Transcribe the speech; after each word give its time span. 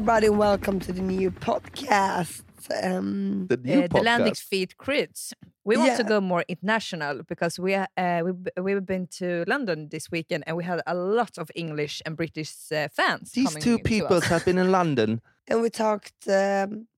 Hey, 0.00 0.04
hey 0.04 0.12
everybody, 0.12 0.26
and 0.28 0.38
welcome 0.38 0.80
to 0.80 0.92
the 0.94 1.02
new 1.02 1.30
podcast. 1.30 2.42
Um, 2.82 3.48
The 3.48 3.58
new 3.58 3.80
Uh, 3.80 3.88
the 3.88 4.00
Landic 4.00 4.32
podcast. 4.32 4.48
Feet 4.48 4.74
Crits. 4.78 5.34
We 5.62 5.76
want 5.76 5.96
to 5.98 6.04
go 6.04 6.20
more 6.22 6.42
international 6.48 7.22
because 7.28 7.58
we 7.58 7.74
uh, 7.74 8.22
we 8.24 8.32
we've 8.62 8.86
been 8.86 9.08
to 9.18 9.44
London 9.46 9.88
this 9.90 10.10
weekend 10.10 10.44
and 10.46 10.56
we 10.56 10.64
had 10.64 10.80
a 10.86 10.94
lot 10.94 11.36
of 11.36 11.50
English 11.54 12.00
and 12.06 12.16
British 12.16 12.50
uh, 12.72 12.88
fans. 12.88 13.32
These 13.32 13.54
two 13.56 13.76
to 13.76 13.82
people 13.82 14.20
have 14.22 14.42
been 14.46 14.56
in 14.58 14.70
London. 14.70 15.20
and 15.48 15.60
we 15.60 15.68
talked 15.68 16.26
um, 16.28 16.88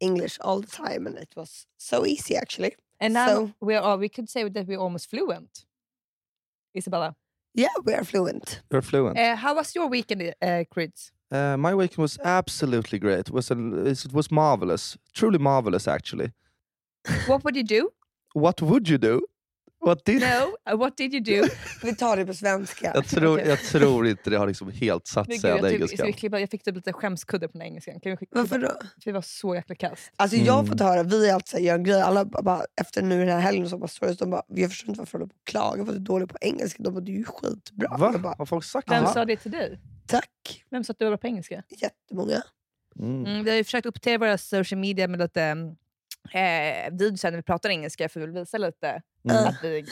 English 0.00 0.38
all 0.40 0.60
the 0.60 0.84
time, 0.84 1.06
and 1.06 1.16
it 1.16 1.34
was 1.36 1.66
so 1.76 2.04
easy 2.04 2.36
actually. 2.36 2.74
and 3.00 3.14
now 3.14 3.26
so- 3.28 3.52
we 3.60 3.76
are 3.76 3.96
we 3.98 4.08
could 4.08 4.28
say 4.28 4.48
that 4.48 4.66
we're 4.66 4.82
almost 4.82 5.08
fluent. 5.10 5.64
Isabella, 6.74 7.14
Yeah, 7.54 7.76
we 7.84 7.94
are 7.94 8.04
fluent. 8.04 8.62
You're 8.70 8.82
fluent. 8.82 9.16
uh, 9.16 9.36
how 9.36 9.54
was 9.54 9.74
your 9.76 9.88
weekend, 9.90 10.22
uh, 10.42 10.64
Crits? 10.74 11.12
Uh, 11.30 11.56
my 11.56 11.74
weekend 11.74 11.98
was 11.98 12.18
absolutely 12.24 12.98
great. 12.98 13.20
It 13.28 13.30
was, 13.30 13.50
an, 13.50 13.86
it 13.86 14.12
was 14.12 14.30
marvelous. 14.30 14.96
Truly 15.14 15.38
marvelous, 15.38 15.88
actually. 15.88 16.32
What 17.28 17.44
would 17.44 17.56
you 17.56 17.64
do? 17.66 17.90
What 18.34 18.62
would 18.62 18.88
you 18.88 18.98
do? 18.98 19.20
What 19.80 20.04
did... 20.04 20.20
No, 20.20 20.72
uh, 20.72 20.76
what 20.78 20.96
did 20.96 21.12
you 21.14 21.20
do? 21.42 21.48
Vi 21.82 21.94
tar 21.96 22.16
det 22.16 22.26
på 22.26 22.34
svenska. 22.34 22.92
Jag 22.94 23.06
tror, 23.06 23.40
jag 23.40 23.58
tror 23.58 24.06
inte 24.06 24.30
det 24.30 24.36
har 24.38 24.46
liksom 24.46 24.70
helt 24.70 25.06
satt 25.06 25.26
sig, 25.26 25.50
jag, 25.50 25.58
typ, 25.58 25.88
ska 25.88 26.06
engelskan. 26.06 26.40
jag 26.40 26.50
fick 26.50 26.62
typ 26.62 26.74
lite 26.74 26.92
skämskudde 26.92 27.48
på 27.48 27.58
den 27.58 27.66
engelskan. 27.66 28.00
Kan 28.00 28.10
vi 28.10 28.16
skicka- 28.16 28.38
Varför 28.38 28.58
då? 28.58 28.66
För 28.68 29.04
det 29.04 29.12
var 29.12 29.22
så 29.22 29.54
jäkla 29.54 29.74
kast. 29.74 30.12
Alltså 30.16 30.36
jag 30.36 30.52
har 30.52 30.60
Mm. 30.60 30.70
fått 30.72 30.80
höra, 30.80 31.02
vi 31.02 31.30
alltid 31.30 31.60
gör 31.60 31.74
en 31.74 31.84
grej, 31.84 32.00
alla 32.02 32.24
bara- 32.24 32.62
efter 32.80 33.02
nu 33.02 33.18
den 33.18 33.28
här 33.28 33.40
helgen 33.40 33.68
så 33.68 33.78
bara 33.78 33.88
stories, 33.88 34.18
de 34.18 34.30
bara, 34.30 34.42
jag 34.48 34.70
förstår 34.70 34.88
inte 34.88 35.00
varför 35.00 35.18
de 35.18 35.30
klagar 35.44 35.84
för 35.84 35.92
att 35.92 35.96
du 35.98 36.02
är 36.02 36.06
dålig 36.06 36.28
på 36.28 36.36
engelska. 36.40 36.82
De 36.82 36.94
bara, 36.94 37.00
du 37.00 37.12
är 37.12 37.16
ju 37.16 37.24
skitbra. 37.24 37.96
Va? 37.98 38.10
Jag 38.12 38.20
bara, 38.22 38.34
Har 38.38 38.46
folk 38.46 38.64
sagt 38.64 38.90
Vem 38.90 39.06
sa 39.06 39.24
det 39.24 39.36
till 39.36 39.50
dig? 39.50 39.80
Tack. 40.08 40.64
Vem 40.70 40.84
sa 40.84 40.90
att 40.90 40.98
du 40.98 41.04
var 41.04 41.10
bra 41.10 41.18
på 41.18 41.26
engelska? 41.26 41.62
Jättemånga. 41.68 42.42
Mm. 42.98 43.26
Mm, 43.26 43.44
vi 43.44 43.50
har 43.50 43.56
ju 43.56 43.64
försökt 43.64 43.86
uppdatera 43.86 44.18
våra 44.18 44.38
social 44.38 44.80
media 44.80 45.08
med 45.08 45.20
lite 45.20 45.42
eh, 46.32 46.92
videos 46.92 47.24
när 47.24 47.32
vi 47.32 47.42
pratar 47.42 47.68
engelska 47.70 48.08
för 48.08 48.20
vi 48.20 48.26
vill 48.26 48.34
visa 48.34 48.58
lite 48.58 49.02
Mm. 49.30 49.44
att 49.44 49.64
vi, 49.64 49.84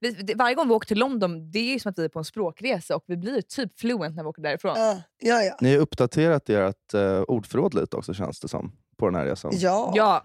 vi, 0.00 0.34
Varje 0.34 0.54
gång 0.54 0.68
vi 0.68 0.74
åker 0.74 0.88
till 0.88 0.98
London 0.98 1.50
det 1.50 1.58
är 1.58 1.72
ju 1.72 1.78
som 1.78 1.90
att 1.90 1.98
vi 1.98 2.04
är 2.04 2.08
på 2.08 2.18
en 2.18 2.24
språkresa 2.24 2.96
och 2.96 3.04
vi 3.06 3.16
blir 3.16 3.42
typ 3.42 3.80
fluent 3.80 4.16
när 4.16 4.22
vi 4.22 4.28
åker 4.28 4.42
därifrån. 4.42 4.74
Ja, 4.76 5.02
ja. 5.18 5.42
ja. 5.42 5.56
Ni 5.60 5.74
har 5.74 5.80
uppdaterat 5.80 6.50
ert 6.50 6.94
uh, 6.94 7.20
ordförråd 7.20 7.74
lite 7.74 7.96
också 7.96 8.14
känns 8.14 8.40
det 8.40 8.48
som, 8.48 8.72
på 8.96 9.06
den 9.06 9.14
här 9.14 9.24
resan. 9.24 9.52
ja. 9.54 9.92
Ja, 9.94 10.24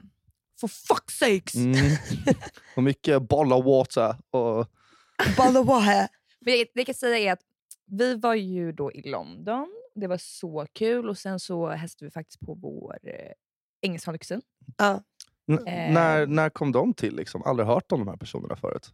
for 0.62 0.68
fuck's 0.68 1.12
sakes! 1.20 1.56
Mm. 1.56 1.76
och 2.76 2.84
mycket 2.84 3.22
boll 3.22 3.54
of 3.54 3.66
water. 3.66 4.16
Och... 4.30 4.68
Balawahe. 5.38 6.08
Men 6.40 6.58
jag, 6.58 6.60
det 6.60 6.80
jag 6.80 6.86
kan 6.86 6.96
säga 6.96 7.18
är 7.18 7.34
att 7.34 7.42
vi 7.92 8.16
var 8.16 8.34
ju 8.36 8.72
då 8.72 8.92
i 8.92 9.09
London, 9.09 9.68
det 9.95 10.08
var 10.08 10.18
så 10.18 10.68
kul 10.73 11.09
och 11.09 11.18
sen 11.18 11.40
så 11.40 11.70
hälsade 11.70 12.06
vi 12.06 12.12
faktiskt 12.12 12.40
på 12.40 12.54
vår 12.54 12.98
eh, 13.04 13.32
engelsktalande 13.82 14.20
kusin. 14.20 14.42
Ja. 14.78 15.04
N- 15.52 15.68
Eh. 15.68 15.94
när, 15.94 16.26
när 16.28 16.50
kom 16.50 16.72
de 16.72 16.94
till? 16.94 17.16
Liksom? 17.16 17.44
Aldrig 17.44 17.67
hört 17.67 17.92
om 17.92 18.00
de 18.00 18.08
här 18.08 18.17
personerna 18.17 18.55
förut. 18.55 18.94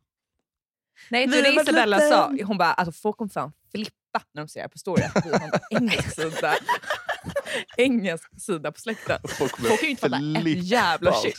Nej, 1.11 1.27
det 1.27 1.35
har 1.35 1.43
det 1.43 1.61
Isabella 1.61 1.97
lite- 1.97 2.09
sa. 2.09 2.33
Hon 2.45 2.57
bara, 2.57 2.73
alltså 2.73 2.91
folk 2.91 3.17
kommer 3.17 3.29
fan 3.29 3.51
flippa 3.71 4.21
när 4.31 4.41
de 4.41 4.47
ser 4.47 4.59
det 4.59 4.63
här 4.63 4.69
på 4.69 4.77
story. 4.77 5.03
Att 5.03 5.25
vi 5.25 5.29
har 5.29 5.39
en 5.71 5.81
engelsk 5.81 6.15
sida. 6.15 6.53
Engelsk 7.77 8.41
sida 8.41 8.71
på 8.71 8.79
släkten. 8.79 9.17
Folk 9.27 9.55
Folk 9.57 9.79
kan 9.79 9.85
ju 9.85 9.89
inte 9.89 10.01
fatta 10.01 10.17
ett 10.17 10.41
flippa 10.43 10.61
jävla 10.61 11.13
shit. 11.13 11.35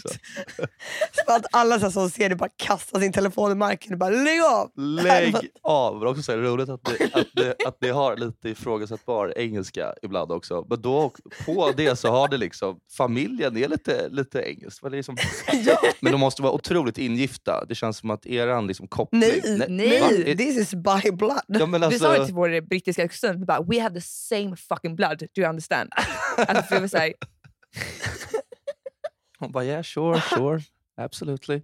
Så 1.26 1.32
att 1.32 1.46
alla 1.52 1.80
så 1.80 1.90
som 1.90 2.10
ser 2.10 2.28
det 2.28 2.36
bara 2.36 2.50
kastar 2.56 3.00
sin 3.00 3.12
telefon 3.12 3.52
i 3.52 3.54
marken 3.54 3.92
och 3.92 3.98
bara 3.98 4.10
lägg 4.10 4.40
av. 4.40 4.70
Lägg 4.76 5.34
av! 5.62 6.00
Det 6.00 6.06
är 6.06 6.10
också 6.10 6.22
så 6.22 6.32
här 6.32 6.38
roligt 6.38 6.68
att 6.68 6.84
det, 6.84 7.14
att, 7.14 7.26
det, 7.34 7.66
att 7.66 7.76
det 7.80 7.90
har 7.90 8.16
lite 8.16 8.48
ifrågasättbar 8.48 9.32
engelska 9.36 9.94
ibland 10.02 10.32
också. 10.32 10.66
Men 10.68 10.82
då 10.82 11.12
på 11.46 11.72
det 11.76 11.96
så 11.96 12.08
har 12.08 12.28
det 12.28 12.36
liksom, 12.36 12.78
familjen 12.96 13.56
är 13.56 13.68
lite, 13.68 14.08
lite 14.08 14.40
engelskt. 14.40 14.82
Men, 14.82 14.92
liksom, 14.92 15.16
men 16.00 16.12
de 16.12 16.20
måste 16.20 16.42
vara 16.42 16.52
otroligt 16.52 16.98
ingifta. 16.98 17.64
Det 17.68 17.74
känns 17.74 17.98
som 17.98 18.10
att 18.10 18.26
eran 18.26 18.66
liksom 18.66 18.88
koppling... 18.88 19.20
Nej, 19.20 19.66
nej. 19.68 20.24
Nej, 20.26 20.36
this 20.36 20.56
is 20.56 20.74
by 20.74 21.10
blood. 21.12 21.40
Ja, 21.46 21.66
men 21.66 21.88
Vi 21.90 21.98
sa 21.98 22.04
det 22.04 22.10
alltså, 22.10 22.26
till 22.26 22.34
vår 22.34 22.60
brittiska 22.60 23.08
kusin, 23.08 23.46
we 23.68 23.80
have 23.80 23.94
the 23.94 24.06
same 24.06 24.56
fucking 24.56 24.96
blood, 24.96 25.18
do 25.18 25.40
you 25.40 25.48
understand? 25.48 25.90
Alltså, 26.36 26.62
för 26.62 26.74
vi 26.74 26.80
var 26.80 26.88
så 26.88 26.96
här, 26.96 27.12
hon 29.38 29.52
bara 29.52 29.64
yeah 29.64 29.82
sure, 29.82 30.20
sure, 30.20 30.60
absolutely. 30.96 31.56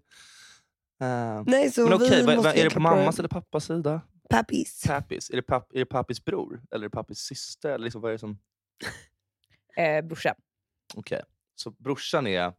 Uh, 1.03 1.42
Nej, 1.47 1.70
så 1.70 1.84
men 1.84 1.92
okej, 1.92 2.25
vad- 2.26 2.47
är 2.47 2.64
det 2.64 2.70
på 2.70 2.80
mammas 2.80 3.19
eller 3.19 3.28
pappas 3.28 3.64
sida? 3.64 4.00
Pappis. 4.30 4.82
Pappis? 4.86 5.30
Är 5.30 5.36
det, 5.36 5.42
papp, 5.42 5.72
är 5.75 5.78
det 5.78 5.86
pappis 5.86 6.25
bror? 6.25 6.62
Eller 6.70 6.84
är 6.84 6.88
det 6.88 6.91
pappis 6.91 7.19
syster? 7.19 7.70
Eller 7.70 7.84
liksom, 7.84 8.00
vad 8.00 8.10
är 8.10 8.12
det 8.12 8.19
som... 8.19 8.38
eh, 9.76 10.04
brorsa. 10.04 10.34
Okej, 10.94 11.22
så 11.54 11.70
brorsan 11.70 12.26
är 12.26 12.53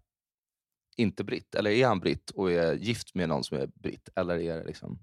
inte 0.97 1.23
britt? 1.23 1.55
Eller 1.55 1.71
är 1.71 1.88
han 1.88 2.00
britt 2.00 2.29
och 2.29 2.51
är 2.51 2.73
gift 2.73 3.15
med 3.15 3.29
någon 3.29 3.44
som 3.44 3.57
är 3.57 3.67
britt? 3.67 4.09
Eller 4.15 4.39
är 4.39 4.57
det 4.57 4.63
liksom... 4.63 5.00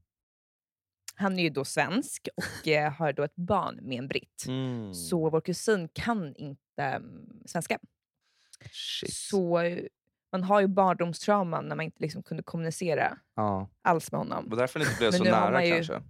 Han 1.20 1.38
är 1.38 1.42
ju 1.42 1.50
då 1.50 1.64
svensk 1.64 2.28
och 2.36 2.68
eh, 2.68 2.92
har 2.92 3.12
då 3.12 3.22
ett 3.22 3.36
barn 3.36 3.78
med 3.82 3.98
en 3.98 4.08
britt. 4.08 4.44
Mm. 4.48 4.94
Så 4.94 5.30
vår 5.30 5.40
kusin 5.40 5.88
kan 5.88 6.34
inte 6.36 6.82
mm, 6.82 7.28
svenska. 7.46 7.78
Shit. 8.72 9.14
Så 9.14 9.58
eh, 9.58 9.78
man 10.32 10.44
har 10.44 10.60
ju 10.60 10.66
barndomstrauman 10.66 11.68
när 11.68 11.76
man 11.76 11.84
inte 11.84 12.02
liksom 12.02 12.22
kunde 12.22 12.42
kommunicera 12.42 13.18
Ja. 13.36 13.68
alls 13.82 14.12
med 14.12 14.18
Det 14.20 14.20
honom. 14.20 14.50
var 14.50 14.56
därför 14.56 14.78
ni 14.78 14.84
inte 14.84 14.98
blev 14.98 15.10
Men 15.12 15.18
så 15.18 15.24
nu 15.24 15.30
har 15.30 15.50
nära 15.50 15.64
ju- 15.64 15.74
kanske? 15.74 16.02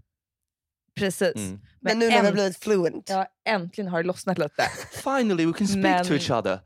Precis. 0.94 1.34
Mm. 1.37 1.60
Men 1.81 1.99
nu 1.99 2.09
när 2.09 2.12
vi 2.12 2.19
har 2.19 2.25
änt- 2.31 2.32
blivit 2.32 2.56
fluent. 2.59 3.09
ja, 3.10 3.26
äntligen 3.44 3.91
har 3.91 4.03
det 4.03 4.06
lossnat 4.06 4.38
lite. 4.38 4.62
Finally 5.03 5.47
we 5.47 5.53
can 5.53 5.69
speak 5.69 6.03
to 6.06 6.09
Men- 6.12 6.19
each 6.20 6.31
other. 6.31 6.60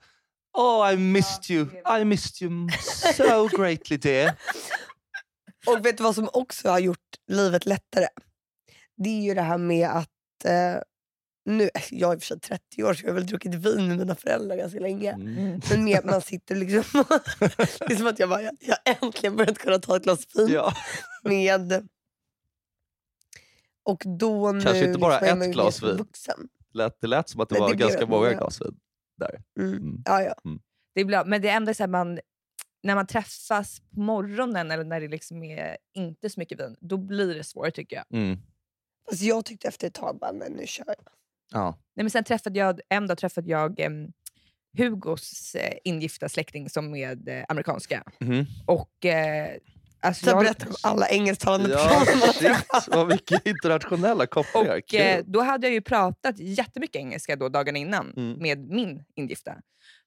Oh 0.59 0.93
I 0.93 0.97
missed 0.97 1.51
you. 1.51 1.67
I 2.01 2.05
missed 2.05 2.43
you 2.43 2.69
so 3.15 3.49
greatly 3.57 3.97
dear. 3.97 4.33
Och 5.67 5.87
vet 5.87 5.97
du 5.97 6.03
vad 6.03 6.15
som 6.15 6.29
också 6.33 6.69
har 6.69 6.79
gjort 6.79 6.99
livet 7.27 7.67
lättare? 7.67 8.07
Det 8.97 9.09
är 9.11 9.23
ju 9.23 9.35
det 9.35 9.43
här 9.43 9.59
med 9.59 9.89
att 9.89 10.45
eh, 10.45 10.83
nu, 11.45 11.71
jag 11.91 12.11
är 12.11 12.15
i 12.15 12.19
och 12.19 12.23
för 12.23 12.27
sig 12.27 12.41
30 12.41 12.85
år 12.85 12.95
så 12.95 13.05
jag 13.05 13.11
har 13.11 13.15
väl 13.15 13.27
druckit 13.27 13.55
vin 13.55 13.89
med 13.89 13.99
mina 13.99 14.15
föräldrar 14.15 14.57
ganska 14.57 14.81
länge. 14.81 15.13
Mm. 15.13 15.39
Mm. 15.39 15.61
Men 15.71 15.85
med 15.85 15.99
att 15.99 16.05
man 16.05 16.23
sitter 16.23 16.55
liksom... 16.55 16.83
det 17.79 17.93
är 17.93 17.97
som 17.97 18.07
att 18.07 18.19
jag 18.19 18.29
bara, 18.29 18.43
jag, 18.43 18.57
jag 18.61 18.79
äntligen 19.03 19.37
börjat 19.37 19.59
kunna 19.59 19.79
ta 19.79 19.97
ett 19.97 20.03
glas 20.03 20.27
vin 20.37 20.49
Ja. 20.49 20.73
med... 21.23 21.89
Och 23.83 24.03
då 24.19 24.53
nu 24.53 24.61
Kanske 24.61 24.87
inte 24.87 24.99
bara 24.99 25.21
liksom 25.21 25.43
ett 25.43 25.53
glas 25.53 25.83
vin. 25.83 25.97
Vuxen. 25.97 26.49
Lät, 26.73 27.01
det 27.01 27.07
lät 27.07 27.29
som 27.29 27.41
att 27.41 27.49
det 27.49 27.55
Nej, 27.55 27.61
var 27.61 27.71
det 27.71 27.77
ganska 27.77 28.07
många 28.07 28.33
glas 28.33 28.61
vin 28.61 28.77
där. 29.19 29.43
Mm. 29.59 29.73
Mm. 29.77 30.03
Ja, 30.05 30.23
ja. 30.23 30.35
Det 30.95 31.01
är 31.01 31.05
bra, 31.05 31.25
men 31.25 31.43
det 31.43 31.49
är 31.49 31.57
ändå 31.57 31.75
så 31.75 31.87
man, 31.87 32.21
när 32.83 32.95
man 32.95 33.07
träffas 33.07 33.81
på 33.95 34.01
morgonen 34.01 34.71
eller 34.71 34.85
när 34.85 35.01
det 35.01 35.09
liksom 35.09 35.43
är 35.43 35.77
inte 35.95 36.31
så 36.31 36.41
mycket 36.41 36.61
vin, 36.61 36.77
då 36.81 36.97
blir 36.97 37.35
det 37.35 37.45
svårare 37.45 37.71
tycker 37.71 37.97
jag. 37.97 38.21
Mm. 39.07 39.11
Fast 39.11 39.23
jag 39.23 39.45
tyckte 39.45 39.69
efter 39.69 39.87
ett 39.87 39.95
tag 39.95 40.19
bara, 40.19 40.33
men 40.33 40.53
nu 40.53 40.67
kör 40.67 40.85
jag. 40.87 40.97
Ja. 41.53 41.79
Nej, 41.95 42.05
men 42.05 42.11
sen 42.11 42.25
träffade 42.25 42.59
jag, 42.59 42.81
en 42.89 43.07
dag 43.07 43.19
träffade 43.19 43.51
jag 43.51 43.81
em, 43.81 44.13
Hugos 44.79 45.55
eh, 45.55 45.75
ingifta 45.85 46.29
släkting 46.29 46.71
som 46.71 46.95
är 46.95 47.29
eh, 47.29 47.45
amerikanska. 47.49 48.03
Mhm. 48.21 48.47
Och 48.67 49.05
eh, 49.05 49.57
alltså 50.01 50.25
Så 50.25 50.31
jag, 50.31 50.39
berättar 50.45 50.67
om 50.69 50.75
alla 50.83 51.09
engelsktalande 51.09 51.71
Ja, 51.71 52.03
personer 52.07 52.55
shit, 52.55 52.89
vad 52.89 53.09
mycket 53.09 53.47
internationella 53.47 54.27
kopplingar. 54.27 54.69
och 54.79 54.95
eh, 54.95 55.17
Kul. 55.17 55.33
då 55.33 55.41
hade 55.41 55.67
jag 55.67 55.75
ju 55.75 55.81
pratat 55.81 56.39
jättemycket 56.39 56.97
engelska 56.97 57.37
då 57.37 57.49
dagen 57.49 57.77
innan 57.77 58.13
Mm. 58.17 58.33
med 58.43 58.59
min 58.69 59.05
ingifta. 59.15 59.57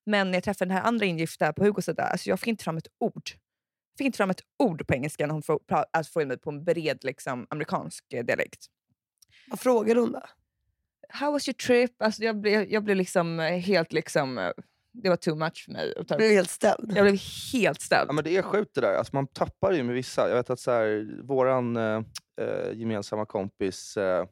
Men 0.05 0.31
när 0.31 0.38
jag 0.38 0.44
träffade 0.44 0.69
den 0.69 0.77
här 0.77 0.83
andra 0.88 1.05
ingifta 1.05 1.53
på 1.53 1.63
Hugos 1.63 1.85
sida, 1.85 2.03
alltså 2.03 2.29
jag 2.29 2.39
fick 2.39 2.47
inte 2.47 2.63
fram 2.63 2.77
ett 2.77 2.88
ord. 2.99 3.29
Jag 3.94 3.97
fick 3.97 4.05
inte 4.05 4.17
fram 4.17 4.29
ett 4.29 4.41
ord 4.59 4.88
på 4.88 4.94
engelska 4.94 5.27
när 5.27 5.33
hon 5.33 5.44
får, 5.44 5.59
pra- 5.71 5.85
att 5.94 6.07
få 6.07 6.21
in 6.21 6.27
mig 6.27 6.38
på 6.38 6.49
en 6.49 6.63
bred 6.63 6.99
liksom, 7.03 7.47
amerikansk 7.49 8.13
eh, 8.13 8.25
dialekt. 8.25 8.65
Vad 9.47 9.59
frågar 9.59 9.95
hon 9.95 10.11
då? 10.11 10.21
How 11.09 11.31
was 11.31 11.47
your 11.47 11.53
trip? 11.53 12.01
Alltså 12.01 12.23
jag, 12.23 12.41
blev, 12.41 12.69
jag 12.71 12.83
blev 12.83 12.97
liksom 12.97 13.39
eh, 13.39 13.45
helt 13.57 13.94
liksom... 13.94 14.38
eh, 14.38 14.51
Det 14.91 15.09
var 15.09 15.15
too 15.15 15.35
much 15.35 15.63
för 15.65 15.71
mig. 15.71 15.94
blev 16.17 16.31
helt 16.31 16.49
ställd. 16.49 16.91
Jag 16.95 17.03
blev 17.05 17.19
helt 17.53 17.81
ställd. 17.81 18.09
Ja, 18.09 18.13
men 18.13 18.23
det 18.23 18.38
är 18.38 18.41
sjukt 18.41 18.71
det 18.75 18.81
där. 18.81 18.94
Alltså, 18.95 19.15
man 19.15 19.27
tappar 19.27 19.71
ju 19.71 19.83
med 19.83 19.95
vissa. 19.95 20.29
Jag 20.29 20.35
vet 20.35 20.49
att 20.49 20.59
så 20.59 20.71
här, 20.71 21.21
våran 21.23 21.77
eh, 21.77 22.01
eh, 22.41 22.71
gemensamma 22.73 23.25
kompis, 23.25 23.97
eh, 23.97 24.25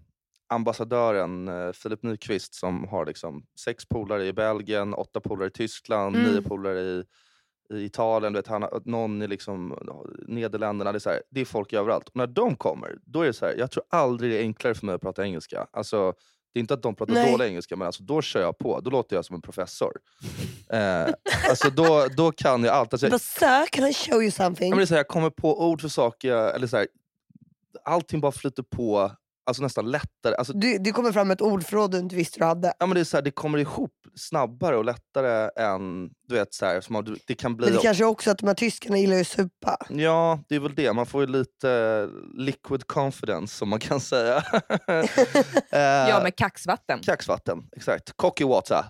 ambassadören 0.48 1.48
eh, 1.48 1.72
Filip 1.72 2.04
Nyqvist 2.04 2.54
som 2.56 2.88
har 2.88 3.06
liksom 3.06 3.46
sex 3.60 3.86
polare 3.86 4.26
i 4.26 4.34
Belgien, 4.34 4.94
åtta 4.94 5.20
polare 5.20 5.48
i 5.48 5.52
Tyskland, 5.52 6.16
Mm. 6.16 6.32
nio 6.32 6.42
polare 6.42 6.80
i, 6.82 7.04
i 7.74 7.84
Italien, 7.84 8.34
du 8.34 8.40
vet, 8.40 8.48
han 8.48 8.66
någon 8.86 9.22
i 9.22 9.28
liksom, 9.28 9.76
Nederländerna. 10.28 10.92
Det 10.92 10.98
är, 10.98 11.00
så 11.00 11.10
här, 11.10 11.22
det 11.30 11.42
är 11.42 11.46
folk 11.46 11.74
överallt. 11.74 12.10
Och 12.10 12.16
när 12.16 12.28
de 12.28 12.56
kommer, 12.56 12.98
då 13.06 13.22
är 13.22 13.26
det 13.26 13.34
så 13.34 13.46
här, 13.46 13.56
jag 13.58 13.72
tror 13.72 13.84
aldrig 13.90 14.32
det 14.32 14.38
är 14.38 14.42
enklare 14.42 14.74
för 14.76 14.86
mig 14.86 14.96
att 14.96 15.02
prata 15.02 15.24
engelska. 15.24 15.68
Alltså, 15.72 16.14
det 16.54 16.60
är 16.60 16.62
inte 16.62 16.74
att 16.74 16.84
de 16.84 16.96
pratar 16.96 17.14
Nej. 17.14 17.32
dålig 17.32 17.46
engelska, 17.46 17.76
men 17.76 17.86
alltså, 17.86 18.04
då 18.04 18.22
kör 18.22 18.42
jag 18.42 18.58
på. 18.58 18.80
Då 18.80 18.90
låter 18.90 19.16
jag 19.16 19.26
som 19.26 19.36
en 19.36 19.42
professor. 19.42 19.92
Eh, 20.70 21.08
alltså, 21.50 21.70
då, 21.70 22.08
då 22.18 22.32
kan 22.32 22.64
jag 22.64 22.74
allt. 22.76 22.94
Alltså, 22.94 23.10
But 23.10 23.22
sir, 23.22 23.66
can 23.72 23.88
I 23.88 23.94
show 23.94 24.22
you 24.22 24.32
something? 24.32 24.70
Men 24.70 24.78
det 24.78 24.84
är 24.84 24.86
så 24.86 24.94
här, 24.94 25.00
jag 25.00 25.08
kommer 25.08 25.30
på 25.30 25.68
ord 25.70 25.82
för 25.82 25.88
saker, 25.88 26.30
jag- 26.30 26.56
eller 26.56 26.68
så 26.68 26.78
här, 26.78 26.88
allting 27.86 28.20
bara 28.22 28.32
flyter 28.32 28.64
på, 28.64 29.12
alltså 29.46 29.64
nästan 29.64 29.92
lättare. 29.92 30.36
Alltså, 30.36 30.54
Du, 30.54 30.78
det 30.78 30.92
kommer 30.92 31.12
fram 31.12 31.32
ett 31.32 31.42
ordförråd 31.42 31.92
du 31.92 31.98
inte 32.00 32.16
visste 32.16 32.40
du 32.40 32.46
hade. 32.46 32.74
ja, 32.80 32.86
men 32.86 32.96
det, 32.96 33.00
är 33.00 33.04
så 33.04 33.18
här, 33.18 33.22
det 33.22 33.32
kommer 33.32 33.58
ihop 33.58 33.92
snabbare 34.16 34.78
och 34.78 34.86
lättare 34.86 35.50
än... 35.56 36.10
Du 36.28 36.36
vet, 36.36 36.54
så 36.54 36.66
här, 36.66 36.82
som 36.82 36.94
man, 36.94 37.18
det 37.28 37.36
kan 37.36 37.56
bli... 37.56 37.66
Men 37.66 37.76
det 37.76 37.82
kanske 37.82 38.06
också 38.06 38.32
att 38.32 38.38
de 38.38 38.48
här 38.48 38.54
tyskarna 38.54 38.98
gillar 38.98 39.16
ju 39.16 39.22
att 39.22 39.28
supa. 39.28 39.78
Ja, 39.90 40.40
det 40.50 40.56
är 40.56 40.60
väl 40.60 40.76
det. 40.76 40.94
Man 40.94 41.06
får 41.06 41.22
ju 41.22 41.28
lite 41.28 42.10
liquid 42.38 42.88
confidence 42.88 43.56
som 43.58 43.70
man 43.70 43.80
kan 43.80 44.00
säga. 44.00 44.44
Eh, 45.72 45.80
Ja, 46.10 46.20
med 46.24 46.36
kaxvatten. 46.36 47.00
Kaxvatten, 47.02 47.64
exakt. 47.76 48.14
Cocky 48.18 48.44
water. 48.46 48.86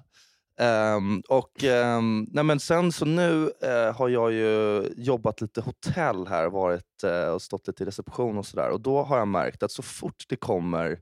Um, 0.61 1.21
och 1.29 1.63
um, 1.63 2.27
nej 2.31 2.43
men 2.43 2.59
sen 2.59 2.91
så 2.91 3.05
nu 3.05 3.51
uh, 3.63 3.91
har 3.95 4.09
jag 4.09 4.33
ju 4.33 4.83
jobbat 4.97 5.41
lite 5.41 5.61
hotell 5.61 6.27
här, 6.27 6.49
varit 6.49 7.03
uh, 7.03 7.29
och 7.29 7.41
stått 7.41 7.67
lite 7.67 7.83
i 7.83 7.85
reception 7.85 8.37
och 8.37 8.45
sådär. 8.45 8.69
Och 8.69 8.81
då 8.81 9.03
har 9.03 9.17
jag 9.17 9.27
märkt 9.27 9.63
att 9.63 9.71
så 9.71 9.81
fort 9.81 10.23
det 10.29 10.35
kommer 10.35 10.99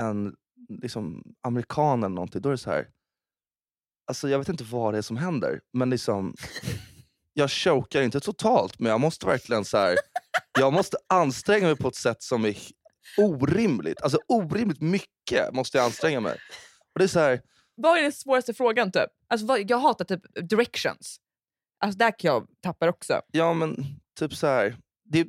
en 0.00 0.34
liksom, 0.68 1.22
amerikan 1.42 2.02
eller 2.02 2.14
någonting, 2.14 2.42
då 2.42 2.48
är 2.48 2.52
det 2.52 2.58
så 2.58 2.70
här. 2.70 2.88
Alltså 4.06 4.28
jag 4.28 4.38
vet 4.38 4.48
inte 4.48 4.64
vad 4.64 4.94
det 4.94 4.98
är 4.98 5.02
som 5.02 5.16
händer, 5.16 5.60
men 5.72 5.90
liksom 5.90 6.34
jag 7.32 7.50
chokar 7.50 8.02
inte 8.02 8.20
totalt, 8.20 8.78
men 8.78 8.90
jag 8.90 9.00
måste 9.00 9.26
verkligen 9.26 9.64
så 9.64 9.78
här. 9.78 9.96
Jag 10.58 10.72
måste 10.72 10.96
anstränga 11.06 11.66
mig 11.66 11.76
på 11.76 11.88
ett 11.88 11.94
sätt 11.94 12.22
som 12.22 12.44
är 12.44 12.56
orimligt. 13.18 14.02
Alltså 14.02 14.18
orimligt 14.28 14.80
mycket 14.80 15.52
måste 15.54 15.78
jag 15.78 15.84
anstränga 15.84 16.20
mig. 16.20 16.38
Och 16.94 16.98
det 16.98 17.04
är 17.04 17.08
så 17.08 17.20
här, 17.20 17.40
vad 17.74 17.98
är 17.98 18.02
den 18.02 18.12
svåraste 18.12 18.54
frågan? 18.54 18.92
typ? 18.92 19.10
Alltså, 19.28 19.46
vad, 19.46 19.70
jag 19.70 19.78
hatar 19.78 20.04
typ 20.04 20.22
directions. 20.48 21.16
Alltså, 21.80 21.98
där 21.98 22.18
kan 22.18 22.30
jag 22.32 22.46
tappa 22.62 22.88
också. 22.88 23.20
Ja 23.32 23.54
men 23.54 23.76
typ 24.18 24.34
så 24.34 24.46
här. 24.46 24.76
Det, 25.04 25.28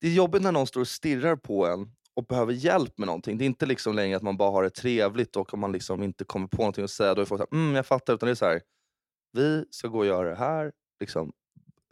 det 0.00 0.06
är 0.08 0.12
jobbigt 0.12 0.42
när 0.42 0.52
någon 0.52 0.66
står 0.66 0.80
och 0.80 0.88
stirrar 0.88 1.36
på 1.36 1.66
en 1.66 1.90
och 2.16 2.26
behöver 2.26 2.52
hjälp 2.52 2.98
med 2.98 3.06
någonting. 3.06 3.38
Det 3.38 3.44
är 3.44 3.46
inte 3.46 3.66
liksom 3.66 3.94
längre 3.94 4.16
att 4.16 4.22
man 4.22 4.36
bara 4.36 4.50
har 4.50 4.62
det 4.62 4.70
trevligt 4.70 5.36
och 5.36 5.54
om 5.54 5.60
man 5.60 5.72
liksom 5.72 6.02
inte 6.02 6.24
kommer 6.24 6.46
på 6.46 6.56
någonting 6.56 6.84
att 6.84 6.90
säga 6.90 7.14
då 7.14 7.22
är 7.22 7.26
folk 7.26 7.38
såhär, 7.38 7.62
mm 7.62 7.74
jag 7.74 7.86
fattar. 7.86 8.14
Utan 8.14 8.26
det 8.26 8.30
är 8.30 8.34
så 8.34 8.44
här. 8.44 8.60
vi 9.32 9.64
ska 9.70 9.88
gå 9.88 9.98
och 9.98 10.06
göra 10.06 10.30
det 10.30 10.36
här. 10.36 10.72
Liksom, 11.00 11.32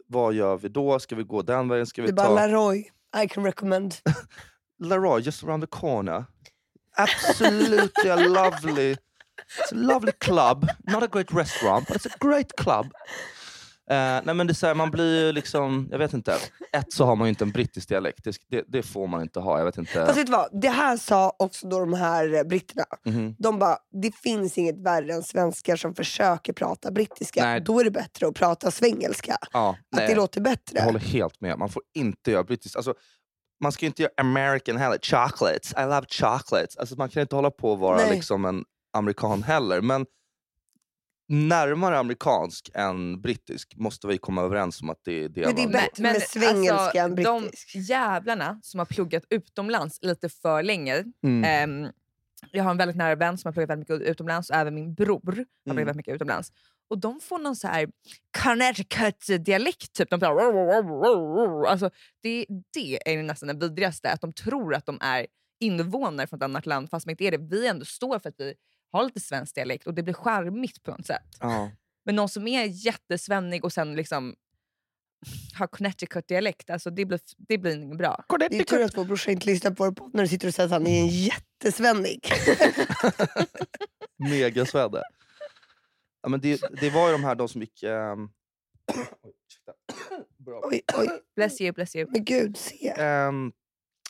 vad 0.07 0.33
gör 0.33 0.57
vi 0.57 0.69
då? 0.69 0.99
Ska 0.99 1.15
vi 1.15 1.23
gå 1.23 1.41
den 1.41 1.69
vägen? 1.69 1.85
Ska 1.85 2.01
vi 2.01 2.07
Det 2.07 2.11
är 2.11 2.15
bara 2.15 2.27
ta 2.27 2.47
Laroy, 2.47 2.91
I 3.23 3.27
can 3.29 3.45
recommend. 3.45 3.95
Leroy 4.83 5.21
just 5.21 5.43
around 5.43 5.63
the 5.63 5.67
corner? 5.67 6.25
Absolutely 6.97 8.27
lovely, 8.27 8.95
it's 9.59 9.71
a 9.71 9.75
lovely 9.75 10.11
club. 10.11 10.67
Not 10.87 11.03
a 11.03 11.07
great 11.11 11.33
restaurant, 11.33 11.87
but 11.87 11.97
it's 11.97 12.07
a 12.07 12.17
great 12.19 12.55
club. 12.57 12.91
Eh, 13.89 14.21
nej 14.23 14.35
men 14.35 14.47
det 14.47 14.51
är 14.51 14.55
så 14.55 14.67
här, 14.67 14.75
man 14.75 14.91
blir 14.91 15.25
ju 15.25 15.31
liksom, 15.31 15.87
jag 15.91 15.97
vet 15.97 16.13
inte. 16.13 16.37
Ett 16.73 16.93
så 16.93 17.05
har 17.05 17.15
man 17.15 17.27
ju 17.27 17.29
inte 17.29 17.43
en 17.43 17.51
brittisk 17.51 17.89
dialekt. 17.89 18.27
Det, 18.49 18.65
det, 18.67 18.83
får 18.83 19.07
man 19.07 19.21
inte 19.21 19.39
ha. 19.39 19.57
Jag 19.57 19.65
vet 19.65 19.77
inte. 19.77 20.05
Fast 20.05 20.17
vet 20.17 20.25
du 20.25 20.31
vad? 20.31 20.61
Det 20.61 20.69
här 20.69 20.97
sa 20.97 21.35
också 21.39 21.67
då 21.67 21.79
de 21.79 21.93
här 21.93 22.33
eh, 22.33 22.43
britterna. 22.43 22.85
Mhm. 23.05 23.35
De 23.39 23.59
bara, 23.59 23.77
det 24.01 24.15
finns 24.15 24.57
inget 24.57 24.79
värre 24.79 25.13
än 25.13 25.23
svenskar 25.23 25.75
som 25.75 25.95
försöker 25.95 26.53
prata 26.53 26.91
brittiska. 26.91 27.45
Nej. 27.45 27.61
Då 27.61 27.79
är 27.79 27.83
det 27.83 27.91
bättre 27.91 28.27
att 28.27 28.35
prata 28.35 28.71
svengelska. 28.71 29.37
Ja, 29.53 29.69
Att 29.69 29.97
nej, 29.97 30.07
det 30.07 30.15
låter 30.15 30.41
bättre. 30.41 30.77
jag 30.77 30.83
håller 30.85 30.99
helt 30.99 31.41
med. 31.41 31.57
Man 31.57 31.69
får 31.69 31.83
inte 31.93 32.31
göra 32.31 32.43
brittiskt. 32.43 32.75
Alltså, 32.75 32.93
man 33.61 33.71
ska 33.71 33.85
ju 33.85 33.87
inte 33.87 34.01
göra 34.01 34.11
American 34.17 34.77
heller. 34.77 34.99
Chocolates, 35.01 35.73
I 35.73 35.81
love 35.81 36.05
chocolates. 36.09 36.77
Alltså, 36.77 36.95
man 36.95 37.09
kan 37.09 37.21
inte 37.21 37.35
hålla 37.35 37.51
på 37.51 37.71
och 37.71 37.79
vara 37.79 37.97
Nej. 37.97 38.11
liksom 38.15 38.45
en 38.45 38.63
amerikan 38.93 39.43
heller. 39.43 39.81
Men 39.81 40.05
närmare 41.27 41.97
amerikansk 41.99 42.69
än 42.73 43.21
brittisk 43.21 43.75
måste 43.75 44.07
vi 44.07 44.17
komma 44.17 44.41
överens 44.41 44.81
om 44.81 44.89
att 44.89 44.99
det 45.03 45.23
är 45.23 45.29
det 45.29 45.45
Men 45.45 45.55
det 45.55 45.63
är 45.63 45.67
bättre 45.67 46.03
med 46.03 46.21
svengelska 46.21 47.01
än 47.03 47.11
alltså, 47.11 47.23
de 47.23 47.41
brittisk. 47.41 47.75
jävlarna 47.75 48.59
som 48.63 48.79
har 48.79 48.85
pluggat 48.85 49.23
utomlands 49.29 49.99
lite 50.01 50.29
för 50.29 50.63
länge. 50.63 51.03
Mm. 51.23 51.43
Ehm, 51.43 51.91
jag 52.51 52.63
har 52.63 52.71
en 52.71 52.77
väldigt 52.77 52.97
nära 52.97 53.15
vän 53.15 53.37
som 53.37 53.47
har 53.47 53.53
pluggat 53.53 53.69
väldigt 53.69 53.89
mycket 53.89 54.07
utomlands 54.07 54.49
och 54.49 54.55
även 54.55 54.75
min 54.75 54.93
bror 54.93 55.21
har 55.25 55.31
pluggat 55.31 55.47
Mm. 55.65 55.77
väldigt 55.77 55.95
mycket 55.95 56.15
utomlands. 56.15 56.51
Och 56.87 56.99
de 56.99 57.19
får 57.19 57.39
någon 57.39 57.55
så 57.55 57.67
här 57.67 57.87
Connecticut-dialekt. 58.43 59.93
Typ. 59.93 60.09
De 60.09 60.19
pratar, 60.19 61.65
alltså, 61.65 61.89
det, 62.21 62.45
det 62.73 63.11
är 63.13 63.23
nästan 63.23 63.47
det 63.47 63.53
vidrigaste, 63.67 64.11
att 64.11 64.21
de 64.21 64.33
tror 64.33 64.75
att 64.75 64.85
de 64.85 64.97
är 65.01 65.27
invånare 65.59 66.27
från 66.27 66.37
ett 66.37 66.43
annat 66.43 66.65
land 66.65 66.89
fast 66.89 67.05
de 67.05 67.11
inte 67.11 67.23
är 67.23 67.31
det. 67.31 67.37
Vi 67.37 67.67
ändå 67.67 67.85
står 67.85 68.19
för 68.19 68.29
att 68.29 68.35
vi 68.37 68.53
har 68.93 69.03
lite 69.03 69.19
svensk 69.19 69.55
dialekt 69.55 69.87
och 69.87 69.93
det 69.93 70.03
blir 70.03 70.13
charmigt 70.13 70.83
på 70.83 70.91
något 70.91 71.05
sätt. 71.05 71.37
Ja. 71.39 71.71
Men 72.05 72.15
någon 72.15 72.29
som 72.29 72.47
är 72.47 72.65
jättesvennig 72.65 73.65
och 73.65 73.73
sen 73.73 73.95
liksom 73.95 74.35
har 75.53 75.67
Connecticut-dialekt, 75.67 76.69
alltså 76.69 76.89
det 76.89 77.05
blir, 77.05 77.19
det 77.37 77.57
blir 77.57 77.75
inget 77.75 77.97
bra. 77.97 78.25
Det 78.39 78.59
är 78.59 78.63
tur 78.63 78.83
att 78.83 78.97
vår 78.97 79.05
brorsa 79.05 79.31
inte 79.31 79.45
lyssnar 79.45 79.71
på 79.71 79.83
vår 79.83 79.91
podd 79.91 80.13
när 80.13 80.23
du 80.23 80.29
sitter 80.29 80.47
och 80.47 80.53
säger 80.53 80.67
att 80.67 80.71
han 80.71 80.87
är 80.87 81.01
en 81.01 81.07
jättesvennig. 81.07 82.19
Megasvedde. 84.29 85.03
Ja, 86.21 86.29
men 86.29 86.41
det, 86.41 86.61
det 86.81 86.89
var 86.89 87.07
ju 87.07 87.11
de 87.11 87.23
här 87.23 87.35
de 87.35 87.49
som 87.49 87.61
gick... 87.61 87.83
oj, 87.83 89.33
ursäkta. 89.47 89.73
Bra. 90.37 90.61
oj, 90.63 90.81
oj. 90.97 91.07
Bless 91.35 91.61
you, 91.61 91.71
bless 91.71 91.95
you. 91.95 92.09
Men 92.11 92.25
gud, 92.25 92.57
se. 92.57 92.93
Ehm, 92.97 93.51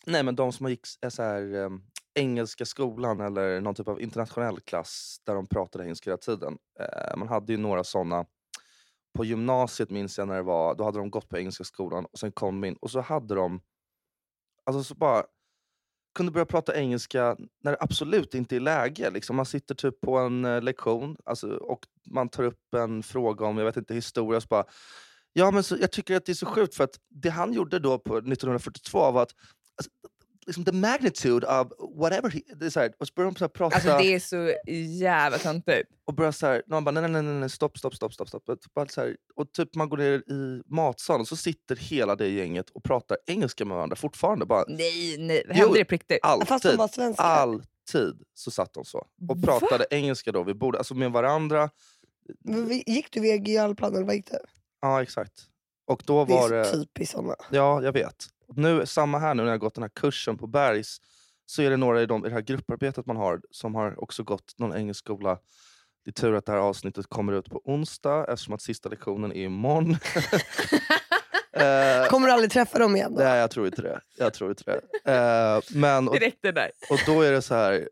nej, 0.06 0.24
men 0.24 0.36
de 0.36 0.54
som 0.54 0.70
gick 0.70 0.86
så 0.86 1.24
här, 1.24 1.56
ehm, 1.56 1.82
engelska 2.16 2.66
skolan 2.66 3.20
eller 3.22 3.62
någon 3.62 3.76
typ 3.76 3.88
av 3.88 4.02
internationell 4.02 4.60
klass 4.60 5.22
där 5.24 5.36
de 5.36 5.48
pratade 5.48 5.84
engelska 5.84 6.10
hela 6.10 6.18
tiden. 6.18 6.58
Eh, 6.80 7.18
man 7.18 7.28
hade 7.28 7.54
ju 7.54 7.58
några 7.58 7.84
sådana. 7.84 8.26
På 9.18 9.26
gymnasiet 9.26 9.90
minns 9.90 10.18
jag 10.18 10.28
när 10.28 10.36
det 10.36 10.42
var, 10.42 10.76
då 10.76 10.84
hade 10.84 10.98
de 10.98 11.10
gått 11.10 11.30
på 11.30 11.38
engelska 11.38 11.64
skolan 11.64 12.06
och 12.06 12.20
sen 12.20 12.32
kom 12.32 12.62
de 12.62 12.68
in 12.68 12.76
och 12.76 12.92
så 12.92 13.02
hade 13.02 13.36
de, 13.36 13.62
alltså 14.66 14.84
så 14.84 14.96
bara 14.96 15.24
kunde 16.16 16.32
börja 16.32 16.46
prata 16.46 16.76
engelska 16.76 17.38
när 17.64 17.72
det 17.72 17.78
absolut 17.80 18.36
inte 18.36 18.56
är 18.56 18.60
läge. 18.60 19.10
Liksom. 19.10 19.36
Man 19.36 19.46
sitter 19.46 19.76
typ 19.76 20.02
på 20.02 20.18
en 20.18 20.46
eh, 20.46 20.62
lektion 20.62 21.18
alltså, 21.26 21.50
och 21.50 21.80
man 22.06 22.30
tar 22.30 22.44
upp 22.44 22.74
en 22.76 23.04
fråga 23.04 23.46
om 23.46 23.58
jag 23.58 23.66
vet 23.66 23.78
inte, 23.78 23.94
historia. 23.94 24.38
Och 24.38 24.44
så 24.44 24.48
bara, 24.48 24.66
ja, 25.34 25.52
men 25.52 25.64
så, 25.64 25.78
jag 25.80 25.92
tycker 25.92 26.16
att 26.16 26.26
det 26.26 26.32
är 26.32 26.34
så 26.34 26.46
sjukt 26.46 26.76
för 26.76 26.84
att 26.84 27.00
det 27.10 27.30
han 27.30 27.54
gjorde 27.54 27.80
då 27.80 28.00
på 28.00 28.18
1942 28.18 29.12
var 29.12 29.24
att 29.24 29.32
alltså, 29.78 29.92
liksom 30.48 30.66
the 30.66 30.72
magnitude 30.72 31.48
of 31.48 31.68
whatever 31.96 32.30
he, 32.30 32.40
det 32.56 32.66
är 32.66 32.70
så 32.70 32.80
här, 32.80 32.94
och 33.00 33.08
så 33.08 33.14
börjar 33.16 33.32
de 33.32 33.38
så 33.38 33.44
här 33.44 33.50
prata 33.50 33.76
Alltså 33.76 33.90
det 33.98 34.14
är 34.14 34.20
så 34.20 34.54
jävla 35.02 35.38
töntigt. 35.38 35.90
och 36.06 36.14
börjar 36.14 36.32
så 36.32 36.46
här, 36.48 36.62
någon 36.68 36.84
bara 36.84 36.92
nej, 36.92 37.10
nej, 37.12 37.22
nej, 37.22 37.34
nej, 37.34 37.50
stopp, 37.50 37.78
stopp, 37.78 37.96
stopp, 37.96 38.14
stopp. 38.14 38.28
stopp. 38.30 38.50
Och 38.50 38.58
Bara 38.76 38.88
så 38.88 39.02
här, 39.02 39.18
och 39.36 39.52
typ 39.54 39.76
man 39.76 39.90
går 39.90 39.98
ner 39.98 40.12
i 40.32 40.62
matsalen 40.66 41.22
och 41.22 41.28
så 41.28 41.36
sitter 41.36 41.76
hela 41.76 42.16
det 42.16 42.28
gänget 42.30 42.70
och 42.70 42.84
pratar 42.84 43.18
engelska 43.28 43.66
med 43.66 43.76
varandra 43.76 43.96
fortfarande. 43.96 44.46
Bara, 44.46 44.66
Nej, 44.68 45.16
nej. 45.20 45.44
Händer 45.50 45.74
det 45.78 45.86
på 45.86 45.92
riktigt? 45.94 46.20
Fast 46.24 46.48
de 46.48 46.54
alltid, 46.70 46.78
var 46.78 46.88
svenskar. 46.88 47.24
alltid 47.24 48.24
så 48.34 48.52
satt 48.52 48.74
de 48.74 48.86
så. 48.86 48.98
Och 49.30 49.38
Va? 49.38 49.60
pratade 49.60 49.86
engelska 49.90 50.32
då 50.32 50.44
vid 50.44 50.58
bordet, 50.58 50.80
alltså 50.80 50.94
med 50.96 51.12
varandra. 51.12 51.70
Men 52.40 52.68
vi- 52.68 52.84
Gick 52.88 53.12
du 53.12 53.20
VG 53.20 53.52
i 53.52 53.58
Alplan 53.58 53.96
eller 53.96 54.06
vad 54.06 54.16
gick 54.16 54.32
det? 54.32 54.40
Ja, 54.82 55.02
exakt. 55.02 55.34
Och 55.88 56.04
då 56.06 56.26
Det 56.26 56.34
var 56.34 56.50
är 56.52 56.56
det... 56.58 56.66
så 56.66 56.78
typiskt 56.78 57.16
såna. 57.16 57.36
Ja, 57.52 57.84
jag 57.84 57.92
vet. 57.92 58.26
Nu, 58.48 58.86
samma 58.86 59.20
här 59.20 59.34
nu 59.36 59.44
när 59.44 59.48
jag 59.50 59.54
har 59.54 59.58
gått 59.60 59.76
den 59.76 59.84
här 59.84 59.90
kursen 59.90 60.38
på 60.38 60.48
Bergs 60.48 60.98
så 61.46 61.62
är 61.62 61.70
det 61.70 61.78
några 61.78 62.02
i, 62.02 62.06
de, 62.06 62.26
i 62.26 62.30
det 62.30 62.34
här 62.36 62.42
grupparbetet 62.42 63.06
man 63.06 63.18
har 63.18 63.42
som 63.52 63.76
har 63.76 64.04
också 64.04 64.24
gått 64.24 64.54
någon 64.58 64.76
engelsk 64.76 65.00
skola. 65.00 65.38
Det 66.06 66.10
är 66.10 66.14
tur 66.14 66.34
att 66.34 66.46
det 66.46 66.52
här 66.52 66.60
avsnittet 66.60 67.08
kommer 67.08 67.34
ut 67.34 67.50
på 67.50 67.62
onsdag 67.66 68.26
eftersom 68.30 68.54
att 68.54 68.62
sista 68.62 68.90
lektionen 68.90 69.32
är 69.32 69.44
imorgon. 69.44 69.98
Eh, 71.56 72.08
Kommer 72.08 72.28
du 72.28 72.34
aldrig 72.34 72.52
träffa 72.52 72.80
dem 72.80 72.96
igen 72.96 73.16
då? 73.16 73.24
nej, 73.24 73.40
jag 73.40 73.52
tror 73.52 73.66
inte 73.66 73.82
det. 73.82 74.02
Jag 74.18 74.34
tror 74.34 74.50
inte 74.50 74.64
det. 74.64 75.12
Eh, 75.12 75.62
men, 75.80 76.08
och, 76.08 76.20
Det 76.20 76.26
räckte 76.26 76.52
där. 76.52 76.72
och 76.90 77.00
då 77.06 77.22
är 77.22 77.32
det 77.32 77.42
så 77.42 77.56
här. 77.56 77.90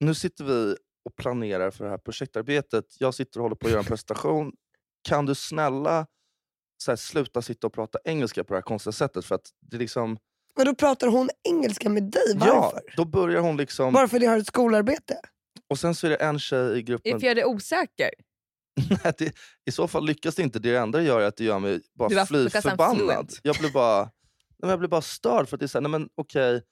Nu 0.00 0.14
sitter 0.14 0.44
vi 0.44 0.76
och 1.04 1.16
planerar 1.16 1.70
för 1.70 1.84
det 1.84 1.90
här 1.90 1.98
projektarbetet. 1.98 2.84
Jag 2.98 3.14
sitter 3.14 3.38
och 3.40 3.42
håller 3.42 3.56
på 3.56 3.66
att 3.66 3.70
göra 3.70 3.80
en 3.80 3.86
presentation. 3.86 4.52
Kan 5.08 5.26
du 5.26 5.34
snälla 5.34 6.06
så 6.84 6.90
här, 6.90 6.96
sluta 6.96 7.42
sitta 7.42 7.66
och 7.66 7.72
prata 7.72 7.98
engelska 8.04 8.44
på 8.44 8.54
det 8.54 8.56
här 8.56 8.62
konstiga 8.62 8.92
sättet? 8.92 9.24
För 9.24 9.34
att 9.34 9.50
det 9.70 9.76
är 9.76 9.78
liksom... 9.78 10.18
Men 10.56 10.66
då 10.66 10.74
pratar 10.74 11.06
hon 11.06 11.30
engelska 11.48 11.88
med 11.88 12.02
dig, 12.02 12.22
Ja, 12.40 12.60
varför? 12.60 12.94
då 12.96 13.04
börjar 13.04 13.40
hon 13.40 13.56
liksom... 13.56 13.92
Bara 13.92 14.08
för 14.08 14.16
att 14.16 14.20
ni 14.20 14.26
har 14.26 14.38
ett 14.38 14.46
skolarbete? 14.46 15.20
Och 15.70 15.78
sen 15.78 15.94
så 15.94 16.06
är 16.06 16.10
det 16.10 16.16
en 16.16 16.38
tjej 16.38 16.78
i 16.78 16.82
gruppen... 16.82 17.20
För 17.20 17.26
jag 17.26 17.38
är 17.38 17.44
osäker. 17.44 18.10
Nej, 19.04 19.12
det, 19.18 19.34
I 19.64 19.72
så 19.72 19.88
fall 19.88 20.06
lyckas 20.06 20.34
det 20.34 20.42
inte. 20.42 20.58
Det 20.58 20.76
enda 20.76 20.98
det 20.98 21.04
gör 21.04 21.20
är 21.20 21.26
att 21.26 21.36
det 21.36 21.44
gör 21.44 21.58
mig 21.58 21.80
bara 21.94 22.26
fly 22.26 22.50
förbannad. 22.50 23.32
Jag 23.42 23.56
blir 23.56 23.70
bara, 23.70 24.10
nej, 24.62 24.70
jag 24.70 24.78
blir 24.78 24.88
bara 24.88 25.02
störd 25.02 25.48
för 25.48 25.56
att 25.56 25.60
det 25.60 25.66
är 25.66 25.68
så 25.68 25.78
här, 25.78 25.82
nej 25.88 25.90
men 25.90 26.08
okej. 26.14 26.62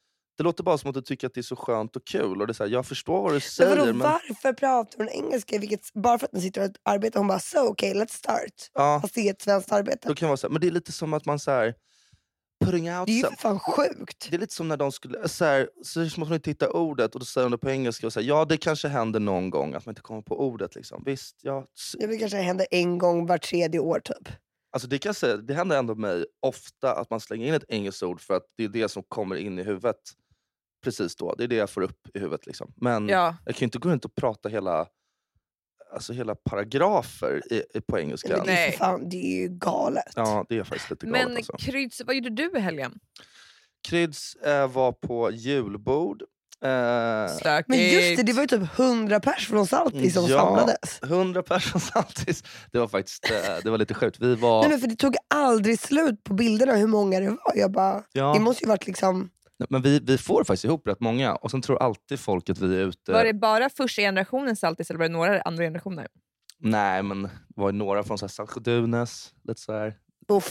Det 0.43 0.45
låter 0.45 0.65
bara 0.65 0.79
som 0.79 0.89
att 0.89 0.95
du 0.95 1.03
tycker 1.03 1.27
att 1.27 1.35
det 1.35 1.41
är 1.41 1.43
så 1.43 1.57
skönt 1.57 1.97
och 1.97 2.05
kul. 2.05 2.41
Och 2.41 2.47
det 2.47 2.51
är 2.51 2.55
så 2.55 2.65
här, 2.65 2.71
jag 2.71 2.87
förstår 2.87 3.23
vad 3.23 3.31
du 3.31 3.35
Men 3.35 3.41
säger 3.41 3.77
vadå, 3.77 3.85
men... 3.85 3.99
varför 3.99 4.53
pratar 4.53 4.99
hon 4.99 5.09
engelska? 5.09 5.59
Vilket, 5.59 5.93
bara 5.93 6.19
för 6.19 6.27
att 6.27 6.33
ni 6.33 6.41
sitter 6.41 6.65
och 6.65 6.71
arbetar? 6.85 7.21
Hon 7.21 7.29
bara, 7.29 7.39
so 7.39 7.59
okay, 7.59 7.95
let's 7.95 8.13
start. 8.13 8.71
Ja, 8.75 8.99
Fast 9.03 9.15
det 9.15 9.29
är 9.29 9.33
ett 9.33 9.43
svenskt 9.43 9.73
arbete. 9.73 10.09
då 10.09 10.15
kan 10.15 10.29
vara 10.29 10.37
så 10.37 10.47
här, 10.47 10.53
men 10.53 10.61
det 10.61 10.67
är 10.67 10.71
lite 10.71 10.93
som 10.93 11.15
att 11.15 11.27
man 11.27 11.39
så 11.39 11.51
här, 11.51 11.75
putting 12.65 12.93
out 12.93 13.07
Det 13.07 13.13
är 13.13 13.17
ju 13.17 13.23
för 13.23 13.37
fan 13.37 13.61
sjukt. 13.61 14.27
Det 14.31 14.37
är 14.37 14.41
lite 14.41 14.55
som 14.55 14.69
när 14.69 14.77
de 14.77 14.93
skulle, 14.93 15.29
så, 15.29 15.45
här, 15.45 15.69
så 15.83 16.01
måste 16.01 16.21
man 16.21 16.33
inte 16.33 16.51
hitta 16.51 16.71
ordet 16.71 17.15
och 17.15 17.21
då 17.21 17.25
säger 17.25 17.45
de 17.45 17.51
det 17.51 17.59
på 17.59 17.71
engelska 17.71 18.07
och 18.07 18.13
säger 18.13 18.29
ja 18.29 18.45
det 18.45 18.57
kanske 18.57 18.89
händer 18.89 19.21
någon 19.21 19.51
gång 19.51 19.75
att 19.75 19.87
man 19.87 19.93
inte 19.93 20.03
kommer 20.03 20.23
på 20.23 20.41
ordet. 20.41 20.75
Liksom. 20.75 21.03
Visst, 21.07 21.39
ja, 21.43 21.67
Det 21.99 22.19
kanske 22.19 22.37
händer 22.37 22.67
en 22.71 22.99
gång 22.99 23.27
var 23.27 23.39
tredje 23.39 23.81
år 23.81 24.01
typ. 24.01 24.29
Alltså 24.73 24.89
det, 24.89 24.99
kan 24.99 25.09
jag 25.09 25.17
säga, 25.17 25.37
det 25.37 25.55
händer 25.55 25.79
ändå 25.79 25.95
mig 25.95 26.25
ofta 26.41 26.95
att 26.95 27.11
man 27.11 27.21
slänger 27.21 27.47
in 27.47 27.55
ett 27.55 27.65
engelskt 27.69 28.03
ord 28.03 28.21
för 28.21 28.35
att 28.35 28.47
det 28.57 28.65
är 28.65 28.69
det 28.69 28.89
som 28.89 29.03
kommer 29.03 29.37
in 29.37 29.59
i 29.59 29.63
huvudet 29.63 29.97
precis 30.83 31.17
då. 31.17 31.35
Det 31.39 31.45
är 31.45 31.49
det 31.49 31.55
jag 31.57 31.71
får 31.71 31.81
upp 31.83 31.99
i 32.15 32.19
huvudet. 32.19 32.47
Liksom. 32.47 32.73
Men 32.77 33.09
Ja. 33.09 33.37
jag 33.45 33.55
kan 33.55 33.61
ju 33.61 33.65
inte 33.65 33.79
gå 33.79 33.89
runt 33.89 34.05
och 34.05 34.15
prata 34.15 34.49
hela... 34.49 34.87
alltså 35.95 36.13
hela 36.13 36.35
paragrafer 36.35 37.43
i, 37.53 37.63
i, 37.75 37.81
på 37.81 37.99
engelska. 37.99 38.37
Men 38.37 38.47
det, 38.47 38.53
är 38.53 38.55
Nej. 38.57 38.73
fan, 38.73 39.09
det 39.09 39.17
är 39.17 39.41
ju 39.43 39.49
galet. 39.49 40.13
Ja, 40.17 40.47
det 40.49 40.59
är 40.59 40.65
faktiskt 40.65 40.91
lite 40.91 41.07
galet. 41.07 41.27
Men 41.29 41.37
alltså. 41.37 41.53
Kryds, 41.59 42.03
vad 42.07 42.15
gjorde 42.17 42.31
du 42.31 42.51
i 42.57 42.61
helgen? 42.61 42.99
Kryds 43.89 44.35
eh, 44.35 44.71
var 44.73 44.93
på 44.93 45.31
julbord. 45.31 46.23
Eh. 46.65 46.69
Men 47.67 47.79
just 47.79 48.17
det, 48.17 48.23
det 48.23 48.33
var 48.33 48.41
ju 48.43 48.47
typ 48.47 48.79
100 48.79 49.21
pers 49.21 49.49
från 49.49 49.67
Saltis 49.67 50.15
som 50.15 50.25
Ja. 50.27 50.39
samlades. 50.39 51.01
100 51.03 51.43
personer 51.43 51.81
samtidigt. 51.93 52.47
Det 52.73 52.79
var 52.79 52.89
faktiskt 52.89 53.31
eh, 53.31 53.57
det 53.65 53.71
var 53.71 53.79
lite 53.79 53.95
sjukt. 53.95 54.21
Vi 54.21 54.35
var... 54.35 54.61
Nej, 54.61 54.71
men 54.71 54.81
för 54.81 54.87
det 54.89 54.97
tog 54.97 55.17
aldrig 55.29 55.79
slut 55.81 56.25
på 56.25 56.35
bilderna 56.35 56.75
hur 56.77 56.87
många 56.87 57.21
det 57.21 57.29
var. 57.31 57.53
Jag 57.55 57.73
bara, 57.73 58.03
ja, 58.13 58.33
Det 58.35 58.41
måste 58.41 58.65
ju 58.65 58.69
varit 58.69 58.87
liksom... 58.87 59.31
men 59.71 59.83
vi, 59.83 59.99
vi 59.99 60.19
får 60.19 60.45
faktiskt 60.45 60.65
ihop 60.65 60.87
rätt 60.87 61.01
många 61.01 61.35
och 61.35 61.51
sen 61.51 61.63
tror 61.63 61.83
alltid 61.83 62.21
folk 62.21 62.51
att 62.51 62.59
vi 62.59 62.77
är 62.77 62.81
ute... 62.81 63.13
Var 63.13 63.25
det 63.25 63.35
bara 63.35 63.71
första 63.71 64.03
generationen 64.03 64.57
Saltis 64.57 64.91
eller 64.91 64.99
var 64.99 65.09
det 65.09 65.13
några 65.13 65.43
andra 65.43 65.65
generationer? 65.65 66.07
Nej, 66.59 67.03
men 67.03 67.23
det 67.23 67.31
var 67.57 67.69
ju 67.71 67.77
några 67.79 68.05
från 68.05 68.19
så 68.19 68.25
här 68.27 68.29
Saltsjö-Dunes. 68.29 69.31
Lite 69.45 69.61
så 69.61 69.73
här. 69.73 69.95
Oh. 70.29 70.43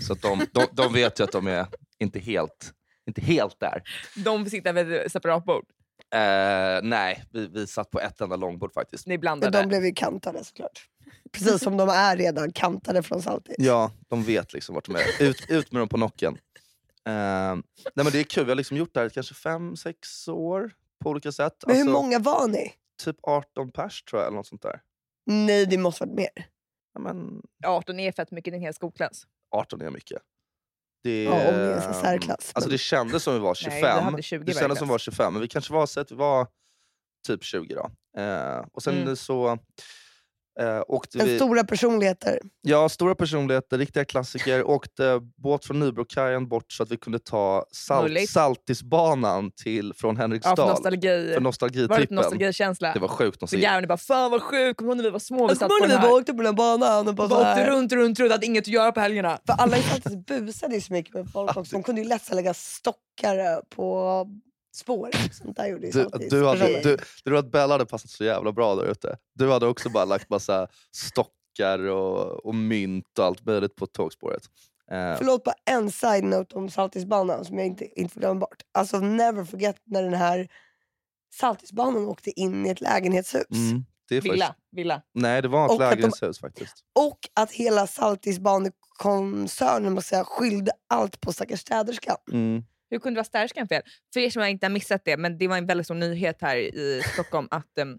Så 0.00 0.12
att 0.12 0.22
de, 0.22 0.46
de, 0.52 0.66
de 0.72 0.92
vet 0.92 1.20
ju 1.20 1.24
att 1.24 1.32
de 1.32 1.46
är 1.46 1.66
inte 1.98 2.18
helt, 2.18 2.72
inte 3.06 3.20
helt 3.20 3.60
där. 3.60 3.82
De 4.24 4.50
sitter 4.50 4.72
vid 4.72 4.92
ett 4.92 5.12
separat 5.12 5.44
bord. 5.44 5.64
Eh, 6.14 6.80
nej, 6.82 7.24
vi, 7.32 7.46
vi 7.46 7.66
satt 7.66 7.90
på 7.90 8.00
ett 8.00 8.20
enda 8.20 8.36
långbord 8.36 8.72
faktiskt. 8.72 9.06
Ni 9.06 9.14
Men 9.14 9.20
blandade. 9.20 9.62
de 9.62 9.68
blev 9.68 9.84
ju 9.84 9.92
kantade 9.92 10.44
såklart. 10.44 10.86
Precis 11.32 11.62
som 11.62 11.76
de 11.76 11.88
är 11.88 12.16
redan 12.16 12.52
kantade 12.52 13.02
från 13.02 13.22
Saltis. 13.22 13.56
Ja, 13.58 13.92
de 14.08 14.22
vet 14.22 14.52
liksom 14.52 14.74
vart 14.74 14.84
de 14.86 14.96
är. 14.96 15.22
Ut, 15.22 15.46
ut 15.48 15.72
med 15.72 15.80
dem 15.80 15.88
på 15.88 15.96
nocken. 15.96 16.38
Eh, 17.06 17.54
nej, 17.94 18.04
men 18.04 18.12
det 18.12 18.18
är 18.20 18.24
kul, 18.24 18.44
vi 18.44 18.50
har 18.50 18.56
liksom 18.56 18.76
gjort 18.76 18.94
det 18.94 19.00
här 19.00 19.08
kanske 19.08 19.34
fem, 19.34 19.76
sex 19.76 20.28
år 20.28 20.72
på 21.04 21.10
olika 21.10 21.32
sätt. 21.32 21.54
Men 21.66 21.76
hur 21.76 21.82
Alltså, 21.82 21.92
många 22.02 22.18
var 22.18 22.48
ni? 22.48 22.72
Typ 23.04 23.16
18 23.22 23.70
pers 23.72 24.02
tror 24.02 24.20
jag, 24.22 24.26
eller 24.26 24.36
något 24.36 24.46
sånt 24.46 24.62
där. 24.62 24.80
Nej, 25.26 25.66
det 25.66 25.78
måste 25.78 26.04
varit 26.04 26.14
mer. 26.14 26.46
Ja, 26.94 27.00
men 27.00 27.42
18 27.66 28.00
är 28.00 28.12
fett 28.12 28.30
mycket 28.30 28.52
i 28.52 28.56
en 28.56 28.62
hel 28.62 28.74
skolklass. 28.74 29.26
18 29.50 29.80
är 29.80 29.90
mycket. 29.90 30.22
Det, 31.02 31.24
Ja, 31.24 31.30
om 31.30 31.36
ni 31.54 31.60
är 31.60 31.72
en 31.76 31.82
ehm, 31.82 31.94
särklass, 31.94 32.50
Alltså 32.54 32.68
men- 32.68 32.72
det 32.74 32.78
kändes 32.78 33.22
som 33.22 33.34
vi 33.34 33.40
var 33.40 33.54
25. 33.54 33.80
Nej, 33.80 33.90
hade 34.02 34.22
20 34.22 34.42
i 34.42 34.44
det 34.44 34.58
kändes 34.58 34.78
som 34.78 34.88
vi 34.88 34.92
var 34.92 34.98
25, 34.98 35.32
men 35.32 35.42
vi 35.42 35.48
kanske 35.48 35.72
var 35.72 35.86
så 35.86 36.00
att 36.00 36.10
vi 36.12 36.14
var 36.14 36.46
typ 37.26 37.44
20 37.44 37.74
då. 37.74 38.20
Eh, 38.20 38.64
och 38.72 38.82
sen 38.82 39.02
Mm. 39.02 39.16
så 39.16 39.58
eh, 40.60 40.82
åkte 40.88 41.18
Men 41.18 41.26
vi... 41.26 41.36
stora 41.36 41.64
personligheter. 41.64 42.38
Ja, 42.62 42.88
stora 42.88 43.14
personligheter, 43.14 43.78
riktiga 43.78 44.04
klassiker. 44.04 44.64
Åkte 44.70 45.20
båt 45.42 45.64
från 45.64 45.80
Nybrokajen 45.80 46.48
bort 46.48 46.72
så 46.72 46.82
att 46.82 46.90
vi 46.90 46.96
kunde 46.96 47.18
ta 47.18 47.64
salt, 47.72 48.02
Möjligt. 48.02 48.30
Saltisbanan 48.30 49.50
till, 49.62 49.92
från 49.94 50.14
Ja, 50.16 50.20
Henriksdal. 50.22 50.56
för 50.56 50.66
nostalgi. 50.66 51.08
för 51.08 51.28
Var 51.28 51.34
det 51.34 51.40
nostalgitrippen. 51.40 52.16
nostalgikänsla? 52.16 52.92
Det 52.92 52.98
var 52.98 53.08
sjukt 53.08 53.50
se. 53.50 53.60
jävlarna 53.60 53.86
bara 53.86 53.96
“Fan 53.98 54.30
vad 54.30 54.42
sjukt, 54.42 54.78
kommer 54.78 54.88
du 54.88 54.92
ihåg 54.92 54.96
när 54.96 55.04
vi 55.04 55.10
var 55.10 55.18
små 55.18 55.44
och 55.44 55.50
vi 55.50 55.56
satt 55.56 55.68
på 55.68 55.74
kommer 55.74 55.88
den 55.88 56.00
bara 56.02 56.08
här?” 56.08 56.14
åkte 56.16 56.32
på 56.34 56.42
den 56.42 56.54
banan 56.54 57.08
och 57.08 57.14
bara 57.14 57.26
Vi 57.26 57.34
bara 57.34 57.50
åkte 57.50 57.70
runt, 57.70 57.92
runt, 57.92 58.18
runt, 58.20 58.32
hade 58.32 58.46
inget 58.46 58.62
att 58.64 58.68
göra 58.68 58.92
på 58.92 59.00
helgerna. 59.00 59.38
För 59.46 59.52
alla 59.52 59.76
i 59.78 59.82
Saltis 59.82 60.16
busade 60.26 60.74
ju 60.74 60.80
så 60.80 60.92
mycket 60.92 61.14
med 61.14 61.30
folk 61.32 61.56
också. 61.56 61.76
De 61.76 61.82
kunde 61.82 62.00
ju 62.00 62.08
lätt 62.08 62.34
lägga 62.34 62.54
stockar 62.54 63.62
på 63.76 64.26
spåret. 64.76 65.34
Sånt 65.34 65.56
där 65.56 65.66
gjorde 65.66 65.90
Du, 65.90 66.08
du, 66.30 66.46
hade, 66.46 66.80
du, 66.82 66.96
du 67.24 67.38
att 67.38 67.50
Bella 67.50 67.74
hade 67.74 67.86
passat 67.86 68.10
så 68.10 68.24
jävla 68.24 68.52
bra 68.52 68.74
där 68.74 68.84
ute. 68.84 69.18
Du 69.34 69.50
hade 69.52 69.66
också 69.66 69.90
bara 69.90 70.04
lagt 70.04 70.30
massa 70.30 70.68
stockar 70.96 71.78
och, 71.78 72.46
och 72.46 72.54
mynt 72.54 73.18
och 73.18 73.24
allt 73.24 73.46
möjligt 73.46 73.76
på 73.76 73.86
tågspåret. 73.86 74.42
Eh, 74.90 75.16
Förlåt, 75.18 75.44
bara 75.44 75.54
en 75.70 75.90
side-note 75.90 76.56
om 76.56 76.70
Saltisbanan 76.70 77.44
som 77.44 77.58
jag 77.58 77.66
inte, 77.66 78.00
inte 78.00 78.12
får 78.14 78.20
glömma 78.20 78.40
bort. 78.40 78.62
Alltså 78.74 79.00
never 79.00 79.44
forget 79.44 79.76
när 79.84 80.02
den 80.02 80.14
här 80.14 80.48
Saltisbanan 81.34 82.06
åkte 82.06 82.40
in 82.40 82.66
i 82.66 82.70
ett 82.70 82.80
lägenhetshus. 82.80 83.44
mm, 83.50 83.84
det 84.08 84.16
är 84.16 84.20
faktiskt, 84.20 84.34
Villa, 84.34 84.54
villa. 84.72 85.02
nej, 85.14 85.42
det 85.42 85.48
var 85.48 85.64
ett 85.64 85.70
Och 85.70 85.74
att 85.74 85.80
de- 85.90 85.96
lägenhetshus 85.96 86.38
faktiskt. 86.40 86.74
Och 86.98 87.18
att 87.34 87.50
hela 87.50 87.86
Saltisbanekoncernen 87.86 89.92
måste 89.92 90.08
säga, 90.08 90.24
skyllde 90.24 90.72
allt 90.88 91.20
på 91.20 91.32
stackars 91.32 91.60
städerskan. 91.60 92.16
Mm. 92.32 92.62
Hur 92.90 92.98
kunde 92.98 93.14
det 93.14 93.18
vara 93.20 93.24
städerskan 93.24 93.68
fel? 93.68 93.82
För 94.12 94.20
er 94.20 94.30
som 94.30 94.42
inte 94.42 94.66
har 94.66 94.70
missat 94.70 95.02
det, 95.04 95.16
men 95.16 95.38
det 95.38 95.48
var 95.48 95.56
en 95.56 95.66
väldigt 95.66 95.86
stor 95.86 95.94
nyhet 95.94 96.36
här 96.40 96.56
i 96.56 97.02
Stockholm 97.14 97.48
att 97.50 97.66
um, 97.80 97.98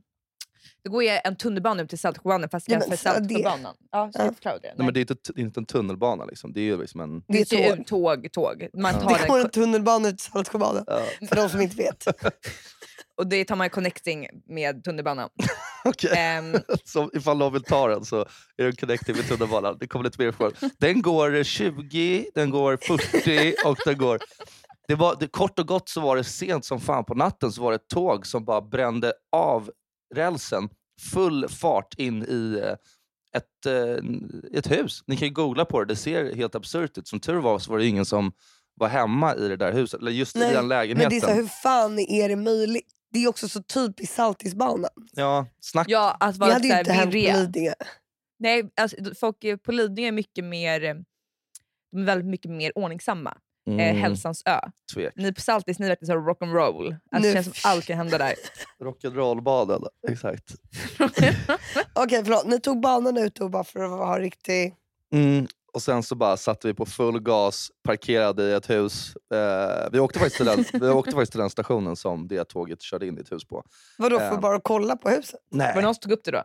det 0.84 0.90
går 0.90 1.04
ju 1.04 1.10
en 1.24 1.36
tunnelbana 1.36 1.84
upp 1.84 1.90
till 1.90 2.00
Saltsjöbanan 2.00 2.50
fast 2.50 2.66
det 2.68 2.74
Ja, 2.74 2.80
kallas 2.80 3.02
för 3.02 3.10
Saltsjöbanan. 3.10 3.76
Ja, 3.92 4.12
så 4.14 4.20
Ja. 4.20 4.26
jag 4.26 4.34
förklarade 4.36 4.62
det. 4.62 4.74
Nej, 4.78 4.86
men 4.86 4.94
det 4.94 5.00
är 5.00 5.02
inte, 5.02 5.16
det 5.36 5.42
är 5.42 5.46
inte 5.46 5.60
en 5.60 5.66
tunnelbana, 5.66 6.26
liksom. 6.26 6.54
det 6.54 6.60
är 6.60 6.64
ju 6.64 6.78
liksom 6.82 7.02
en... 7.02 7.22
Det 7.28 7.54
är 7.54 7.76
tåg. 7.76 7.88
tåg, 7.88 8.32
tåg. 8.32 8.68
Man 8.74 8.94
Ja. 8.94 9.00
tar 9.02 9.20
Det 9.22 9.28
går 9.28 9.38
den, 9.38 9.46
en 9.46 9.52
tunnelbana 9.52 10.10
till 10.10 10.20
Saltsjöbaden. 10.20 10.84
Ja, 10.88 11.02
För 11.28 11.36
de 11.36 11.50
som 11.50 11.62
inte 11.62 11.76
vet. 11.76 12.08
och 13.18 13.28
det 13.28 13.46
tar 13.46 13.56
man 13.56 13.70
connecting 13.70 14.28
med 14.48 14.84
tunnelbanan. 14.84 15.30
okej. 15.86 16.12
Ehm, 16.18 16.56
Så 16.84 17.10
ifall 17.14 17.38
någon 17.38 17.54
vill 17.54 17.64
ta 17.64 17.88
den 17.88 18.06
så 18.06 18.20
är 18.22 18.28
det 18.64 18.66
en 18.66 18.76
connecting 18.76 19.16
med 19.16 19.28
tunnelbanan. 19.28 19.78
Det 19.80 19.88
kommer 19.88 20.06
lite 20.06 20.22
mer 20.24 20.32
från. 20.32 20.52
Den 20.78 21.02
går 21.02 21.44
20, 21.44 22.26
den 22.36 22.50
går 22.50 22.78
40 22.78 23.56
och 23.66 23.78
den 23.86 23.98
går... 23.98 24.20
Det 24.88 24.96
var, 24.96 25.16
det, 25.20 25.28
kort 25.28 25.60
och 25.60 25.68
gott 25.68 25.90
så 25.90 26.02
var 26.02 26.16
det 26.16 26.24
sent 26.24 26.66
som 26.66 26.80
fan 26.80 27.06
på 27.06 27.14
natten 27.14 27.52
så 27.52 27.62
var 27.62 27.72
det 27.72 27.76
ett 27.76 27.88
tåg 27.88 28.28
som 28.28 28.46
bara 28.46 28.62
brände 28.62 29.14
av 29.32 29.72
rälsen 30.16 30.70
full 31.14 31.48
fart 31.50 31.94
in 31.98 32.24
i 32.24 32.62
eh, 32.64 32.74
ett, 33.38 33.66
eh, 33.66 34.04
ett 34.54 34.72
hus. 34.72 35.04
Ni 35.08 35.18
kan 35.18 35.28
ju 35.28 35.34
googla 35.34 35.66
på 35.66 35.80
det, 35.80 35.86
det 35.86 35.96
ser 35.96 36.36
helt 36.36 36.56
absurt 36.56 36.98
ut. 36.98 37.08
Som 37.08 37.20
tur 37.20 37.36
var 37.42 37.60
så 37.60 37.72
var 37.72 37.80
det 37.80 37.86
ingen 37.88 38.06
som 38.06 38.32
var 38.76 38.88
hemma 38.88 39.36
i 39.36 39.48
det 39.48 39.56
där 39.58 39.74
huset, 39.74 40.00
eller 40.02 40.12
just 40.12 40.36
i 40.36 40.40
Nej, 40.40 40.48
den 40.54 40.58
Men 40.68 40.70
lägenheten. 40.70 41.10
det 41.10 41.16
är 41.18 41.22
så, 41.22 41.28
här, 41.28 41.36
hur 41.36 41.48
fan 41.48 42.00
är 42.00 42.30
det 42.30 42.36
möjligt? 42.36 42.92
Det 43.14 43.24
är 43.24 43.28
också 43.28 43.50
så 43.50 43.64
typiskt 43.64 44.16
Saltisbanan. 44.16 44.90
ja, 45.12 45.48
snack. 45.60 45.86
ja, 45.90 46.18
att 46.20 46.34
Det 46.34 46.40
vara 46.40 46.54
hade 46.54 46.68
ju 46.68 46.80
inte 46.80 46.92
hänt 46.92 47.12
på. 47.12 47.18
Lidingö. 47.18 47.74
Nej, 48.40 48.72
alltså, 48.82 48.98
folk 49.20 49.44
är- 49.44 49.58
på 49.58 49.72
Lidingö 49.72 50.08
är 50.08 50.12
mycket 50.12 50.44
mer, 50.44 50.84
eh, 50.84 50.96
de 51.92 52.02
är 52.02 52.06
väldigt 52.06 52.28
mycket 52.28 52.52
mer 52.52 52.78
ordningsamma. 52.78 53.38
Eh, 53.68 53.74
Mm, 53.74 53.98
Hälsans 53.98 54.44
ö. 54.46 54.60
tvek. 54.94 55.14
Ni 55.16 55.34
på 55.34 55.42
Saltis, 55.42 55.80
ni 55.80 55.86
är 55.86 55.90
verkligen 55.90 56.24
så 56.24 56.30
rock'n'roll. 56.30 56.96
Alltså, 57.12 57.28
det 57.30 57.34
känns 57.34 57.62
som 57.62 57.72
allt 57.72 57.86
kan 57.86 57.98
hända 57.98 58.18
där. 58.18 58.34
Rock'n'roll-baden, 58.84 59.88
exakt. 60.10 60.56
Okej 61.94 62.24
förlåt, 62.26 62.46
ni 62.48 62.60
tog 62.60 62.82
banan 62.82 63.18
ut 63.18 63.36
då 63.36 63.50
bara 63.50 63.64
för 63.64 63.80
att 63.80 63.90
ha 64.08 64.20
riktig... 64.20 64.76
Mm. 65.14 65.48
Och 65.74 65.82
sen 65.82 66.04
så 66.04 66.16
bara 66.16 66.38
satte 66.38 66.68
vi 66.68 66.74
på 66.74 66.86
full 66.86 67.20
gas, 67.20 67.72
parkerade 67.84 68.44
i 68.44 68.54
ett 68.54 68.70
hus. 68.70 69.14
Eh, 69.34 69.90
vi, 69.92 70.00
åkte 70.00 70.20
faktiskt 70.20 70.38
till 70.38 70.46
den, 70.46 70.66
vi 70.82 70.90
åkte 70.90 71.12
faktiskt 71.12 71.32
till 71.32 71.40
den 71.42 71.50
stationen 71.50 71.96
som 71.96 72.28
det 72.28 72.44
tåget 72.44 72.82
körde 72.82 73.08
in 73.08 73.18
i 73.18 73.22
ett 73.22 73.32
hus 73.32 73.46
på. 73.46 73.64
Vadå 73.98 74.20
för 74.20 74.32
att 74.32 74.42
bara 74.42 74.60
kolla 74.60 74.96
på 74.98 75.10
huset? 75.10 75.40
Nej. 75.52 75.68
Var 75.68 75.82
det 75.82 75.86
någon 75.86 75.96
som 75.96 76.02
tog 76.02 76.12
upp 76.12 76.24
det 76.24 76.32
då? 76.32 76.44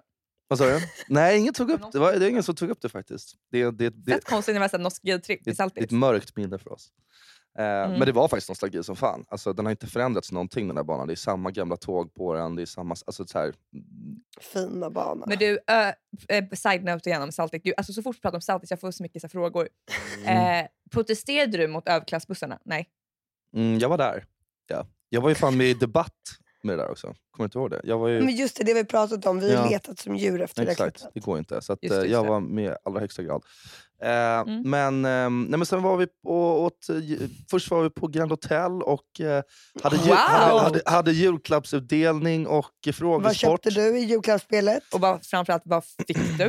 Vad 0.53 0.59
sa 0.59 0.67
du? 0.67 0.81
Nej, 1.09 1.39
ingen 1.39 1.55
tog 1.55 1.71
upp 1.71 1.93
det. 1.93 1.99
Var, 1.99 2.13
det 2.13 2.27
är 2.27 2.31
ingen 2.31 2.43
som 2.43 2.55
tog 2.55 2.71
upp 2.71 2.81
det 2.83 2.89
faktiskt. 2.89 3.35
Det, 3.51 3.71
det, 3.71 3.91
det, 3.91 4.13
Fett 4.13 4.25
konstigt 4.25 4.55
när 4.55 4.61
var 4.61 4.69
såhär 4.69 4.83
nostalgitripp 4.83 5.41
det, 5.45 5.51
i 5.51 5.55
det 5.55 5.61
är 5.61 5.67
ett 5.67 5.75
Saltis. 5.75 5.91
mörkt 5.91 6.37
minne 6.37 6.59
för 6.59 6.73
oss. 6.73 6.93
Eh, 7.59 7.65
Mm. 7.65 7.91
Men 7.99 8.07
det 8.07 8.13
var 8.13 8.29
faktiskt 8.29 8.49
nostalgi 8.49 8.83
som 8.83 8.97
fan. 8.97 9.25
Alltså, 9.29 9.53
den 9.53 9.67
har 9.67 9.71
inte 9.71 9.87
förändrats 9.87 10.33
någonting 10.33 10.69
den 10.69 10.77
här 10.77 10.85
banan. 10.85 11.07
Det 11.07 11.15
är 11.15 11.17
samma 11.17 11.51
gamla 11.51 11.77
tåg 11.77 12.15
på 12.15 12.35
den. 12.35 12.57
Det 12.57 12.63
är 12.63 12.67
samma, 12.67 12.97
alltså, 13.07 13.27
så 13.27 13.39
här, 13.39 13.55
Fina 14.41 14.91
banan. 14.91 15.25
Men 15.29 15.39
du, 15.39 15.59
ö, 15.67 15.93
eh, 16.29 16.45
side 16.53 16.85
note 16.85 17.11
igen 17.11 17.23
om 17.23 17.33
Saltis. 17.33 17.63
Gud, 17.63 17.75
alltså, 17.77 17.93
så 17.93 18.03
fort 18.03 18.17
vi 18.17 18.21
pratar 18.21 18.37
om 18.39 18.43
Saltis, 18.43 18.71
jag 18.71 18.81
får 18.81 18.91
så 18.91 19.03
mycket 19.03 19.23
så 19.23 19.27
här, 19.27 19.31
frågor. 19.31 19.69
Mm. 20.25 20.65
Eh, 20.65 20.69
protesterade 20.91 21.59
du 21.59 21.69
mot 21.69 21.89
överklassbussarna? 21.89 22.59
Nej. 22.65 22.89
mm, 23.57 23.79
jag 23.79 23.89
var 23.89 23.99
där. 23.99 24.25
Ja. 24.67 24.87
Jag 25.09 25.21
var 25.21 25.29
ju 25.29 25.35
fan 25.35 25.57
med 25.57 25.67
i 25.67 25.75
debatt 25.75 26.39
med 26.62 26.78
det 26.78 26.83
där 26.83 26.90
också. 26.90 27.07
Kommer 27.07 27.16
du 27.37 27.45
inte 27.45 27.59
ihåg 27.59 27.71
det? 27.71 27.81
Jag 27.85 27.99
var 27.99 28.09
ju... 28.09 28.21
Men 28.23 28.37
just 28.37 28.57
det, 28.57 28.64
det 28.64 28.75
vi 28.75 28.85
pratat 28.85 29.26
om. 29.26 29.40
Vi 29.40 29.54
har 29.54 29.64
Ja. 29.64 29.71
letat 29.71 29.99
som 29.99 30.16
djur 30.16 30.40
efter 30.40 30.64
det 30.64 30.71
Exakt, 30.73 31.04
det 31.14 31.21
går 31.21 31.38
inte. 31.38 31.62
Så 31.62 31.73
att, 31.73 31.78
Just 31.83 31.95
eh, 31.95 32.00
just 32.00 32.12
jag 32.12 32.25
det. 32.25 32.28
var 32.28 32.40
med 32.40 32.73
i 32.73 32.76
allra 32.85 33.00
högsta 33.00 33.23
grad. 33.23 33.42
Eh, 34.02 34.09
Mm. 34.40 34.71
men, 34.71 35.04
ehm, 35.04 35.42
nej, 35.50 35.59
men 35.59 35.66
sen 35.66 35.83
var 35.83 35.97
vi 35.97 36.07
på, 36.25 36.62
åt, 36.64 36.88
eh, 36.88 36.97
först 37.50 37.71
var 37.71 37.83
vi 37.83 37.90
på 37.90 38.07
Grand 38.07 38.31
Hotel 38.31 38.83
och 38.83 39.21
eh, 39.21 39.42
hade, 39.83 39.97
jul, 39.97 40.07
Wow! 40.09 40.16
hade, 40.16 40.61
hade, 40.61 40.83
hade 40.87 41.12
julklappsutdelning 41.12 42.47
och 42.47 42.54
eh, 42.57 42.64
Vad 42.87 42.95
frågesport. 42.95 43.35
köpte 43.64 43.71
du 43.71 43.99
i 43.99 44.04
julklappsspelet? 44.04 44.95
Och 44.95 45.00
vad, 45.00 45.26
framförallt, 45.26 45.62
vad 45.66 45.85
fick 45.85 46.38
du? 46.38 46.45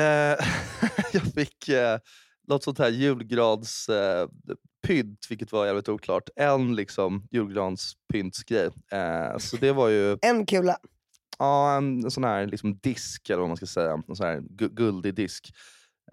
Eh, 0.00 0.02
jag 1.12 1.22
fick 1.34 1.68
eh, 1.68 1.98
något 2.48 2.64
sånt 2.64 2.78
här 2.78 2.88
julgrads 2.88 3.88
eh, 3.88 4.28
pynt, 4.86 5.26
vilket 5.30 5.52
var 5.52 5.66
jävligt 5.66 5.88
oklart. 5.88 6.28
En 6.36 6.76
liksom 6.76 7.28
julgranspyntsgrej. 7.30 8.70
Eh, 8.92 9.38
så 9.38 9.56
det 9.56 9.72
var 9.72 9.88
ju 9.88 10.18
En 10.22 10.46
kula. 10.46 10.76
Ja, 11.38 11.76
en, 11.76 12.04
en 12.04 12.10
sån 12.10 12.24
här 12.24 12.46
liksom 12.46 12.78
disk, 12.78 13.30
eller 13.30 13.40
vad 13.40 13.48
man 13.48 13.56
ska 13.56 13.66
säga. 13.66 14.02
En 14.08 14.16
sån 14.16 14.26
här 14.26 14.40
gu- 14.40 14.74
guldig 14.74 15.14
disk. 15.14 15.52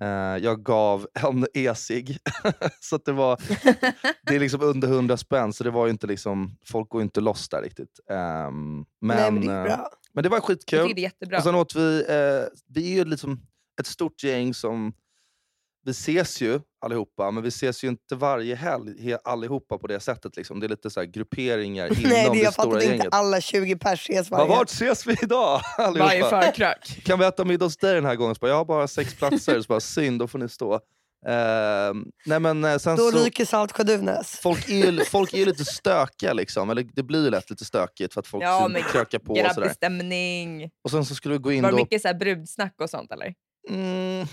Eh, 0.02 0.08
jag 0.44 0.64
gav 0.64 1.08
en 1.14 1.46
e-cigg. 1.54 2.18
så 2.80 2.98
det 2.98 3.12
var 3.12 3.40
det 4.24 4.36
är 4.36 4.40
liksom 4.40 4.62
under 4.62 4.88
100 4.88 5.18
spänn, 5.18 5.54
så 5.54 5.64
det 5.64 5.72
var 5.72 5.86
ju 5.86 5.92
inte 5.92 6.08
liksom, 6.08 6.58
folk 6.66 6.90
går 6.90 7.02
ju 7.02 7.04
inte 7.04 7.22
loss 7.22 7.50
där 7.50 7.62
riktigt. 7.62 8.00
Ehm, 8.12 8.86
men, 9.02 9.18
Nej 9.18 9.32
men 9.32 9.42
det 9.48 9.54
är 9.54 9.60
eh, 9.60 9.64
bra. 9.66 9.90
men 10.14 10.24
det 10.24 10.30
var 10.30 10.40
skitkul. 10.40 10.92
det 10.96 11.02
är 11.02 11.04
jättebra. 11.04 11.38
Och 11.38 11.44
sen 11.44 11.56
åt 11.56 11.76
vi, 11.76 12.06
eh, 12.10 12.48
vi 12.68 12.92
är 12.92 12.96
ju 12.96 13.06
liksom 13.06 13.42
ett 13.80 13.88
stort 13.88 14.24
gäng 14.24 14.54
som 14.54 14.94
vi 15.86 15.92
ses 15.92 16.42
ju 16.42 16.60
allihopa, 16.86 17.32
men 17.32 17.44
vi 17.44 17.50
ses 17.50 17.84
ju 17.84 17.88
inte 17.88 18.16
varje 18.16 18.56
helg 18.56 18.94
he- 19.00 19.18
allihopa 19.24 19.78
på 19.78 19.88
det 19.88 20.00
sättet. 20.00 20.36
Liksom. 20.38 20.60
Det 20.60 20.66
är 20.66 20.70
lite 20.70 20.90
så 20.90 21.00
här 21.00 21.08
grupperingar 21.08 21.86
inom 22.00 22.12
Nej, 22.12 22.26
det, 22.30 22.32
det 22.32 22.40
jag 22.44 22.54
stora 22.54 22.66
fattar 22.66 22.82
inte 22.84 22.96
gänget. 22.96 23.08
alla 23.14 23.42
20 23.42 23.76
pers 23.76 24.02
ses 24.10 24.32
varje 24.32 24.48
vart 24.48 24.70
ses 24.70 25.06
vi 25.08 25.16
idag 25.22 25.62
allihopa? 25.78 26.06
Varje 26.06 26.24
förkrök. 26.30 27.02
Kan 27.06 27.20
vi 27.20 27.26
äta 27.26 27.46
middag 27.46 27.66
hos 27.66 27.78
dig 27.78 27.94
den 27.96 28.06
här 28.06 28.16
gången? 28.16 28.36
Så 28.36 28.40
bara, 28.40 28.50
jag 28.52 28.58
har 28.58 28.66
bara 28.66 28.88
sex 28.88 29.16
platser, 29.16 29.62
så 29.62 29.68
bara, 29.68 29.80
synd, 29.80 30.20
då 30.20 30.28
får 30.28 30.40
ni 30.40 30.50
stå. 30.50 30.80
Ehm, 31.28 32.06
nej 32.26 32.40
men 32.40 32.64
eh, 32.64 32.78
sen 32.78 32.96
Då 32.98 33.12
så, 33.12 33.18
ryker 33.24 33.46
Saltsjö-Duvnäs. 33.46 34.40
folk, 34.42 34.70
är 34.70 34.74
ju, 34.92 35.04
folk 35.06 35.34
är 35.34 35.38
ju 35.38 35.46
lite 35.46 35.66
stökiga, 35.66 36.34
liksom. 36.34 36.70
eller 36.70 36.84
det 36.94 37.04
blir 37.04 37.24
ju 37.24 37.30
lätt 37.30 37.50
lite 37.50 37.66
stökigt 37.66 38.14
för 38.14 38.20
att 38.22 38.28
folk 38.28 38.44
Ja, 38.44 38.68
men 38.68 38.82
krökar 38.84 39.20
på. 39.20 39.34
Grabbig 39.34 39.72
stämning. 39.72 40.70
och 40.84 40.92
sen 40.92 41.06
så 41.06 41.16
skulle 41.16 41.34
vi 41.34 41.40
gå 41.40 41.52
in 41.52 41.64
Var 41.64 41.70
det 41.72 41.78
då... 41.78 41.84
mycket 41.84 42.02
så 42.02 42.08
här 42.08 42.16
brudsnack 42.16 42.74
och 42.82 42.90
sånt 42.90 43.12
eller? 43.12 43.34
Mm, 43.70 44.28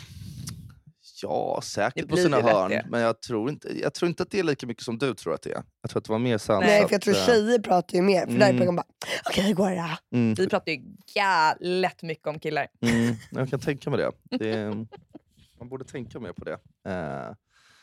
ja, 1.22 1.60
säkert 1.64 2.08
på 2.08 2.16
sina 2.16 2.40
hörn. 2.40 2.70
det. 2.70 2.86
Men 2.88 3.00
jag 3.00 3.22
tror, 3.22 3.50
inte, 3.50 3.80
jag 3.80 3.94
tror 3.94 4.08
inte 4.08 4.22
att 4.22 4.30
det 4.30 4.38
är 4.38 4.42
lika 4.42 4.66
mycket 4.66 4.84
som 4.84 4.98
du 4.98 5.14
tror 5.14 5.34
att 5.34 5.42
det 5.42 5.50
är. 5.52 5.62
Jag 5.82 5.90
tror 5.90 5.98
att 6.00 6.04
det 6.04 6.12
var 6.12 6.18
mer 6.18 6.38
sansat. 6.38 6.66
Nej, 6.68 6.82
för 6.86 6.92
jag 6.94 7.02
tror 7.02 7.14
eh, 7.16 7.26
tjejer 7.26 7.58
pratar 7.58 7.96
ju 7.96 8.02
mer. 8.02 8.26
För 8.26 8.32
där 8.32 8.46
är 8.46 8.50
Mm. 8.50 8.66
de 8.66 8.76
bara, 8.76 8.86
okej 9.28 9.44
hur 9.44 9.54
går 9.54 9.70
det 9.70 9.98
mm, 10.14 10.34
Vi 10.34 10.48
pratar 10.48 10.72
ju 10.72 10.78
galet 11.14 12.02
mycket 12.02 12.26
om 12.26 12.38
killar. 12.38 12.66
mm, 12.86 13.14
jag 13.30 13.50
kan 13.50 13.60
tänka 13.60 13.90
mig 13.90 13.98
det. 13.98 14.38
det 14.38 14.50
är, 14.52 14.70
man 15.58 15.68
borde 15.68 15.84
tänka 15.84 16.20
mer 16.20 16.32
på 16.32 16.44
det. 16.44 16.52
Eh, 16.52 17.34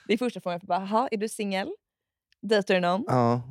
Det 0.07 0.13
är 0.13 0.17
första 0.17 0.41
frågan. 0.41 0.59
Bara, 0.63 0.79
"Jaha, 0.79 1.07
är 1.11 1.17
du 1.17 1.29
singel? 1.29 1.69
Dejtar 2.41 2.73
du 2.73 2.79
någon? 2.79 3.03
Ja, 3.07 3.41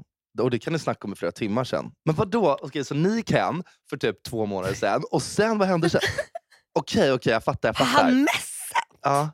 och 0.40 0.50
det 0.50 0.58
kan 0.58 0.72
ni 0.72 0.78
snacka 0.78 1.04
om 1.06 1.12
i 1.12 1.16
flera 1.16 1.32
timmar 1.32 1.64
sen. 1.64 1.90
Men 2.04 2.14
vad 2.14 2.30
då? 2.30 2.58
Okej, 2.62 2.84
så 2.84 2.94
ni 2.94 3.24
hem 3.30 3.62
för 3.90 3.96
typ 3.96 4.22
två 4.22 4.46
månader 4.46 4.74
sen 4.74 5.02
och 5.10 5.22
sen 5.22 5.58
vad 5.58 5.68
hände 5.68 5.90
sen? 5.90 6.00
Okej, 6.78 7.12
okej, 7.12 7.32
jag 7.32 7.44
fattar. 7.44 7.68
Jag 7.68 7.74
Har 7.74 7.86
fattar. 7.86 8.04
han 8.04 8.20
messat? 8.20 8.98
Ja. 9.02 9.30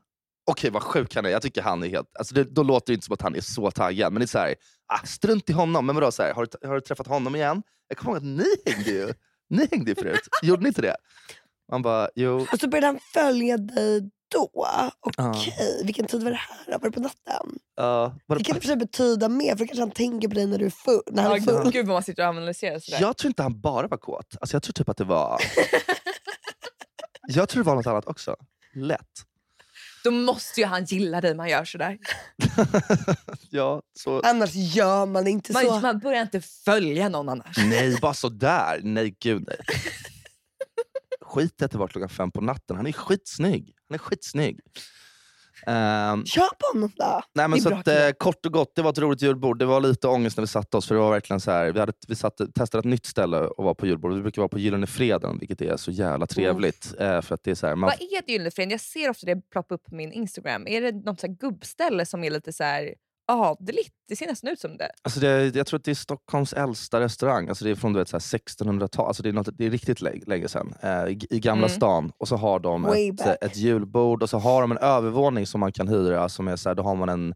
Okej, 0.46 0.70
vad 0.70 0.82
sjuk 0.82 1.14
han 1.14 1.26
är. 1.26 1.30
Jag 1.30 1.42
tycker 1.42 1.62
han 1.62 1.82
är 1.82 1.88
helt... 1.88 2.16
Alltså 2.18 2.34
det, 2.34 2.44
då 2.44 2.62
låter 2.62 2.86
det 2.86 2.94
inte 2.94 3.06
som 3.06 3.14
att 3.14 3.22
han 3.22 3.36
är 3.36 3.40
så 3.40 3.70
taggad. 3.70 4.12
Men 4.12 4.20
det 4.20 4.24
är 4.24 4.26
så 4.26 4.38
här, 4.38 4.54
ah, 4.86 5.06
strunt 5.06 5.50
i 5.50 5.52
honom. 5.52 5.86
Men 5.86 5.94
vadå, 5.94 6.12
så 6.12 6.22
här, 6.22 6.34
har, 6.34 6.46
du, 6.60 6.68
har 6.68 6.74
du 6.74 6.80
träffat 6.80 7.06
honom 7.06 7.36
igen? 7.36 7.62
Jag 7.88 7.98
kommer 7.98 8.12
ihåg 8.12 8.16
att 8.16 8.24
ni 8.24 8.72
hängde 8.72 8.90
ju. 8.90 9.12
Ni 9.50 9.68
hängde 9.70 9.90
ju 9.90 9.94
förut. 9.94 10.28
Gjorde 10.42 10.62
ni 10.62 10.68
inte 10.68 10.82
det? 10.82 10.96
Man 11.70 11.82
bara, 11.82 12.08
jo. 12.14 12.46
Och 12.52 12.60
så 12.60 12.68
började 12.68 12.86
han 12.86 12.98
följa 13.12 13.56
dig 13.56 14.10
då. 14.32 14.66
Okej, 15.00 15.82
vilken 15.84 16.06
tid 16.06 16.22
var 16.22 16.30
det 16.30 16.36
här? 16.36 16.78
Var 16.78 16.88
det 16.88 16.90
på 16.90 17.00
natten? 17.00 17.58
Uh, 17.80 17.86
var 18.26 18.38
Det 18.38 18.44
kan 18.44 18.56
i 18.56 18.60
det, 18.60 18.76
betyda 18.76 19.28
mer, 19.28 19.56
för 19.56 19.66
kanske 19.66 19.82
han 19.82 19.90
tänker 19.90 20.28
på 20.28 20.34
dig 20.34 20.46
när 20.46 20.58
du 20.58 20.66
är 20.66 20.70
full. 20.70 21.02
När 21.06 21.22
han 21.22 21.32
är 21.32 21.40
full. 21.40 21.70
gud 21.72 21.86
vad 21.86 21.94
man 21.94 22.02
sitter 22.02 22.22
och 22.22 22.28
analyserar 22.28 22.78
sådär. 22.78 23.00
jag 23.00 23.16
tror 23.16 23.28
inte 23.28 23.42
han 23.42 23.60
bara 23.60 23.86
var 23.86 23.96
kåt. 23.96 24.36
Alltså 24.40 24.56
jag 24.56 24.62
tror 24.62 24.72
typ 24.72 24.88
att 24.88 24.96
det 24.96 25.04
var... 25.04 25.40
jag 27.28 27.48
tror 27.48 27.62
det 27.62 27.66
var 27.66 27.76
något 27.76 27.86
annat 27.86 28.06
också. 28.06 28.36
Lätt. 28.74 29.24
Då 30.04 30.10
måste 30.10 30.60
ju 30.60 30.66
han 30.66 30.84
gilla 30.84 31.20
dig 31.20 31.34
man 31.34 31.48
gör 31.48 31.64
sådär. 31.64 31.98
ja, 33.50 33.82
så... 33.98 34.20
Annars 34.20 34.54
gör 34.54 35.06
man 35.06 35.26
inte 35.26 35.52
så. 35.52 35.70
Man, 35.70 35.82
man 35.82 35.98
börjar 35.98 36.22
inte 36.22 36.40
följa 36.40 37.08
någon 37.08 37.28
annars. 37.28 37.56
Nej, 37.56 37.98
bara 38.00 38.14
sådär. 38.14 38.80
Nej, 38.82 39.16
gud 39.20 39.44
nej. 39.46 39.58
Skit 41.20 41.62
i 41.62 41.64
att 41.64 41.70
det 41.70 41.78
var 41.78 41.88
klockan 41.88 42.08
fem 42.08 42.30
på 42.30 42.40
natten. 42.40 42.76
Han 42.76 42.86
är 42.86 42.92
skitsnygg. 42.92 43.74
Han 43.88 43.94
är 43.94 43.98
skitsnygg. 43.98 44.60
Kör 46.24 46.48
på 46.58 46.72
honom 46.72 46.90
då. 46.96 47.22
nej, 47.34 47.48
men 47.48 47.60
så 47.60 47.74
att, 47.74 47.88
eh, 47.88 48.10
kort 48.18 48.46
och 48.46 48.52
gott, 48.52 48.72
det 48.74 48.82
var 48.82 48.90
ett 48.90 48.98
roligt 48.98 49.22
julbord. 49.22 49.58
Det 49.58 49.64
var 49.64 49.80
lite 49.80 50.08
ångest 50.08 50.36
när 50.36 50.42
vi 50.42 50.48
satte 50.48 50.76
oss. 50.76 50.88
För 50.88 50.94
det 50.94 51.00
var 51.00 51.10
verkligen 51.10 51.40
så 51.40 51.50
här, 51.50 51.72
vi 51.72 51.80
hade, 51.80 51.92
vi 52.08 52.14
satte, 52.14 52.46
testade 52.46 52.78
ett 52.78 52.84
nytt 52.84 53.06
ställe 53.06 53.38
och 53.38 53.64
var 53.64 53.74
på 53.74 53.86
julbord. 53.86 54.12
Vi 54.12 54.22
brukar 54.22 54.42
vara 54.42 54.48
på 54.48 54.58
Gyllene 54.58 54.86
Freden, 54.86 55.38
vilket 55.38 55.60
är 55.60 55.76
så 55.76 55.90
jävla 55.90 56.26
trevligt. 56.26 56.94
Eh, 56.98 57.20
för 57.20 57.34
att 57.34 57.44
det 57.44 57.50
är 57.50 57.54
så 57.54 57.66
här, 57.66 57.76
man, 57.76 57.90
Vad 57.90 58.10
är 58.12 58.18
ett 58.18 58.28
Gyllene 58.28 58.50
Freden? 58.50 58.70
Jag 58.70 58.80
ser 58.80 59.10
ofta 59.10 59.26
det 59.26 59.50
ploppa 59.50 59.74
upp 59.74 59.84
på 59.84 59.94
min 59.94 60.12
Instagram. 60.12 60.66
Är 60.66 60.80
det 60.80 60.92
något 60.92 61.20
så 61.20 61.26
här 61.26 61.34
gubbställe 61.34 62.06
som 62.06 62.24
är 62.24 62.30
lite 62.30 62.52
så 62.52 62.64
här 62.64 62.94
adligt? 63.26 63.92
Det 64.08 64.16
ser 64.16 64.26
nästan 64.26 64.50
ut 64.50 64.60
som 64.60 64.76
det. 64.76 64.90
Alltså 65.02 65.20
det, 65.20 65.56
jag 65.56 65.66
tror 65.66 65.78
att 65.78 65.84
det 65.84 65.90
är 65.90 65.94
Stockholms 65.94 66.52
äldsta 66.52 67.00
restaurang. 67.00 67.48
Alltså 67.48 67.64
det 67.64 67.70
är 67.70 67.74
från 67.74 67.92
du 67.92 67.98
vet, 67.98 68.08
så 68.08 68.16
här 68.16 68.20
1600-tal. 68.20 69.06
Alltså 69.06 69.22
det, 69.22 69.28
är 69.28 69.32
något, 69.32 69.48
det 69.58 69.66
är 69.66 69.70
riktigt 69.70 70.00
länge, 70.00 70.22
länge 70.26 70.48
sedan. 70.48 70.74
Eh, 70.82 71.04
i, 71.06 71.18
I 71.30 71.40
Gamla 71.40 71.66
Mm. 71.66 71.76
stan. 71.76 72.12
Och 72.18 72.28
så 72.28 72.36
har 72.36 72.60
de 72.60 72.82
Way 72.82 73.08
ett, 73.08 73.16
back. 73.16 73.36
ett 73.40 73.56
julbord 73.56 74.22
och 74.22 74.30
så 74.30 74.38
har 74.38 74.60
de 74.60 74.72
en 74.72 74.78
övervåning 74.78 75.46
som 75.46 75.60
man 75.60 75.72
kan 75.72 75.88
hyra. 75.88 76.28
Som 76.28 76.48
är 76.48 76.56
så 76.56 76.68
här, 76.68 76.74
då 76.74 76.82
har 76.82 76.94
man 76.94 77.08
en 77.08 77.34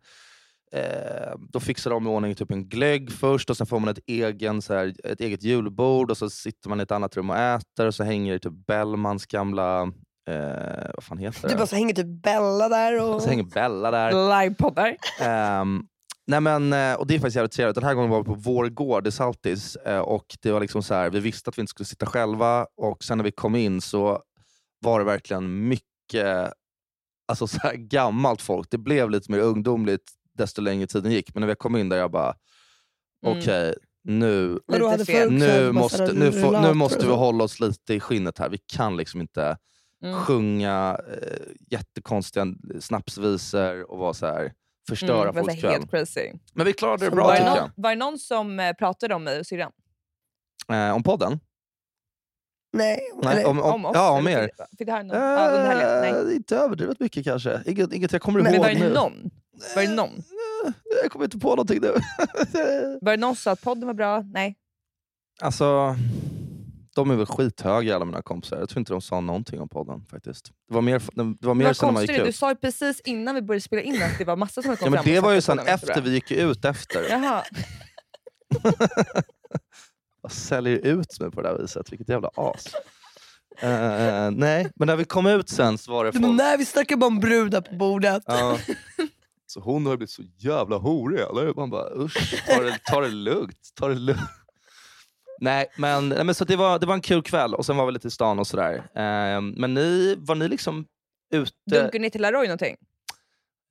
Eh, 0.73 1.35
då 1.53 1.61
fixar 1.61 1.91
de 1.91 2.07
i 2.07 2.11
ordning 2.11 2.35
typ 2.35 2.51
en 2.51 2.69
glögg 2.69 3.13
först 3.13 3.51
och 3.51 3.57
sen 3.57 3.67
får 3.67 3.81
man 3.81 3.89
ett, 3.89 3.99
egen, 4.07 4.63
så 4.63 4.75
här, 4.75 4.95
ett 5.05 5.21
eget 5.21 5.43
julbord 5.43 6.11
och 6.11 6.17
så 6.17 6.31
sitter 6.31 6.69
man 6.69 6.81
i 6.81 6.83
ett 6.83 6.91
annat 6.91 7.17
rum 7.17 7.31
och 7.31 7.37
äter 7.37 7.87
och 7.87 7.95
så 7.95 8.05
hänger 8.05 8.33
det 8.33 8.39
typ 8.39 8.67
Bellmans 8.67 9.27
gamla... 9.27 9.93
Eh, 10.29 10.91
vad 10.95 11.05
fan 11.05 11.19
heter 11.19 11.43
Du 11.43 11.49
det? 11.49 11.57
bara 11.57 11.67
så 11.67 11.77
hänger 11.77 11.95
typ 11.95 12.23
Bella 12.23 12.69
där. 12.69 13.01
Och... 13.03 13.23
Så 13.23 13.29
hänger 13.29 13.45
Bella 13.45 13.91
där. 13.91 14.43
Livepoddar. 14.43 14.97
Nej 16.27 16.41
men, 16.41 16.73
och 16.97 17.07
det 17.07 17.15
är 17.15 17.19
faktiskt 17.19 17.37
jävligt 17.37 17.53
trevligt. 17.53 17.75
Den 17.75 17.85
här 17.85 17.95
gången 17.95 18.11
var 18.11 18.19
vi 18.19 18.25
på 18.25 18.35
vår 18.35 18.69
gård 18.69 19.07
i 19.07 19.11
Saltis. 19.11 19.77
eh, 19.77 19.99
och 19.99 20.25
det 20.43 20.51
var 20.53 20.61
liksom 20.61 20.83
så 20.83 20.95
här, 20.95 21.11
vi 21.11 21.21
visste 21.21 21.51
att 21.51 21.59
vi 21.59 21.61
inte 21.61 21.71
skulle 21.71 21.87
sitta 21.87 22.07
själva. 22.07 22.67
Och 22.77 23.05
sen 23.05 23.19
när 23.19 23.25
vi 23.25 23.31
kom 23.33 23.57
in 23.57 23.81
så 23.81 24.23
var 24.81 24.99
det 24.99 25.05
verkligen 25.05 25.69
mycket 25.69 26.53
alltså 27.29 27.47
så 27.47 27.59
här, 27.63 27.75
gammalt 27.75 28.43
folk. 28.43 28.71
Det 28.71 28.79
blev 28.79 29.11
lite 29.11 29.31
mer 29.33 29.39
ungdomligt 29.39 30.11
desto 30.39 30.63
längre 30.63 30.87
tiden 30.87 31.13
gick. 31.13 31.35
Men 31.35 31.41
när 31.41 31.49
vi 31.49 31.55
kom 31.55 31.77
in 31.77 31.89
där 31.89 31.97
jag 31.97 32.11
bara, 32.11 32.35
Mm. 33.27 33.39
okej 33.39 33.75
nu, 34.05 34.59
så 34.69 34.73
nu, 35.31 35.63
bara 35.63 35.73
måste, 35.73 36.13
nu, 36.13 36.33
får, 36.33 36.61
nu 36.61 36.75
måste 36.75 37.07
vi 37.07 37.13
hålla 37.13 37.45
oss 37.45 37.61
lite 37.61 37.95
i 37.95 38.01
skinnet 38.01 38.39
här. 38.39 38.49
Vi 38.49 38.59
kan 38.59 38.97
liksom 38.97 39.21
inte 39.21 39.57
Mm. 40.05 40.21
sjunga 40.21 41.01
eh, 41.13 41.39
jättekonstiga 41.71 42.47
snapsvisor 42.81 43.91
och 43.91 43.99
vara 43.99 44.15
så 44.15 44.27
här, 44.27 44.53
förstöra 44.89 45.23
Mm, 45.23 45.35
det 45.35 45.41
folks 45.41 45.47
så 45.47 45.51
här 45.55 45.61
kväll. 45.61 45.73
helt 45.73 45.91
crazy. 45.91 46.33
Men 46.55 46.67
vi 46.67 46.73
klarade 46.73 47.05
det 47.05 47.07
Som 47.11 47.17
bra 47.17 47.25
Var 47.25 47.33
det, 47.33 47.39
tycker 47.39 47.51
någon, 47.51 47.57
jag. 47.77 47.83
var 47.83 47.91
det 47.91 47.97
någon 47.97 48.19
som 48.19 48.61
eh, 48.61 48.73
pratade 48.73 49.15
om 49.15 49.25
mig 49.25 49.39
och 49.41 49.47
syrran? 49.47 49.73
Eh, 50.73 50.91
om 50.95 51.03
podden? 51.03 51.41
Nej, 52.73 52.99
Nej, 53.23 53.33
eller, 53.37 53.47
om, 53.47 53.61
om, 53.63 53.85
oss? 53.85 53.93
ja, 53.95 54.11
om 54.19 54.29
er. 54.29 54.43
Fick, 54.43 54.79
fick 54.79 54.87
du 54.87 54.93
höra 54.93 55.03
någon? 55.03 55.17
under 55.17 55.67
helgen? 55.67 56.15
Nej. 56.21 56.31
Eh, 56.31 56.37
inte 56.37 56.57
överdrivet 56.57 57.01
mycket 57.01 57.25
kanske. 57.25 57.63
Inget, 57.67 57.93
inget 57.93 58.13
jag 58.13 58.23
kommer 58.23 58.43
Men 58.43 58.55
ihåg 58.55 58.65
Men 58.67 58.75
var 58.75 58.81
det 58.81 58.89
nu. 58.89 58.95
någon? 58.95 59.31
Var 59.75 59.83
det 59.83 59.95
någon? 59.95 60.11
Eh, 60.67 60.73
Jag 61.03 61.13
kommer 61.13 61.25
inte 61.25 61.39
på 61.39 61.49
någonting 61.49 61.81
nu. 61.81 61.89
Var 63.01 63.11
det 63.11 63.17
någon 63.17 63.37
som 63.37 63.41
sa 63.43 63.51
att 63.51 63.61
podden 63.63 63.87
var 63.87 63.95
bra? 63.95 64.21
Nej. 64.23 64.57
alltså, 65.41 65.97
de 66.99 67.11
är 67.11 67.17
väl 67.17 67.27
skithöga 67.27 67.97
alla 67.97 68.05
mina 68.05 68.23
kompisar. 68.23 68.59
Jag 68.59 68.69
tror 68.69 68.79
inte 68.81 68.93
de 68.93 69.01
sa 69.01 69.21
någonting 69.21 69.61
om 69.61 69.69
podden 69.69 70.05
faktiskt. 70.11 70.53
Det 70.69 70.75
var 70.75 70.83
mer, 70.83 71.03
det 71.41 71.47
var 71.47 71.55
mer 71.55 71.73
sen 71.73 71.87
när 71.87 71.93
man 71.93 72.03
gick 72.03 72.09
konstigt, 72.11 72.25
du 72.25 72.29
ut. 72.29 72.37
sa 72.37 72.51
ju 72.51 72.57
precis 72.57 73.01
innan 73.01 73.35
vi 73.35 73.43
började 73.43 73.61
spela 73.61 73.83
in 73.83 74.03
att 74.03 74.19
det 74.19 74.25
var 74.25 74.37
massa 74.37 74.63
som 74.63 74.69
hade 74.69 74.81
Ja, 74.81 74.85
kommit 74.85 74.93
men 74.95 75.03
fram 75.05 75.15
det 75.15 75.21
var 75.21 75.33
ju 75.33 75.41
sen 75.41 75.59
efter, 75.59 76.01
vi 76.01 76.11
gick 76.11 76.31
ut 76.31 76.65
efter. 76.65 77.07
Jaha. 77.11 77.43
Jag 80.23 80.33
säljer 80.33 80.79
ut 80.87 81.21
mig 81.21 81.31
på 81.31 81.43
det 81.43 81.49
där 81.49 81.59
viset, 81.63 81.93
vilket 81.93 82.09
jävla 82.09 82.31
as. 82.35 82.67
Eh, 83.61 84.31
nej, 84.31 84.71
men 84.77 84.87
när 84.87 84.97
vi 84.97 85.05
kom 85.05 85.27
ut 85.27 85.49
sen 85.49 85.79
så 85.79 85.93
var 85.93 86.05
det 86.05 86.13
folk... 86.13 86.27
nej 86.27 86.57
vi 86.59 86.65
snackar 86.65 86.97
bara 86.97 87.07
om 87.07 87.21
brudar 87.21 87.61
på 87.61 87.75
bordet. 87.75 88.23
Ja. 88.27 88.59
Så 89.47 89.61
hon 89.61 89.87
har 89.87 89.97
blivit 89.97 90.11
så 90.11 90.23
jävla 90.37 90.77
horig 90.77 91.21
eller? 91.21 91.55
Man 91.55 91.71
bara 91.71 91.91
usch, 92.05 92.45
ta 92.47 92.61
det, 92.63 92.79
ta 92.85 93.01
det 93.01 93.09
lugnt. 93.09 93.59
Ta 93.75 93.89
det 93.89 93.95
lugnt. 93.95 94.21
Nej, 95.41 95.67
men, 95.77 96.09
nej, 96.09 96.25
men 96.25 96.35
så 96.35 96.45
det, 96.45 96.57
var, 96.57 96.79
det 96.79 96.87
var 96.87 96.95
en 96.95 97.01
kul 97.01 97.23
kväll 97.23 97.55
och 97.55 97.67
sen 97.67 97.77
var 97.77 97.87
vi 97.87 97.93
lite 97.93 98.09
i 98.09 98.11
stan 98.11 98.39
och 98.39 98.47
sådär. 98.47 98.75
Eh, 98.77 99.41
men 99.41 99.75
ni, 99.75 100.15
var 100.19 100.35
ni 100.35 100.49
liksom 100.49 100.87
ute? 101.33 101.53
Dunkade 101.67 101.99
ni 101.99 102.11
till 102.11 102.23
Laroy 102.23 102.47
någonting? 102.47 102.77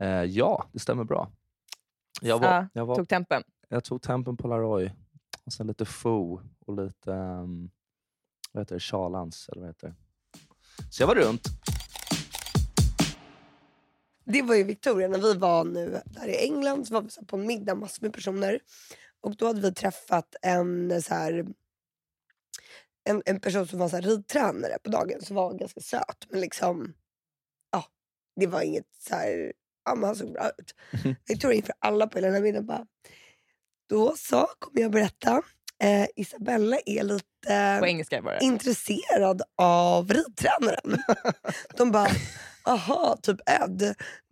Eh, 0.04 0.24
ja, 0.24 0.66
det 0.74 0.80
stämmer 0.80 1.04
bra. 1.04 1.32
Jag, 2.22 2.40
var, 2.40 2.48
Ja, 2.48 2.68
jag, 2.74 2.86
var, 2.86 2.96
Tog 2.96 3.10
tempen? 3.10 3.44
jag 3.70 3.84
tog 3.84 4.02
tempen 4.02 4.38
på 4.38 4.48
Laroy 4.48 4.92
och 5.46 5.54
sen 5.54 5.68
lite 5.68 5.86
fo 5.86 6.42
och 6.66 6.84
lite 6.86 7.12
um, 7.12 7.70
vad 8.52 8.62
heter 8.62 8.76
det, 8.76 8.80
Charlans. 8.80 9.50
Eller 9.50 9.62
vad 9.62 9.70
heter 9.70 9.88
det. 9.88 9.96
Så 10.90 11.04
jag 11.04 11.08
var 11.08 11.16
runt. 11.16 11.48
Det 14.26 14.42
var 14.42 14.56
ju 14.56 14.64
Victoria 14.64 15.08
när 15.08 15.20
vi 15.20 15.34
var 15.34 15.64
nu 15.64 16.02
där 16.06 16.28
i 16.28 16.46
England 16.46 16.88
så 16.88 16.94
var 16.94 17.02
vi 17.02 17.10
så 17.10 17.26
på 17.26 17.38
en 17.38 17.48
middag 17.48 17.76
massor 17.76 18.04
med 18.04 18.14
personer. 18.14 18.60
Och 19.22 19.36
då 19.36 19.48
hade 19.48 19.62
vi 19.62 19.74
träffat 19.74 20.36
en 20.42 21.02
så 21.02 21.14
här 21.14 21.46
en, 23.10 23.22
en 23.26 23.40
person 23.40 23.68
som 23.68 23.80
var 23.80 23.90
så 23.90 23.96
här 23.96 24.04
ridtränare 24.04 24.78
på 24.84 24.90
dagen 24.90 25.22
som 25.22 25.36
var 25.36 25.54
ganska 25.54 25.82
söt. 25.82 26.28
Men 26.30 26.42
liksom, 26.42 26.94
ja, 27.72 27.86
det 28.36 28.48
var 28.48 28.62
inget 28.62 28.88
så 29.00 29.16
här, 29.16 29.54
ja 29.86 29.96
men 29.96 30.04
han 30.04 30.16
såg 30.16 30.34
bra 30.34 30.50
ut. 30.58 30.76
Mhm. 31.04 31.16
Victoria 31.28 31.58
inför 31.58 31.76
alla 31.80 32.08
på 32.08 32.18
hela 32.18 32.28
den 32.28 32.36
här 32.36 32.42
middagen 32.42 32.66
bara, 32.66 32.86
då 33.90 34.16
så 34.18 34.48
kommer 34.60 34.82
jag 34.82 34.92
berätta. 34.92 35.42
Eh, 35.84 36.08
Isabella 36.16 36.78
är 36.86 37.04
lite 37.04 37.82
engelska 37.84 38.40
intresserad 38.42 39.42
av 39.56 40.14
ridtränaren. 40.14 41.04
de 41.78 41.92
bara, 41.92 42.12
aha, 42.66 43.18
typ 43.22 43.38
Ed. 43.50 43.82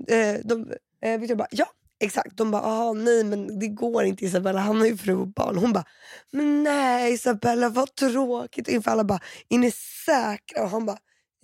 Eh, 0.07 0.39
de, 0.43 0.73
eh, 1.01 1.19
Victoria 1.19 1.35
bara, 1.35 1.47
ja 1.51 1.67
exakt. 2.03 2.37
De 2.37 2.51
bara, 2.51 2.61
aha, 2.61 2.93
nej 2.93 3.23
men 3.23 3.59
det 3.59 3.67
går 3.67 4.03
inte 4.03 4.25
Isabella, 4.25 4.59
han 4.59 4.79
har 4.79 4.87
ju 4.87 4.97
fru 4.97 5.15
och 5.15 5.27
barn. 5.27 5.57
Hon 5.57 5.73
bara, 5.73 5.85
men 6.31 6.63
nej 6.63 7.13
Isabella 7.13 7.69
vad 7.69 7.95
tråkigt. 7.95 8.67
Inför 8.67 8.91
alla 8.91 9.03
bara, 9.03 9.19
är 9.49 9.57
ni 9.57 9.71
säkra? 10.05 10.63
Och 10.63 10.69
han 10.69 10.85
bara, 10.85 10.97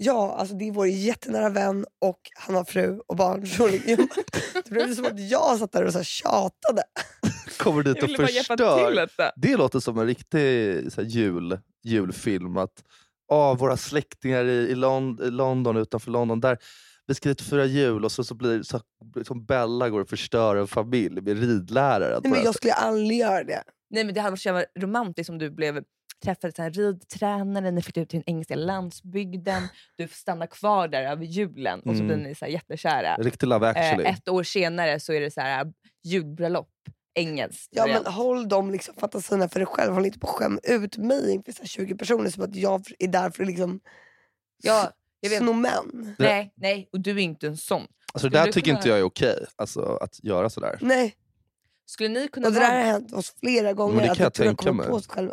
Ja, 0.03 0.35
alltså 0.39 0.55
det 0.55 0.67
är 0.67 0.71
vår 0.71 0.87
jättenära 0.87 1.49
vän 1.49 1.85
och 2.01 2.19
han 2.35 2.55
har 2.55 2.63
fru 2.63 2.99
och 3.07 3.15
barn. 3.15 3.47
Så 3.47 3.67
det 4.63 4.69
blev 4.69 4.95
som 4.95 5.05
att 5.05 5.29
jag 5.29 5.59
satt 5.59 5.71
där 5.71 5.85
och 5.85 5.91
så 5.91 5.99
här 5.99 6.03
tjatade. 6.03 6.83
Kommer 7.57 7.83
dit 7.83 7.97
Jag 7.97 8.09
och 8.09 8.15
förstör. 8.15 9.09
Det 9.35 9.57
låter 9.57 9.79
som 9.79 9.99
en 9.99 10.05
riktig 10.05 10.91
så 10.91 11.01
här, 11.01 11.07
jul, 11.07 11.59
julfilm. 11.83 12.57
Att 12.57 12.83
ah, 13.27 13.53
våra 13.53 13.77
släktingar 13.77 14.45
i, 14.45 14.67
i, 14.71 14.75
Lond- 14.75 15.21
i 15.23 15.31
London, 15.31 15.77
utanför 15.77 16.11
London, 16.11 16.39
där 16.39 16.57
vi 17.07 17.15
ska 17.15 17.29
dit 17.29 17.41
fira 17.41 17.65
jul 17.65 18.05
och 18.05 18.11
så, 18.11 18.23
så 18.23 18.35
blir 18.35 18.63
så, 18.63 18.81
som 19.27 19.45
Bella 19.45 19.89
går 19.89 19.99
och 20.01 20.09
förstör 20.09 20.55
en 20.55 20.67
familj 20.67 21.21
med 21.21 21.39
ridlärare. 21.39 22.19
Nej, 22.23 22.31
men 22.31 22.43
jag 22.43 22.55
skulle 22.55 22.73
aldrig 22.73 23.19
göra 23.19 23.43
det. 23.43 23.63
Nej, 23.89 24.03
men 24.03 24.13
det 24.13 24.21
hade 24.21 24.31
varit 24.31 24.41
så 24.41 24.49
jävla 24.49 24.65
romantiskt 24.79 25.29
om 25.29 25.37
du 25.37 25.49
blev 25.49 25.83
träffade 26.23 26.53
så 26.55 26.61
här 26.61 26.69
ridtränare, 26.71 27.71
ni 27.71 27.81
flyttade 27.81 28.03
ut 28.03 28.09
till 28.09 28.19
den 28.19 28.29
engelska 28.35 28.55
landsbygden, 28.55 29.63
du 29.97 30.07
får 30.07 30.15
stanna 30.15 30.47
kvar 30.47 30.87
där 30.87 31.03
över 31.03 31.25
julen 31.25 31.79
och 31.79 31.95
så 31.95 32.03
Mm. 32.03 32.07
blir 32.07 32.17
ni 32.17 32.35
så 32.35 32.45
här 32.45 32.51
jättekära. 32.51 33.15
Riktig 33.15 33.47
Love 33.47 33.67
actually. 33.67 34.03
Eh, 34.03 34.13
ett 34.13 34.29
år 34.29 34.43
senare 34.43 34.99
så 34.99 35.13
är 35.13 35.21
det 35.21 35.31
så 35.31 35.41
här 35.41 35.73
julbröllop, 36.03 36.69
engelskt. 37.15 37.69
Ja, 37.71 37.87
men 37.87 38.05
håll 38.13 38.49
de 38.49 38.71
liksom 38.71 38.95
fantasierna 38.95 39.49
för 39.49 39.59
dig 39.59 39.65
själv. 39.67 39.93
Håll 39.93 40.05
inte 40.05 40.19
på 40.19 40.27
att 40.27 40.33
skämma 40.35 40.59
ut 40.63 40.97
mig 40.97 41.31
inför 41.31 41.51
så 41.51 41.59
här 41.61 41.67
20 41.67 41.95
personer 41.95 42.29
som 42.29 42.43
att 42.43 42.55
jag 42.55 42.83
är 42.99 43.07
där 43.07 43.29
för 43.29 43.43
att 43.43 43.47
liksom 43.47 43.79
ja, 44.63 44.91
jag 45.21 45.29
vet. 45.29 45.39
sno 45.39 45.53
män. 45.53 46.15
Nej, 46.19 46.53
nej, 46.55 46.89
och 46.93 46.99
du 46.99 47.11
är 47.11 47.17
inte 47.19 47.47
en 47.47 47.57
sån. 47.57 47.87
alltså, 48.13 48.29
det 48.29 48.37
där 48.37 48.45
tycker 48.45 48.61
kunna- 48.61 48.77
inte 48.77 48.89
jag 48.89 48.99
är 48.99 49.03
okej, 49.03 49.45
alltså, 49.55 49.81
att 50.01 50.23
göra 50.23 50.49
sådär. 50.49 50.77
Nej. 50.81 51.15
Skulle 51.85 52.09
ni 52.09 52.27
kunna 52.27 52.47
Och 52.47 52.53
det 52.53 52.59
där 52.59 52.71
har 52.77 52.83
hänt 52.91 53.13
oss 53.13 53.35
flera 53.39 53.73
gånger. 53.73 53.95
Men 53.95 54.05
det 54.05 54.11
att 54.11 54.17
kan 54.17 54.23
jag 54.23 54.29
Victoria 54.29 54.49
tänka 54.55 54.73
mig. 54.73 54.87
på 54.87 54.99
sig 55.01 55.09
själv. 55.11 55.31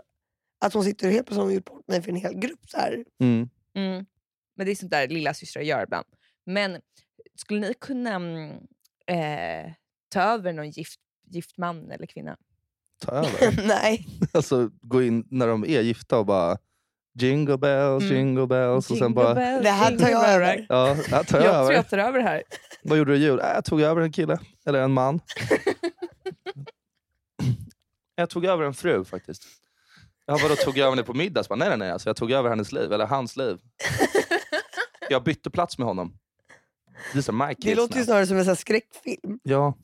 Att 0.61 0.74
hon 0.74 0.85
sitter 0.85 1.07
och 1.07 1.12
helt 1.12 1.27
plötsligt 1.27 1.44
hon 1.44 1.55
gjort 1.55 1.64
bort 1.64 1.88
mig 1.88 2.03
för 2.03 2.11
en 2.11 2.16
hel 2.16 2.35
grupp. 2.35 2.61
Så 2.70 2.77
här. 2.77 3.05
Mm. 3.20 3.48
Mm. 3.74 4.07
Men 4.57 4.66
det 4.66 4.72
är 4.72 4.77
sånt 4.77 4.90
där 4.92 5.09
lilla 5.09 5.35
systrar 5.35 5.62
gör 5.62 5.83
ibland. 5.83 6.07
Men 6.46 6.81
skulle 7.37 7.61
ni 7.61 7.74
kunna 7.74 8.14
eh, 9.07 9.72
ta 10.09 10.20
över 10.22 10.53
någon 10.53 10.70
gift, 10.70 11.01
gift 11.31 11.59
man 11.59 11.90
eller 11.90 12.07
kvinna? 12.07 12.37
Ta 13.05 13.12
över. 13.12 13.66
Nej. 13.66 14.07
alltså, 14.33 14.70
gå 14.81 15.03
in 15.03 15.24
när 15.31 15.46
de 15.46 15.64
är 15.64 15.81
gifta 15.81 16.18
och 16.18 16.27
bara 16.27 16.59
jingle 17.18 17.59
bells, 17.59 18.04
Mm. 18.04 18.16
jingle 18.16 18.46
bells. 18.46 18.90
Och 18.90 18.98
sen 18.98 19.14
bara, 19.14 19.35
bells, 19.35 19.62
Det 19.62 19.70
här 19.70 19.96
tar 19.98 20.09
jag 20.09 20.28
över. 20.28 20.66
ja, 20.68 20.96
jag 21.11 21.26
tar 21.26 21.40
Jag 21.40 21.54
över. 21.54 21.64
tror 21.64 21.72
jag 21.74 21.88
tar 21.88 21.98
över 21.98 22.18
det 22.18 22.24
här. 22.24 22.42
Vad 22.83 22.98
gjorde 22.98 23.12
du 23.12 23.16
i 23.18 23.20
jul? 23.22 23.40
Äh, 23.40 23.46
jag 23.54 23.64
tog 23.64 23.81
över 23.81 24.00
en 24.02 24.12
kille. 24.12 24.38
Eller 24.66 24.78
en 24.83 24.92
man. 24.92 25.20
jag 28.14 28.31
tog 28.31 28.44
över 28.44 28.64
en 28.64 28.74
fru 28.74 29.04
faktiskt. 29.04 29.42
Jag 30.26 30.38
vadå, 30.42 30.54
tog 30.57 30.76
jag 30.78 30.87
över 30.87 30.96
henne 30.96 31.02
på 31.07 31.14
middag? 31.14 31.44
Så 31.44 31.48
bara, 31.48 31.57
nej, 31.57 31.68
nej, 31.68 31.78
nej. 31.78 31.90
Alltså, 31.90 32.09
jag 32.09 32.16
tog 32.16 32.31
över 32.33 32.50
hennes 32.50 32.72
liv. 32.72 32.92
Eller 32.92 33.07
hans 33.07 33.37
liv. 33.37 33.59
Jag 35.11 35.22
bytte 35.22 35.50
plats 35.50 35.78
med 35.78 35.87
honom. 35.87 36.12
These 37.12 37.33
are 37.33 37.46
my 37.48 37.54
kids 37.54 37.64
Det 37.66 37.74
låter 37.74 37.98
ju 37.98 38.04
snarare 38.04 38.26
som 38.26 38.37
en 38.37 38.44
så 38.44 38.50
här 38.50 38.57
skräckfilm. 38.57 39.38
Ja. 39.42 39.74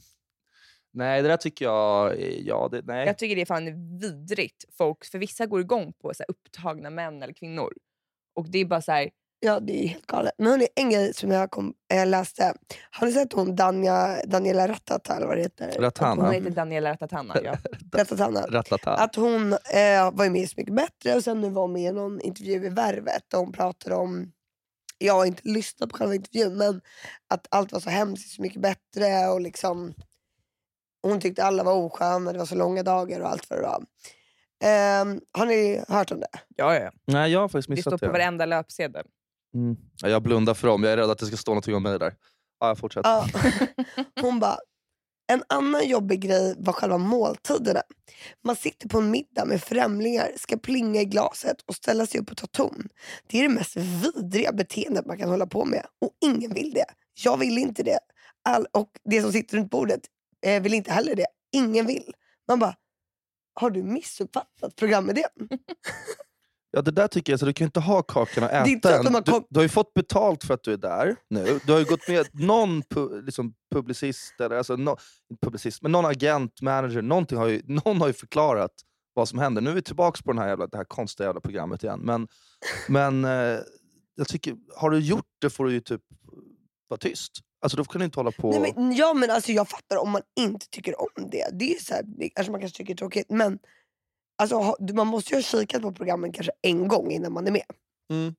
Nej, 0.95 1.23
det 1.23 1.29
där 1.29 1.37
tycker 1.37 1.65
jag... 1.65 2.13
är- 2.13 2.41
Ja, 2.49 2.69
det, 2.73 2.83
nej. 2.85 3.07
Jag 3.07 3.19
tycker 3.19 3.37
det 3.37 3.43
är 3.43 3.47
fan 3.47 3.99
vidrigt. 3.99 4.65
Folk, 4.79 5.05
för 5.05 5.19
vissa 5.19 5.47
går 5.47 5.61
igång 5.61 5.93
på 5.93 6.15
så 6.15 6.23
här, 6.23 6.31
upptagna 6.31 6.91
män 6.91 7.23
eller 7.23 7.35
kvinnor. 7.35 7.73
Och 8.37 8.51
det 8.51 8.59
är 8.59 8.65
bara 8.65 8.83
så 8.83 8.93
här, 8.93 9.11
Ja, 9.41 9.61
det 9.61 9.85
är 9.85 9.89
helt 9.89 10.07
galet. 10.07 10.33
Men 10.39 10.47
hörni, 10.51 10.67
en 10.75 10.91
grej 10.91 11.15
som 11.15 11.31
jag 11.31 11.51
kom, 11.51 11.75
äh, 11.95 12.07
läste. 12.07 12.55
Har 12.91 13.07
ni 13.07 13.13
sett 13.13 13.33
hon 13.33 13.57
Danja, 13.57 14.23
Daniela 14.27 14.69
Ratata 14.69 15.17
eller 15.17 15.27
vad 15.27 15.37
det 15.37 15.43
heter? 15.43 15.81
Ratana. 15.81 16.23
hon 16.25 16.35
heter 16.35 16.51
Daniela 16.51 16.91
Ratatana. 16.93 17.35
Ja. 17.45 17.57
Rattatana. 17.93 18.41
Rattata. 18.51 18.91
Att 18.95 19.15
hon 19.15 19.53
eh, 19.53 20.11
var 20.13 20.25
ju 20.25 20.31
med 20.31 20.43
i 20.43 20.47
Så 20.47 20.55
mycket 20.57 20.75
bättre 20.75 21.15
och 21.15 21.25
sen 21.25 21.41
nu 21.41 21.51
var 21.51 21.69
med 21.69 21.83
i 21.83 21.93
någon 21.93 22.21
intervju 22.21 22.67
i 22.67 22.69
Värvet 22.69 23.35
och 23.35 23.41
hon 23.41 23.53
pratade 23.53 23.95
om, 23.97 24.33
jag 24.99 25.15
har 25.15 25.25
inte 25.27 25.43
lyssnat 25.49 25.91
på 25.91 25.97
själva 25.97 26.15
intervjun, 26.15 26.57
men 26.57 26.81
att 27.29 27.47
allt 27.51 27.73
var 27.73 27.81
så 27.81 27.91
hemskt 27.91 28.35
Så 28.35 28.43
mycket 28.43 28.61
bättre 28.63 29.29
och 29.29 29.41
liksom 29.41 29.95
hon 31.11 31.21
tyckte 31.21 31.45
alla 31.45 31.62
var 31.62 31.75
osköna, 31.75 32.33
det 32.33 32.38
var 32.38 32.47
så 32.47 32.55
långa 32.55 32.83
dagar 32.83 33.21
och 33.21 33.29
allt 33.29 33.51
vad 33.51 33.59
det 33.59 33.62
var. 33.62 33.85
Ehm, 34.64 35.21
har 35.33 35.47
ni 35.47 35.85
hört 35.88 36.11
om 36.12 36.21
det? 36.21 36.27
Ja, 36.57 36.75
ja. 36.75 36.90
Nej, 37.07 37.33
jag 37.33 37.40
har 37.40 37.49
faktiskt 37.49 37.69
Det 37.69 37.75
missat 37.75 37.90
står 37.90 37.99
det. 37.99 38.07
på 38.07 38.12
varenda 38.12 38.47
löpsedel. 38.47 39.07
Mm. 39.55 39.77
Ja, 40.03 40.09
jag 40.09 40.23
blundar 40.23 40.55
för 40.55 40.69
dem. 40.69 40.83
Jag 40.85 40.93
är 40.93 40.97
rädd 40.97 41.11
att 41.11 41.19
det 41.19 41.27
ska 41.27 41.37
stå 41.37 41.51
någonting 41.53 41.75
om 41.75 41.83
mig 41.83 41.99
där. 41.99 42.14
Ja, 42.61 42.69
jag 42.69 42.79
fortsätter. 42.79 43.09
Ja. 43.11 43.27
Hon 44.21 44.38
bara, 44.40 44.57
en 45.33 45.43
annan 45.49 45.88
jobbig 45.88 46.21
grej 46.21 46.55
var 46.59 46.73
själva 46.73 46.99
måltiderna. 46.99 47.83
Man 48.45 48.57
sitter 48.57 48.88
på 48.88 48.99
en 48.99 49.11
middag 49.11 49.45
med 49.45 49.62
främlingar, 49.62 50.29
ska 50.37 50.57
plinga 50.57 51.01
i 51.01 51.05
glaset 51.05 51.57
och 51.67 51.75
ställa 51.75 52.07
sig 52.07 52.21
upp 52.21 52.31
och 52.31 52.37
ta 52.37 52.47
ton. 52.47 52.88
Det 53.27 53.38
är 53.38 53.43
det 53.43 53.49
mest 53.55 53.77
vidriga 53.77 54.53
beteendet 54.53 55.07
man 55.07 55.19
kan 55.19 55.29
hålla 55.31 55.47
på 55.47 55.64
med 55.64 55.87
och 56.01 56.11
ingen 56.25 56.55
vill 56.55 56.73
det. 56.75 56.85
Jag 57.25 57.37
vill 57.37 57.59
inte 57.59 57.83
det. 57.83 57.99
All, 58.49 58.67
och 58.73 58.88
det 59.05 59.23
som 59.23 59.33
sitter 59.33 59.57
runt 59.57 59.71
bordet 59.71 60.01
eh, 60.45 60.63
vill 60.63 60.75
inte 60.75 60.93
heller 60.93 61.15
det. 61.15 61.27
Ingen 61.53 61.87
vill. 61.87 62.13
Man 62.49 62.59
bara, 62.59 62.75
har 63.55 63.71
du 63.71 63.83
missuppfattat 63.83 64.77
programidén? 64.77 65.31
Ja, 66.77 66.83
det 66.83 66.91
där 66.91 67.09
tycker 67.09 67.33
jag, 67.33 67.41
så 67.41 67.47
du 67.47 67.53
kan 67.53 67.65
ju 67.65 67.67
inte 67.67 67.81
ha 67.81 68.03
kakan 68.03 68.45
och 68.45 68.51
är 68.51 68.67
inte 68.67 68.89
äta 68.89 69.03
den. 69.03 69.13
de 69.13 69.15
har 69.15 69.23
Du, 69.23 69.47
du 69.51 69.59
har 69.59 69.63
ju 69.63 69.69
fått 69.69 69.95
betalt 69.95 70.45
för 70.45 70.55
att 70.55 70.63
du 70.63 70.73
är 70.73 70.77
där 70.77 71.17
nu. 71.31 71.61
Du 71.67 71.73
har 71.73 71.79
ju 71.79 71.85
gått 71.85 72.09
med 72.09 72.27
någon 72.33 72.83
pu, 72.83 73.23
liksom 73.23 73.55
publicist, 73.73 74.41
eller 74.41 74.57
alltså, 74.57 74.77
no, 74.77 74.97
publicist, 75.43 75.83
men 75.83 75.93
någon 75.93 76.05
agent, 76.05 76.61
manager, 76.63 77.03
någonting 77.03 77.39
har 77.39 77.47
ju, 77.47 77.63
någon 77.65 78.01
har 78.01 78.07
ju 78.07 78.13
förklarat 78.13 78.71
vad 79.15 79.29
som 79.29 79.39
händer. 79.39 79.63
Nu 79.63 79.71
är 79.71 79.75
vi 79.75 79.83
tillbaka 79.83 80.21
på 80.25 80.33
den 80.33 80.39
här 80.39 80.49
jävla, 80.49 80.67
det 80.67 80.77
här 80.77 80.85
konstiga 80.85 81.29
jävla 81.29 81.41
programmet 81.41 81.85
igen. 81.85 82.01
Men, 82.01 82.29
men 82.89 83.25
eh, 83.25 83.59
jag 84.15 84.29
tycker, 84.29 84.57
har 84.77 84.91
du 84.91 84.99
gjort 84.99 85.29
det 85.41 85.51
får 85.51 85.65
du 85.65 85.73
ju 85.73 85.81
typ 85.81 86.03
vara 86.89 86.99
tyst. 86.99 87.33
Alltså 87.64 87.77
då 87.77 87.85
kan 87.85 87.98
du 87.98 88.05
inte 88.05 88.18
hålla 88.18 88.31
på... 88.31 88.50
Nej, 88.50 88.72
men, 88.77 88.92
ja 88.92 89.14
men 89.14 89.31
alltså 89.31 89.53
jag 89.53 89.68
fattar 89.68 89.96
om 89.96 90.11
man 90.11 90.22
inte 90.40 90.66
tycker 90.70 91.00
om 91.00 91.31
det. 91.31 91.48
Det 91.53 91.74
är 91.74 91.79
så 91.79 91.94
här, 91.94 92.05
alltså 92.35 92.53
man 92.53 92.61
kanske 92.61 92.77
tycker 92.77 92.94
det 92.94 92.96
är 92.96 92.98
tråkigt 92.98 93.31
men 93.31 93.59
alltså, 94.38 94.77
man 94.94 95.07
måste 95.07 95.35
ju 95.35 95.37
ha 95.37 95.42
kikat 95.42 95.83
på 95.83 95.92
programmen 95.92 96.33
kanske 96.33 96.53
en 96.62 96.88
gång 96.88 97.11
innan 97.11 97.33
man 97.33 97.46
är 97.46 97.50
med. 97.50 97.64
Mm. 98.11 98.35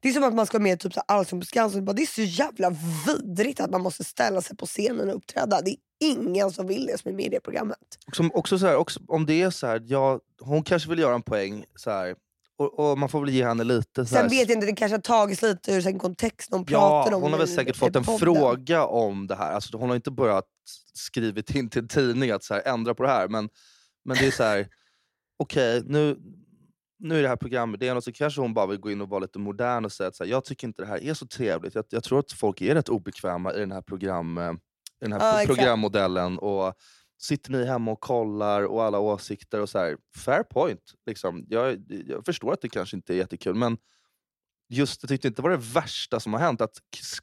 Det 0.00 0.08
är 0.08 0.12
som 0.12 0.24
att 0.24 0.34
man 0.34 0.46
ska 0.46 0.58
med 0.58 0.80
typ 0.80 0.94
så 0.94 1.00
Allsång 1.00 1.40
på 1.40 1.46
Skansen. 1.46 1.84
Bara, 1.84 1.92
Det 1.92 2.02
är 2.02 2.06
så 2.06 2.22
jävla 2.22 2.70
vidrigt 3.06 3.60
att 3.60 3.70
man 3.70 3.82
måste 3.82 4.04
ställa 4.04 4.40
sig 4.40 4.56
på 4.56 4.66
scenen 4.66 5.08
och 5.08 5.16
uppträda. 5.16 5.60
Det 5.62 5.70
är 5.70 5.76
ingen 6.00 6.50
som 6.50 6.66
vill 6.66 6.86
det 6.86 6.98
som 6.98 7.10
är 7.10 7.14
med 7.14 7.26
i 7.26 7.28
det 7.28 7.40
programmet. 7.40 7.98
Som 8.12 8.30
också 8.34 8.58
så 8.58 8.66
här, 8.66 8.76
också, 8.76 9.00
om 9.08 9.26
det 9.26 9.42
är 9.42 9.50
så 9.50 9.66
här, 9.66 9.82
ja, 9.86 10.20
hon 10.40 10.62
kanske 10.62 10.90
vill 10.90 10.98
göra 10.98 11.14
en 11.14 11.22
poäng, 11.22 11.64
så 11.76 11.90
här, 11.90 12.16
och, 12.58 12.90
och 12.90 12.98
man 12.98 13.08
får 13.08 13.20
väl 13.20 13.30
ge 13.30 13.44
henne 13.44 13.64
lite... 13.64 14.06
Så 14.06 14.14
Sen 14.14 14.28
vet 14.28 14.48
jag 14.48 14.56
inte, 14.56 14.66
det 14.66 14.72
kanske 14.76 14.96
har 14.96 15.02
tagits 15.02 15.42
lite 15.42 15.72
ur 15.72 15.80
sin 15.80 15.98
kontext 15.98 16.50
de 16.50 16.64
Ja, 16.68 16.78
pratar 17.02 17.16
om 17.16 17.22
hon 17.22 17.32
har 17.32 17.38
väl 17.38 17.48
säkert 17.48 17.76
fått 17.76 17.96
en 17.96 18.04
podden. 18.04 18.18
fråga 18.18 18.86
om 18.86 19.26
det 19.26 19.34
här. 19.34 19.52
Alltså, 19.52 19.76
hon 19.76 19.88
har 19.88 19.96
inte 19.96 20.10
börjat 20.10 20.44
skrivit 20.94 21.54
in 21.54 21.70
till 21.70 21.82
en 21.82 21.88
tidning 21.88 22.30
att 22.30 22.44
så 22.44 22.54
här, 22.54 22.62
ändra 22.66 22.94
på 22.94 23.02
det 23.02 23.08
här. 23.08 23.28
Men, 23.28 23.48
men 24.04 24.16
det 24.16 24.26
är 24.26 24.30
så 24.30 24.42
här, 24.42 24.68
okej 25.38 25.82
nu, 25.86 26.18
nu 26.98 27.18
är 27.18 27.22
det 27.22 27.28
här 27.28 27.36
programidén 27.36 27.96
och 27.96 28.04
så 28.04 28.12
kanske 28.12 28.40
hon 28.40 28.54
bara 28.54 28.66
vill 28.66 28.78
gå 28.78 28.90
in 28.90 29.00
och 29.00 29.08
vara 29.08 29.20
lite 29.20 29.38
modern 29.38 29.84
och 29.84 29.92
säga 29.92 30.08
att 30.08 30.16
så 30.16 30.24
här, 30.24 30.30
jag 30.30 30.44
tycker 30.44 30.66
inte 30.66 30.82
det 30.82 30.88
här 30.88 31.02
är 31.04 31.14
så 31.14 31.26
trevligt. 31.26 31.74
Jag, 31.74 31.84
jag 31.88 32.04
tror 32.04 32.18
att 32.18 32.32
folk 32.32 32.60
är 32.60 32.74
rätt 32.74 32.88
obekväma 32.88 33.54
i 33.54 33.58
den 33.58 33.72
här, 33.72 33.82
program, 33.82 34.38
eh, 34.38 34.52
i 34.52 34.54
den 35.00 35.12
här 35.12 35.40
Ja, 35.40 35.46
programmodellen. 35.46 36.38
Och 36.38 36.74
sitter 37.18 37.50
ni 37.52 37.64
hemma 37.64 37.90
och 37.90 38.00
kollar 38.00 38.62
och 38.62 38.84
alla 38.84 38.98
åsikter 38.98 39.60
och 39.60 39.68
så 39.68 39.78
här, 39.78 39.96
fair 40.16 40.42
point. 40.42 40.82
Liksom. 41.06 41.46
Jag, 41.48 41.82
jag 42.06 42.24
förstår 42.24 42.52
att 42.52 42.60
det 42.60 42.68
kanske 42.68 42.96
inte 42.96 43.14
är 43.14 43.16
jättekul 43.16 43.54
men 43.54 43.78
just 44.68 45.02
jag 45.02 45.08
tyckte 45.08 45.28
inte 45.28 45.42
det 45.42 45.48
var 45.48 45.50
det 45.50 45.72
värsta 45.74 46.20
som 46.20 46.32
har 46.32 46.40
hänt. 46.40 46.60
Att 46.60 46.76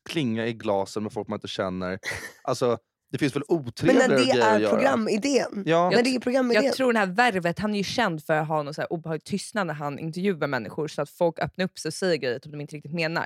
klinga 0.10 0.48
i 0.48 0.54
glasen 0.54 1.04
med 1.04 1.14
folk 1.14 1.28
man 1.28 1.38
inte 1.38 1.48
känner. 1.48 2.00
Alltså, 2.44 2.78
det 3.12 3.18
finns 3.18 3.36
väl 3.36 3.44
Men 3.50 3.58
otrevligare 3.58 4.08
när 4.08 4.18
det 4.18 4.24
grejer 4.24 4.42
att 4.42 4.56
är 4.56 4.60
göra. 4.60 4.76
programidén. 4.76 5.64
Ja, 5.66 5.90
När 5.90 6.04
det 6.04 6.16
är 6.16 6.20
programidén. 6.20 6.64
Jag 6.64 6.74
tror 6.74 6.94
den 6.94 7.00
här 7.00 7.16
Värvet, 7.16 7.60
han 7.60 7.74
är 7.74 7.78
ju 7.78 7.84
känd 7.84 8.24
för 8.24 8.34
att 8.34 8.48
ha 8.48 8.64
någon 8.64 8.74
så 8.74 8.82
här 8.82 8.94
obehaglig 8.94 9.24
tystnad 9.24 9.68
när 9.68 9.74
han 9.74 10.00
intervjuar 10.00 10.48
människor 10.48 10.88
så 10.88 11.02
att 11.02 11.10
folk 11.10 11.40
öppnar 11.40 11.66
upp 11.66 11.80
sig 11.80 11.90
och 11.90 11.94
säger 11.94 12.18
grejer 12.18 12.40
som 12.44 12.52
de 12.52 12.62
inte 12.62 12.76
riktigt 12.76 12.94
menar. 12.94 13.26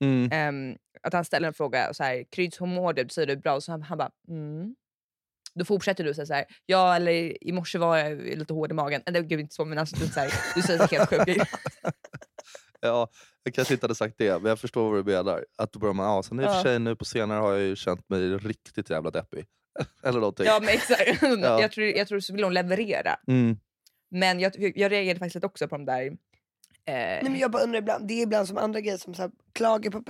mm. 0.00 0.28
Ehm, 0.32 0.76
att 1.02 1.12
han 1.12 1.24
ställer 1.24 1.48
en 1.48 1.54
fråga 1.54 1.88
och 1.88 1.96
så 1.96 2.04
här, 2.04 2.24
Kryds, 2.30 2.60
hur 2.60 2.66
mår 2.66 2.92
du? 2.92 3.02
Du 3.04 3.08
säger 3.08 3.26
det 3.26 3.32
är 3.32 3.36
bra. 3.36 3.54
Och 3.54 3.62
så 3.62 3.70
han, 3.72 3.82
han 3.82 3.98
bara 3.98 4.10
mm. 4.28 4.74
Då 5.58 5.64
fortsätter 5.64 6.04
du 6.04 6.14
säga 6.14 6.26
så 6.26 6.34
här, 6.34 6.44
ja 6.66 6.96
eller 6.96 7.44
i 7.44 7.52
morse 7.52 7.78
var 7.78 7.96
jag 7.96 8.18
lite 8.38 8.52
hård 8.54 8.70
i 8.70 8.74
magen. 8.74 9.02
Eller 9.06 9.22
gud 9.22 9.40
inte 9.40 9.54
så 9.54 9.64
men 9.64 9.78
alltså, 9.78 9.96
du, 9.96 10.06
så 10.06 10.20
här, 10.20 10.32
du 10.54 10.62
säger 10.62 10.86
så 10.86 10.94
helt 10.94 11.10
sjuka 11.10 11.24
grejer. 11.26 11.48
ja, 12.80 13.08
jag 13.42 13.54
kanske 13.54 13.74
inte 13.74 13.84
hade 13.84 13.94
sagt 13.94 14.14
det, 14.18 14.42
men 14.42 14.48
jag 14.48 14.60
förstår 14.60 14.90
vad 14.90 15.04
du 15.06 15.12
menar. 15.12 15.44
Att 15.58 15.72
då 15.72 15.78
börjar 15.78 15.94
man, 15.94 16.06
ja, 16.06 16.22
sen 16.22 16.40
i 16.40 16.46
och 16.46 16.50
för 16.50 16.62
sig 16.62 16.78
nu 16.78 16.96
på 16.96 17.04
senare 17.04 17.40
har 17.40 17.52
jag 17.52 17.62
ju 17.62 17.76
känt 17.76 18.08
mig 18.08 18.36
riktigt 18.36 18.90
jävla 18.90 19.10
deppig. 19.10 19.46
Eller 20.02 20.20
någonting. 20.20 20.46
Ja 20.46 20.58
men 20.60 20.68
exakt. 20.68 21.22
Ja. 21.22 21.60
jag, 21.60 21.72
tror, 21.72 21.86
jag 21.86 22.08
tror 22.08 22.20
så 22.20 22.34
vill 22.34 22.44
hon 22.44 22.54
leverera. 22.54 23.16
Mm. 23.26 23.56
Men 24.10 24.40
jag, 24.40 24.52
jag 24.56 24.92
reagerade 24.92 25.18
faktiskt 25.18 25.44
också 25.44 25.68
på 25.68 25.76
de 25.76 25.84
där... 25.84 26.06
Eh, 26.06 26.12
Nej, 26.94 27.22
men 27.22 27.38
jag 27.38 27.50
bara 27.50 27.62
undrar 27.62 27.78
ibland, 27.78 28.08
det 28.08 28.14
är 28.14 28.22
ibland 28.22 28.48
som 28.48 28.56
andra 28.56 28.80
grejer 28.80 28.98
som 28.98 29.14
så 29.14 29.22
här, 29.22 29.30
klagar 29.52 29.90
på, 29.90 30.02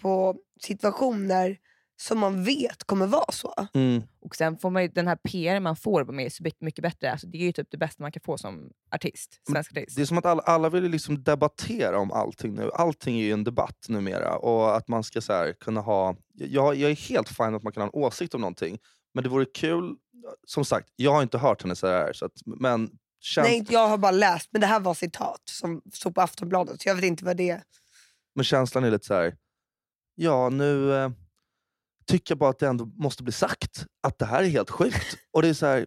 på 0.00 0.36
situationer 0.62 1.58
som 1.96 2.18
man 2.18 2.44
vet 2.44 2.84
kommer 2.84 3.06
vara 3.06 3.32
så. 3.32 3.54
Mm. 3.74 4.02
Och 4.20 4.36
sen 4.36 4.58
får 4.58 4.70
man 4.70 4.82
ju, 4.82 4.88
den 4.88 5.08
här 5.08 5.16
PR 5.16 5.60
man 5.60 5.76
får 5.76 6.04
med 6.04 6.26
är 6.26 6.30
så 6.30 6.42
mycket- 6.42 6.60
mycket 6.60 6.82
bättre. 6.82 7.12
Alltså, 7.12 7.26
det 7.26 7.38
är 7.38 7.42
ju 7.42 7.52
typ 7.52 7.70
det 7.70 7.76
bästa 7.76 8.02
man 8.02 8.12
kan 8.12 8.20
få 8.24 8.38
som 8.38 8.70
artist. 8.94 9.40
Svensk 9.50 9.70
artist. 9.72 9.96
Det 9.96 10.02
är 10.02 10.06
som 10.06 10.18
att 10.18 10.26
alla, 10.26 10.42
alla 10.42 10.68
vill 10.68 10.84
liksom 10.84 11.22
debattera 11.22 11.98
om 11.98 12.12
allting 12.12 12.54
nu. 12.54 12.70
Allting 12.74 13.18
är 13.18 13.22
ju 13.24 13.32
en 13.32 13.44
debatt 13.44 13.86
numera. 13.88 14.36
Och 14.36 14.76
att 14.76 14.88
man 14.88 15.04
ska 15.04 15.20
så 15.20 15.32
här, 15.32 15.52
kunna 15.52 15.80
ha... 15.80 16.16
Jag, 16.34 16.76
jag 16.76 16.90
är 16.90 16.94
helt 16.96 17.28
fine 17.28 17.54
att 17.54 17.62
man 17.62 17.72
kan 17.72 17.80
ha 17.80 17.88
en 17.88 17.94
åsikt 18.02 18.34
om 18.34 18.40
någonting. 18.40 18.78
Men 19.14 19.24
det 19.24 19.30
vore 19.30 19.44
kul... 19.44 19.94
Som 20.46 20.64
sagt, 20.64 20.88
jag 20.96 21.12
har 21.12 21.22
inte 21.22 21.38
hört 21.38 21.62
henne 21.62 21.76
säga 21.76 21.92
det 21.98 22.04
här. 22.04 22.12
Så 22.12 22.24
att, 22.24 22.32
men 22.44 22.90
käns- 23.20 23.48
Nej, 23.48 23.66
jag 23.70 23.88
har 23.88 23.98
bara 23.98 24.12
läst, 24.12 24.48
men 24.52 24.60
det 24.60 24.66
här 24.66 24.80
var 24.80 24.94
citat 24.94 25.40
som 25.50 25.82
stod 25.92 26.14
på 26.14 26.20
Aftonbladet. 26.20 26.82
Så 26.82 26.88
jag 26.88 26.94
vet 26.94 27.04
inte 27.04 27.24
vad 27.24 27.36
det 27.36 27.50
är. 27.50 27.62
Men 28.34 28.44
känslan 28.44 28.84
är 28.84 28.90
lite 28.90 29.06
så 29.06 29.14
här. 29.14 29.36
Ja, 30.14 30.48
nu 30.48 30.94
eh, 30.94 31.10
tycker 32.06 32.32
jag 32.34 32.38
bara 32.38 32.50
att 32.50 32.58
det 32.58 32.66
ändå 32.68 32.84
måste 32.86 33.22
bli 33.22 33.32
sagt 33.32 33.86
att 34.06 34.18
det 34.18 34.26
här 34.26 34.42
är 34.42 34.48
helt 34.48 34.70
sjukt. 34.70 35.16
Och 35.32 35.42
det 35.42 35.48
är 35.48 35.54
så 35.54 35.66
här, 35.66 35.86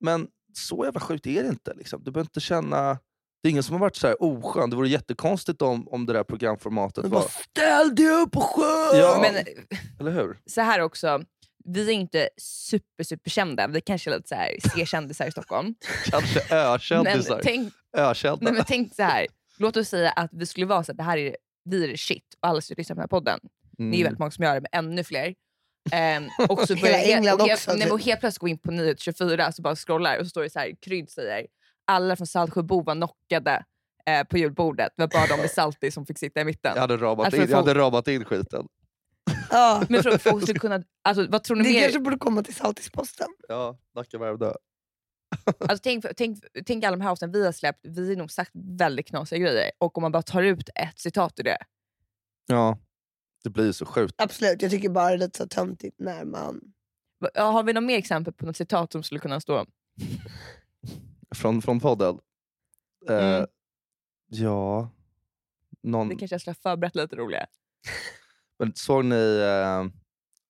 men 0.00 0.28
så 0.58 0.84
jävla 0.84 1.00
sjukt 1.00 1.26
är 1.26 1.42
det 1.42 1.48
inte. 1.48 1.74
Liksom. 1.74 2.04
Du 2.04 2.10
behöver 2.10 2.26
inte 2.26 2.40
känna... 2.40 2.98
Det 3.42 3.48
är 3.48 3.50
ingen 3.50 3.62
som 3.62 3.72
har 3.72 3.80
varit 3.80 3.96
så 3.96 4.06
här 4.06 4.22
oskön. 4.22 4.70
Det 4.70 4.76
vore 4.76 4.88
jättekonstigt 4.88 5.62
om, 5.62 5.88
om 5.88 6.06
det 6.06 6.12
där 6.12 6.24
programformatet 6.24 7.04
Men 7.04 7.10
var... 7.12 7.20
bara, 7.20 7.28
Ställ 7.28 7.94
dig 7.94 8.08
upp 8.10 8.36
och 8.36 8.42
sjung! 8.42 9.00
Ja. 9.00 9.18
Men 9.22 9.44
Eller 10.00 10.10
hur? 10.10 10.38
så 10.46 10.60
här 10.60 10.80
också, 10.80 11.22
vi 11.64 11.88
är 11.88 11.92
inte 11.92 12.28
super, 12.40 13.04
super 13.04 13.30
kända. 13.30 13.66
Vi 13.68 13.80
kanske 13.80 14.10
är 14.10 14.16
lite 14.16 14.28
så 14.28 14.34
här, 14.34 14.56
C-kändisar 14.74 15.26
i 15.26 15.30
Stockholm. 15.32 15.74
Kanske 16.10 16.54
ökändisar. 16.56 17.40
tänk, 17.42 17.72
Ökända. 17.96 18.38
nej, 18.44 18.52
men 18.52 18.64
tänk 18.66 18.94
så 18.94 19.02
här. 19.02 19.26
låt 19.58 19.76
oss 19.76 19.88
säga 19.88 20.10
att 20.10 20.30
vi 20.32 20.46
skulle 20.46 20.66
vara 20.66 20.84
så 20.84 20.92
att 20.92 20.98
det 20.98 21.04
här 21.04 21.18
är, 21.18 21.36
vi 21.64 21.92
är 21.92 21.96
shit 21.96 22.24
och 22.40 22.48
alla 22.48 22.60
skulle 22.60 22.76
lyssna 22.78 22.94
på 22.94 22.98
den 23.00 23.02
här 23.02 23.08
podden. 23.08 23.40
Det 23.78 23.82
är 23.82 23.86
ju 23.86 23.92
Mm. 23.94 24.02
väldigt 24.02 24.18
många 24.18 24.30
som 24.30 24.44
gör 24.44 24.54
det, 24.54 24.60
men 24.72 24.84
ännu 24.84 25.04
fler. 25.04 25.34
Ehm, 25.92 26.28
och 26.48 26.60
så 26.68 26.74
Hela 26.74 26.80
börjar 26.88 27.16
England 27.16 27.40
och 27.40 27.46
helt, 27.46 27.58
också, 27.60 27.72
nej, 27.72 27.82
typ. 27.82 27.92
och 27.92 28.00
helt 28.00 28.20
plötsligt 28.20 28.40
gå 28.40 28.48
in 28.48 28.58
på 28.58 28.70
Nyhet 28.70 29.00
24 29.00 29.52
så 29.52 29.62
bara 29.62 29.76
scrollar 29.76 30.18
och 30.18 30.26
så 30.26 30.30
står 30.30 30.42
det 30.42 30.50
så 30.50 30.58
här, 30.58 30.74
Krydd 30.80 31.10
säger 31.10 31.46
alla 31.84 32.16
från 32.16 32.26
Saltsjöbo 32.26 32.82
var 32.82 32.94
knockade 32.94 33.64
eh, 34.06 34.24
på 34.24 34.38
julbordet. 34.38 34.92
Det 34.96 35.02
var 35.02 35.08
bara 35.08 35.26
de 35.26 35.40
med 35.40 35.50
Salti 35.54 35.90
som 35.90 36.06
fick 36.06 36.18
sitta 36.18 36.40
i 36.40 36.44
mitten. 36.44 36.72
Jag 36.74 36.80
hade 36.80 36.96
ramat 36.96 37.26
Alltså, 37.26 37.42
in, 37.42 37.50
jag 37.50 37.56
hade 37.56 37.74
ramat 37.74 38.08
in 38.08 38.24
skiten. 38.24 38.66
Ja. 39.50 39.82
Men 39.88 39.94
jag 39.94 40.02
tror 40.02 40.14
att 40.14 40.22
folk 40.22 40.42
skulle 40.42 40.58
kunna... 40.58 40.82
Alltså, 41.04 41.26
vad 41.28 41.44
tror 41.44 41.56
ni 41.56 41.62
Det 41.62 41.72
mer? 41.72 41.80
kanske 41.82 42.00
borde 42.00 42.18
komma 42.18 42.42
till 42.42 42.54
Saltisposten. 42.54 43.28
Ja, 43.48 43.78
Nacka 43.94 44.18
värmdö. 44.18 44.52
Alltså, 45.60 45.78
tänk, 45.82 46.04
tänk, 46.16 46.38
tänk 46.66 46.84
alla 46.84 46.96
de 46.96 47.02
här 47.02 47.10
avsnitten 47.10 47.32
vi 47.32 47.44
har 47.44 47.52
släppt, 47.52 47.80
vi 47.82 48.08
har 48.08 48.16
nog 48.16 48.30
sagt 48.30 48.50
väldigt 48.54 49.08
knasiga 49.08 49.38
grejer. 49.38 49.70
Och 49.78 49.98
om 49.98 50.02
man 50.02 50.12
bara 50.12 50.22
tar 50.22 50.42
ut 50.42 50.68
ett 50.74 50.98
citat 50.98 51.40
ur 51.40 51.44
det. 51.44 51.58
Ja, 52.46 52.78
det 53.46 53.50
blir 53.50 53.72
så 53.72 53.86
sjukt. 53.86 54.14
Absolut, 54.18 54.62
jag 54.62 54.70
tycker 54.70 54.88
bara 54.88 55.08
det 55.08 55.14
är 55.14 55.18
lite 55.18 55.38
så 55.38 55.46
töntigt 55.48 55.96
när 56.00 56.24
man... 56.24 56.60
Ja, 57.34 57.42
Har 57.50 57.62
vi 57.62 57.72
något 57.72 57.84
mer 57.84 57.98
exempel 57.98 58.32
på 58.34 58.46
något 58.46 58.56
citat 58.56 58.92
som 58.92 59.02
skulle 59.02 59.20
kunna 59.20 59.40
stå? 59.40 59.66
Från, 61.34 61.62
från 61.62 61.80
podden. 61.80 62.18
Eh, 63.08 63.36
Mm. 63.36 63.46
Ja... 64.26 64.90
Någon... 65.82 66.08
Det 66.08 66.16
kanske 66.16 66.34
jag 66.34 66.40
skulle 66.40 66.54
ha 66.62 66.70
förberett 66.70 66.94
lite 66.94 67.16
roliga. 67.16 67.46
Men 68.58 68.74
såg 68.74 69.04
ni, 69.04 69.38
eh, 69.38 69.84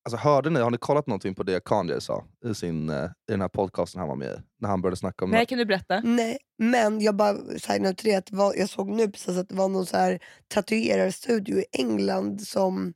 alltså 0.06 0.28
hörde 0.28 0.50
ni, 0.50 0.60
har 0.60 0.70
ni 0.70 0.78
kollat 0.78 1.06
någonting 1.06 1.34
på 1.34 1.42
det 1.42 1.64
Kanye 1.64 2.00
sa 2.00 2.24
i, 2.46 2.54
sin, 2.54 2.90
eh, 2.90 3.04
i 3.04 3.32
den 3.32 3.40
här 3.40 3.48
podcasten 3.48 3.98
han 3.98 4.08
var 4.08 4.16
med 4.16 4.28
i? 4.28 4.36
När 4.60 4.68
han 4.68 4.82
började 4.82 4.96
snacka 4.96 5.24
om 5.24 5.30
Nej, 5.30 5.46
kan 5.46 5.58
du 5.58 5.64
berätta? 5.64 6.00
Nej, 6.04 6.38
men 6.58 7.00
jag 7.00 7.16
bara 7.16 7.36
signar 7.58 7.92
till 7.92 8.10
det 8.10 8.16
att 8.16 8.56
jag 8.56 8.68
såg 8.68 8.90
nu 8.90 9.10
precis 9.10 9.38
att 9.38 9.48
det 9.48 9.54
var 9.54 9.68
någon 9.68 9.86
så 9.86 9.96
här 9.96 10.18
tatuerarstudio 10.48 11.58
i 11.58 11.64
England 11.72 12.40
som 12.40 12.94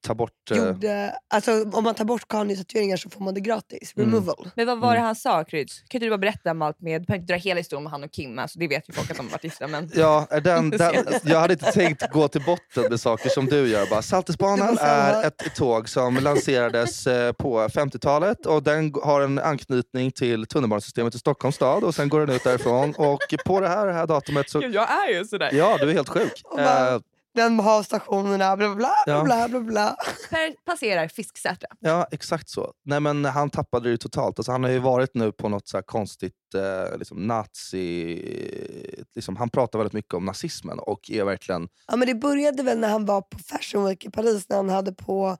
ta 0.00 0.14
bort... 0.14 0.50
Eh, 0.50 0.56
gjorde... 0.56 1.14
Alltså 1.28 1.64
om 1.72 1.84
man 1.84 1.94
tar 1.94 2.04
bort 2.04 2.28
Kanye-tatueringar 2.28 2.96
så 2.96 3.10
får 3.10 3.24
man 3.24 3.34
det 3.34 3.40
gratis. 3.40 3.92
Mm. 3.96 4.10
Removal. 4.10 4.50
Men 4.54 4.66
vad 4.66 4.78
var 4.80 4.94
det 4.94 5.00
han 5.00 5.16
sa, 5.16 5.44
Kryds? 5.44 5.78
Kan 5.78 5.98
inte 5.98 6.06
du 6.06 6.10
bara 6.10 6.18
berätta 6.18 6.50
om 6.50 6.62
allt 6.62 6.80
med... 6.80 7.02
Du 7.02 7.06
behöver 7.06 7.22
inte 7.22 7.32
dra 7.32 7.38
hela 7.38 7.58
historien 7.58 7.86
om 7.86 7.92
han 7.92 8.04
och 8.04 8.12
Kim, 8.12 8.38
alltså, 8.38 8.58
det 8.58 8.68
vet 8.68 8.88
ju 8.88 8.92
folk 8.92 9.10
att 9.10 9.16
de 9.16 9.26
har 9.26 9.30
varit 9.30 9.44
gifta. 9.44 9.66
Men... 9.66 9.90
Ja, 9.98 10.26
den, 10.44 10.70
den, 10.70 10.94
jag 11.24 11.40
hade 11.40 11.52
inte 11.52 11.72
tänkt 11.72 12.10
gå 12.10 12.28
till 12.28 12.44
botten 12.44 12.84
med 12.90 13.00
saker 13.00 13.28
som 13.28 13.46
du 13.46 13.68
gör. 13.68 13.86
Bara, 13.90 14.02
Saltisbanan 14.02 14.74
var 14.74 14.84
är 14.84 15.26
ett 15.26 15.54
tåg 15.56 15.88
som 15.88 16.14
lanserades 16.14 17.06
eh, 17.06 17.32
på 17.32 17.68
50-talet 17.68 18.46
och 18.46 18.62
den 18.62 18.94
har 19.02 19.20
en 19.20 19.38
anknytning 19.38 20.12
till 20.12 20.46
tunnelbanesystemet 20.46 21.14
i 21.14 21.18
Stockholms 21.18 21.56
stad 21.56 21.84
och 21.84 21.94
sen 21.94 22.08
går 22.08 22.20
den 22.20 22.36
ut 22.36 22.44
därifrån. 22.44 22.94
Och 22.94 23.34
på 23.46 23.60
det 23.60 23.68
här, 23.68 23.86
det 23.86 23.92
här 23.92 24.06
datumet 24.06 24.50
så... 24.50 24.60
Gud, 24.60 24.74
jag 24.74 24.90
är 24.90 25.18
ju 25.18 25.24
sådär. 25.24 25.50
Ja, 25.52 25.78
du 25.80 25.90
är 25.90 25.94
helt 25.94 26.08
sjuk. 26.08 26.42
Bara- 27.38 27.48
Den 27.48 27.60
har 27.60 27.82
stationerna, 27.82 28.56
bla 28.56 28.66
bla 28.68 28.76
bla. 28.76 28.94
Ja. 29.06 29.24
bla, 29.24 29.48
bla, 29.48 29.60
bla. 29.60 29.96
Per 30.30 30.54
passerar 30.64 31.08
Fisksätra. 31.08 31.68
Ja, 31.80 32.06
exakt 32.10 32.48
så. 32.48 32.72
Nej, 32.84 33.00
men 33.00 33.24
han 33.24 33.50
tappade 33.50 33.84
det 33.88 33.90
ju 33.90 33.96
totalt. 33.96 34.38
Alltså, 34.38 34.52
han 34.52 34.62
har 34.64 34.70
ju 34.70 34.78
varit 34.78 35.14
nu 35.14 35.32
på 35.32 35.48
något 35.48 35.68
så 35.68 35.76
här 35.76 35.82
konstigt 35.82 36.34
eh, 36.54 36.98
liksom 36.98 37.26
nazi... 37.26 39.04
Liksom, 39.14 39.36
han 39.36 39.50
pratar 39.50 39.78
väldigt 39.78 39.92
mycket 39.92 40.14
om 40.14 40.24
nazismen 40.24 40.78
och 40.78 41.10
är 41.10 41.24
verkligen... 41.24 41.68
Ja, 41.88 41.96
men 41.96 42.08
det 42.08 42.14
började 42.14 42.62
väl 42.62 42.78
när 42.78 42.88
han 42.88 43.04
var 43.04 43.20
på 43.20 43.38
Fashion 43.38 43.84
Week 43.84 44.04
i 44.04 44.10
Paris 44.10 44.48
när 44.48 44.56
han 44.56 44.68
hade 44.70 44.92
på 44.92 45.36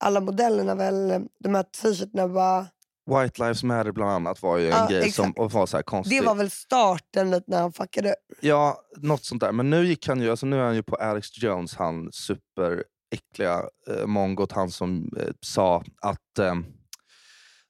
alla 0.00 0.20
modellerna 0.20 0.74
väl, 0.74 1.26
de 1.44 1.54
här 1.54 1.62
t-shirtarna 1.62 2.26
var, 2.26 2.66
White 3.08 3.40
Lives 3.42 3.62
Matter 3.62 3.92
bland 3.92 4.10
annat 4.10 4.42
var 4.42 4.58
ju 4.58 4.66
en 4.70 4.70
Ja, 4.78 4.86
grej 4.90 5.12
som 5.12 5.24
exakt. 5.24 5.38
och 5.38 5.52
var 5.52 5.66
så 5.66 5.76
här 5.76 5.82
konstig. 5.82 6.20
det 6.22 6.26
var 6.26 6.34
väl 6.34 6.50
starten 6.50 7.42
när 7.46 7.60
han 7.60 7.72
fuckade 7.72 8.14
Ja, 8.40 8.80
något 8.96 9.24
sånt 9.24 9.40
där. 9.40 9.52
Men 9.52 9.70
nu 9.70 9.86
gick 9.86 10.08
han 10.08 10.20
ju, 10.20 10.30
alltså 10.30 10.46
nu 10.46 10.56
är 10.60 10.64
han 10.64 10.74
ju 10.74 10.82
på 10.82 10.96
Alex 10.96 11.42
Jones, 11.42 11.74
han 11.76 12.12
superäckliga 12.12 13.62
eh, 13.90 14.06
mongot, 14.06 14.52
han 14.52 14.70
som 14.70 15.10
eh, 15.20 15.28
sa 15.40 15.84
att 16.02 16.38
eh, 16.38 16.54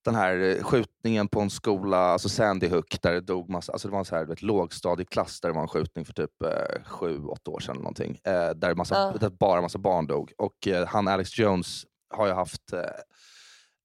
den 0.05 0.15
här 0.15 0.39
eh, 0.57 0.63
skjutningen 0.63 1.29
på 1.29 1.41
en 1.41 1.51
skola, 1.51 1.99
alltså 1.99 2.29
Sandy 2.29 2.69
Hook, 2.69 2.99
där 3.03 3.13
det 3.13 3.21
dog 3.21 3.51
massa, 3.51 3.73
alltså 3.73 3.89
det 3.89 3.93
var 3.93 3.99
en 3.99 4.05
så 4.05 4.17
här, 4.17 4.25
vet, 4.25 4.43
lågstadieklass 4.43 5.41
där 5.41 5.49
det 5.49 5.55
var 5.55 5.63
en 5.63 5.69
skjutning 5.69 6.05
för 6.05 6.13
typ 6.13 6.43
eh, 6.43 6.83
sju, 6.85 7.25
åtta 7.25 7.51
år 7.51 7.61
sedan 7.61 7.71
eller 7.75 7.83
någonting. 7.83 8.19
Eh, 8.25 8.51
där, 8.51 8.75
massa, 8.75 8.95
Ja. 8.95 9.15
där 9.21 9.31
bara 9.31 9.61
massa 9.61 9.79
barn 9.79 10.07
dog. 10.07 10.33
Och 10.39 10.69
eh, 10.69 10.87
han 10.87 11.09
Alex 11.09 11.39
Jones 11.39 11.83
har 12.15 12.27
ju 12.27 12.33
haft 12.33 12.73
eh, 12.73 12.81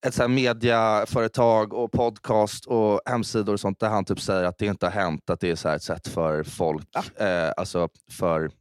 ett 0.06 0.13
så 0.13 0.22
här 0.22 0.30
mediaföretag 0.30 1.74
och 1.74 1.92
podcast 1.92 2.66
och 2.66 3.02
hemsidor 3.06 3.54
och 3.54 3.60
sånt 3.60 3.80
där 3.80 3.89
han 3.89 4.06
typ 4.06 4.20
säger 4.20 4.44
att 4.44 4.58
det 4.58 4.66
inte 4.66 4.86
har 4.86 4.92
hänt, 4.92 5.30
att 5.30 5.39
det 5.39 5.50
är 5.52 5.56
så 5.56 5.70
här 5.70 5.76
ett 5.76 5.84
sätt 5.84 6.08
för 6.08 6.44
folk, 6.44 6.96
eh, 7.22 7.52
alltså 7.58 7.89
för, 8.12 8.52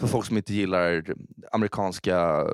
för 0.00 0.06
folk 0.06 0.26
som 0.26 0.36
inte 0.36 0.54
gillar 0.54 1.04
amerikanska 1.52 2.46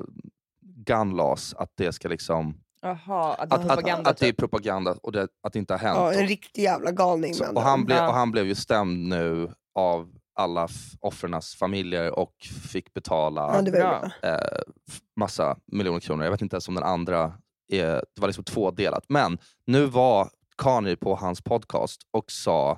gun 0.61 1.15
laws, 1.15 1.53
att 1.53 1.71
det 1.77 1.91
ska 1.93 2.07
liksom 2.07 2.57
Jaha, 2.81 3.33
att 3.33 3.49
det 3.49 3.55
att, 3.55 3.63
är 3.63 3.67
propaganda. 3.67 4.01
att, 4.01 4.07
att 4.07 4.17
det 4.17 4.25
är 4.25 4.29
typ. 4.29 4.37
propaganda 4.37 4.95
och 5.03 5.11
det, 5.11 5.27
att 5.43 5.53
det 5.53 5.59
inte 5.59 5.73
har 5.73 5.79
hänt. 5.79 5.97
Ja, 5.97 6.13
en 6.13 6.27
riktig 6.27 6.61
jävla 6.63 6.91
galning. 6.91 7.33
Så, 7.33 7.53
och, 7.55 7.61
han 7.61 7.85
blev, 7.85 7.97
Ja. 7.97 8.07
och 8.07 8.13
han 8.13 8.31
blev 8.31 8.45
ju 8.45 8.55
stämd 8.55 9.07
nu 9.07 9.51
av 9.75 10.09
alla 10.35 10.67
offrens 10.99 11.55
familjer 11.55 12.19
och 12.19 12.33
fick 12.71 12.93
betala 12.93 13.63
ja, 13.73 14.11
eh, 14.21 14.39
massa 15.15 15.57
miljoner 15.65 15.99
kronor. 15.99 16.23
Jag 16.23 16.31
vet 16.31 16.41
inte 16.41 16.55
ens 16.55 16.67
om 16.67 16.75
den 16.75 16.83
andra 16.83 17.33
det 17.69 18.19
var 18.19 18.27
liksom 18.27 18.43
tvådelat. 18.43 19.03
Men 19.09 19.37
nu 19.67 19.85
var 19.85 20.29
Kanye 20.57 20.95
på 20.95 21.15
hans 21.15 21.41
podcast 21.41 22.01
och 22.11 22.31
sa 22.31 22.71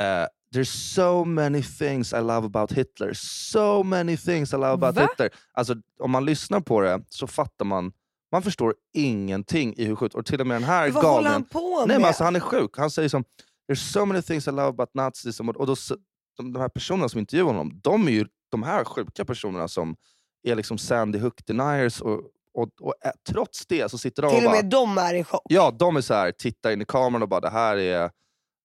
eh, 0.00 0.26
There's 0.54 0.94
so 0.94 1.24
many 1.24 1.62
things 1.62 2.12
I 2.12 2.16
love 2.20 2.46
about 2.46 2.72
Hitler. 2.72 3.12
So 3.14 3.82
many 3.82 4.16
things 4.16 4.52
I 4.52 4.56
love 4.56 4.72
about 4.72 4.96
Va? 4.96 5.02
Hitler. 5.02 5.30
Alltså, 5.52 5.74
om 6.00 6.10
man 6.10 6.24
lyssnar 6.24 6.60
på 6.60 6.80
det 6.80 7.02
så 7.08 7.26
fattar 7.26 7.64
man, 7.64 7.92
man 8.32 8.42
förstår 8.42 8.74
ingenting 8.92 9.74
i 9.76 9.84
hur 9.84 9.96
sjukt. 9.96 10.14
Och 10.14 10.26
till 10.26 10.40
och 10.40 10.46
med 10.46 10.54
den 10.54 10.64
här 10.64 10.90
Vad 10.90 11.04
håller 11.04 11.14
galningen, 11.14 11.32
han 11.32 11.44
på 11.44 11.78
Nej 11.78 11.86
med? 11.86 11.96
men 12.00 12.04
alltså 12.04 12.24
han 12.24 12.36
är 12.36 12.40
sjuk. 12.40 12.70
Han 12.78 12.90
säger 12.90 13.08
som 13.08 13.24
There's 13.68 13.92
so 13.92 14.04
many 14.04 14.22
things 14.22 14.48
I 14.48 14.50
love 14.50 14.68
about 14.68 14.94
Nazism. 14.94 15.48
Och 15.48 15.66
då, 15.66 15.74
de, 16.36 16.52
de 16.52 16.60
här 16.60 16.68
personerna 16.68 17.08
som 17.08 17.20
intervjuar 17.20 17.46
honom, 17.46 17.80
de 17.82 18.08
är 18.08 18.12
ju 18.12 18.26
de 18.50 18.62
här 18.62 18.84
sjuka 18.84 19.24
personerna 19.24 19.68
som 19.68 19.96
är 20.42 20.54
liksom 20.54 20.78
Sandy 20.78 21.18
Hook 21.18 21.46
deniers. 21.46 22.00
Och, 22.00 22.20
och, 22.54 22.68
och 22.80 22.94
ä, 23.04 23.12
trots 23.28 23.66
det 23.66 23.90
så 23.90 23.98
sitter 23.98 24.22
de 24.22 24.28
Till 24.28 24.38
och 24.38 24.44
och 24.44 24.50
bara... 24.50 24.62
med 24.62 24.70
de 24.70 24.98
är 24.98 25.14
i 25.14 25.24
chock. 25.24 25.42
Ja, 25.48 25.70
de 25.78 25.96
är 25.96 26.00
så 26.00 26.14
här, 26.14 26.32
tittar 26.32 26.70
in 26.70 26.82
i 26.82 26.84
kameran 26.84 27.22
och 27.22 27.28
bara 27.28 27.40
det 27.40 27.50
här 27.50 27.76
är, 27.76 28.10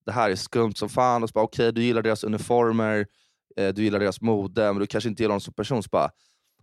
det 0.05 0.11
här 0.11 0.29
är 0.29 0.35
skumt 0.35 0.73
som 0.75 0.89
fan. 0.89 1.23
Och 1.23 1.29
så 1.29 1.33
bara 1.33 1.43
okej, 1.43 1.71
du 1.73 1.83
gillar 1.83 2.01
deras 2.01 2.23
uniformer, 2.23 3.05
eh, 3.57 3.67
du 3.73 3.83
gillar 3.83 3.99
deras 3.99 4.21
mode, 4.21 4.61
men 4.73 4.79
du 4.79 4.87
kanske 4.87 5.09
inte 5.09 5.23
gillar 5.23 5.33
dem 5.33 5.41
som 5.41 5.53
person. 5.53 5.83
Så 5.83 5.89
bara, 5.91 6.09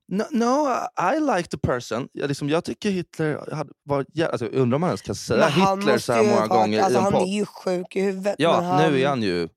no, 0.08 0.22
no 0.30 0.68
I 1.16 1.36
like 1.36 1.48
the 1.48 1.58
person. 1.58 2.08
Jag, 2.12 2.28
liksom, 2.28 2.48
jag 2.48 2.64
tycker 2.64 2.90
Hitler 2.90 3.54
hade 3.54 3.70
varit... 3.84 4.08
jä- 4.14 4.28
Alltså, 4.30 4.46
undrar 4.46 4.74
om 4.74 4.80
man 4.80 4.90
ens 4.90 5.02
kan 5.02 5.14
säga 5.14 5.46
Hitler 5.46 5.98
så 5.98 6.12
här 6.12 6.22
många 6.24 6.36
ha- 6.46 6.46
gånger 6.46 6.82
alltså, 6.82 6.94
i 6.94 6.98
en 6.98 7.04
Han 7.04 7.12
podd. 7.12 7.22
är 7.22 7.26
ju 7.32 7.46
sjuk 7.46 7.96
i 7.96 8.00
huvudet. 8.00 8.34
Ja, 8.38 8.60
men 8.60 8.70
han, 8.70 8.92
nu 8.92 9.00
är 9.00 9.08
han 9.08 9.22
ju... 9.22 9.48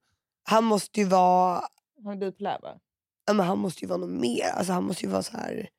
han 0.44 0.64
måste 0.64 1.00
ju 1.00 1.06
vara 1.06 1.62
Han 2.04 2.14
är 2.14 2.18
bipolär 2.18 2.60
va? 2.62 2.70
ja, 3.28 3.34
men 3.34 3.46
han 3.46 3.58
måste 3.60 3.82
ju 3.82 3.88
vara 3.88 3.98
något 4.00 4.10
mer. 4.22 4.46
Alltså, 4.54 4.74
han 4.74 4.84
måste 4.84 5.06
ju 5.06 5.12
vara 5.12 5.24
så 5.24 5.38
här. 5.38 5.70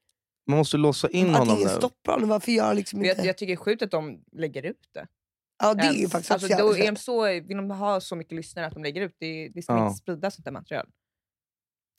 Man 0.51 0.59
måste 0.59 0.77
låsa 0.77 1.09
in 1.11 1.31
Att 1.31 1.39
honom 1.39 1.57
ingen 1.57 1.69
nu. 1.69 1.75
stoppar 1.75 2.13
honom. 2.13 2.29
Varför 2.29 2.53
gör 2.53 2.75
liksom 2.75 2.99
inte... 3.05 3.17
Jag, 3.17 3.27
jag 3.27 3.39
tycker 3.39 3.47
det 3.47 3.55
är 3.55 3.65
sjukt 3.65 3.83
att 3.83 3.91
de 3.91 4.25
lägger 4.33 4.63
ut 4.63 4.89
det. 4.95 5.07
ja, 5.63 5.75
det 5.75 5.83
är 5.87 5.93
ju 5.93 6.09
faktiskt 6.09 6.31
alltså, 6.31 6.57
då 6.59 6.77
är 6.77 6.87
de 6.93 6.97
så, 6.97 7.25
Vill 7.27 7.57
de 7.57 7.71
ha 7.71 8.01
så 8.01 8.17
mycket 8.17 8.33
lyssnare 8.37 8.67
att 8.67 8.75
de 8.75 8.83
lägger 8.83 9.01
ut 9.03 9.17
det, 9.19 9.49
det 9.49 9.63
ska 9.63 9.73
Ja. 9.73 9.87
inte 9.87 9.99
spridas 9.99 10.35
sånt 10.35 10.45
där 10.45 10.53
material. 10.53 10.87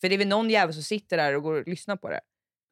För 0.02 0.10
det 0.10 0.16
är 0.16 0.18
väl 0.18 0.28
någon 0.28 0.50
jävel 0.50 0.74
som 0.74 0.84
sitter 0.84 1.18
där 1.18 1.36
och 1.36 1.44
går 1.44 1.54
och 1.62 1.68
lyssnar 1.68 1.96
på 1.96 2.10
det. 2.10 2.22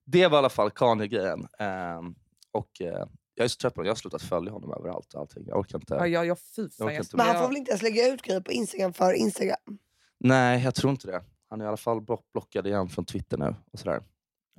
Det 0.06 0.28
var 0.28 0.38
i 0.38 0.40
alla 0.40 0.50
fall 0.50 0.72
Kanye-grejen. 0.72 1.48
Ehm, 1.60 2.16
och, 2.52 2.82
eh, 2.82 3.06
Jag 3.34 3.44
är 3.44 3.48
så 3.48 3.58
trött 3.58 3.74
på 3.74 3.80
honom. 3.80 3.86
Jag 3.88 3.92
har 3.92 3.98
slutat 3.98 4.22
följa 4.22 4.52
honom 4.52 4.74
överallt. 4.74 5.16
Allting. 5.16 5.44
Jag 5.48 5.58
orkar 5.60 5.78
inte. 5.78 5.94
Ja, 5.94 6.08
jag, 6.08 6.26
jag, 6.26 6.40
fy 6.40 6.70
fan, 6.70 6.88
orkar 6.88 6.96
jag, 6.96 7.04
inte 7.04 7.18
Men 7.18 7.26
han 7.28 7.36
får 7.42 7.48
väl 7.48 7.58
inte 7.58 7.72
ens 7.72 7.82
lägga 7.82 8.08
ut 8.14 8.22
grejer 8.22 8.42
på 8.42 8.52
Instagram 8.52 8.94
för 8.94 9.14
Instagram? 9.14 9.80
Nej, 10.20 10.64
jag 10.64 10.76
tror 10.76 10.92
inte 10.92 11.08
det. 11.08 11.24
Han 11.50 11.62
är 11.62 11.66
i 11.66 11.68
alla 11.68 11.78
fall 11.78 12.02
block- 12.02 12.26
blockad 12.34 12.68
igen 12.68 12.90
från 12.90 13.06
Twitter 13.06 13.38
nu. 13.38 13.56
Och 13.72 13.80
sådär. 13.80 14.02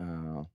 Eh, 0.01 0.47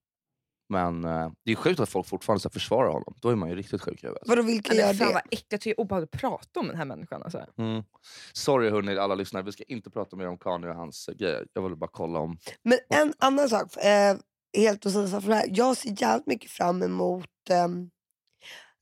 men 0.69 1.03
eh, 1.03 1.31
det 1.45 1.51
är 1.51 1.55
sjukt 1.55 1.79
att 1.79 1.89
folk 1.89 2.07
fortfarande 2.07 2.41
så 2.41 2.49
här 2.49 2.53
försvarar 2.53 2.87
honom. 2.87 3.15
Då 3.21 3.29
är 3.29 3.35
man 3.35 3.49
ju 3.49 3.55
riktigt 3.55 3.81
sjuk 3.81 4.03
i 4.03 4.07
huvudet. 4.07 4.27
Vadå 4.27 4.41
vilka 4.41 4.73
gör 4.73 4.85
men 4.85 4.95
fan 4.95 5.07
det? 5.07 5.13
vad 5.13 5.23
äckligt, 5.25 5.45
jag 5.49 5.61
tycker 5.61 5.75
det 5.75 5.81
är 5.81 5.83
obehagligt 5.83 6.15
att 6.15 6.21
prata 6.21 6.59
om 6.59 6.67
den 6.67 6.77
här 6.77 6.85
människan. 6.85 7.23
Alltså. 7.23 7.45
Mm. 7.57 7.83
Sorry 8.33 8.69
hörni 8.69 8.97
alla 8.97 9.15
lyssnare, 9.15 9.43
vi 9.43 9.51
ska 9.51 9.63
inte 9.63 9.89
prata 9.89 10.15
mer 10.15 10.27
om 10.27 10.37
Kanye 10.37 10.69
och 10.69 10.75
hans 10.75 11.07
eh, 11.09 11.15
grejer. 11.15 11.47
Jag 11.53 11.61
ville 11.61 11.75
bara 11.75 11.89
kolla 11.93 12.19
om... 12.19 12.37
Men 12.63 12.77
en 12.89 13.13
annan 13.19 13.49
sak, 13.49 13.77
eh, 13.77 14.17
helt 14.57 14.85
och 14.85 14.91
sidan 14.91 15.21
från 15.21 15.29
det 15.29 15.35
här. 15.35 15.49
Jag 15.49 15.77
ser 15.77 16.01
jävligt 16.01 16.27
mycket 16.27 16.51
fram 16.51 16.83
emot... 16.83 17.49
ehm, 17.49 17.89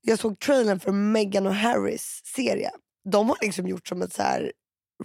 jag 0.01 0.19
såg 0.19 0.39
trailern 0.39 0.79
för 0.79 0.91
Meghan 0.91 1.47
och 1.47 1.55
Harrys 1.55 2.21
serie. 2.25 2.71
De 3.11 3.29
har 3.29 3.37
liksom 3.41 3.67
gjort 3.67 3.87
som 3.87 4.01
ett 4.01 4.13
så 4.13 4.21
här 4.21 4.51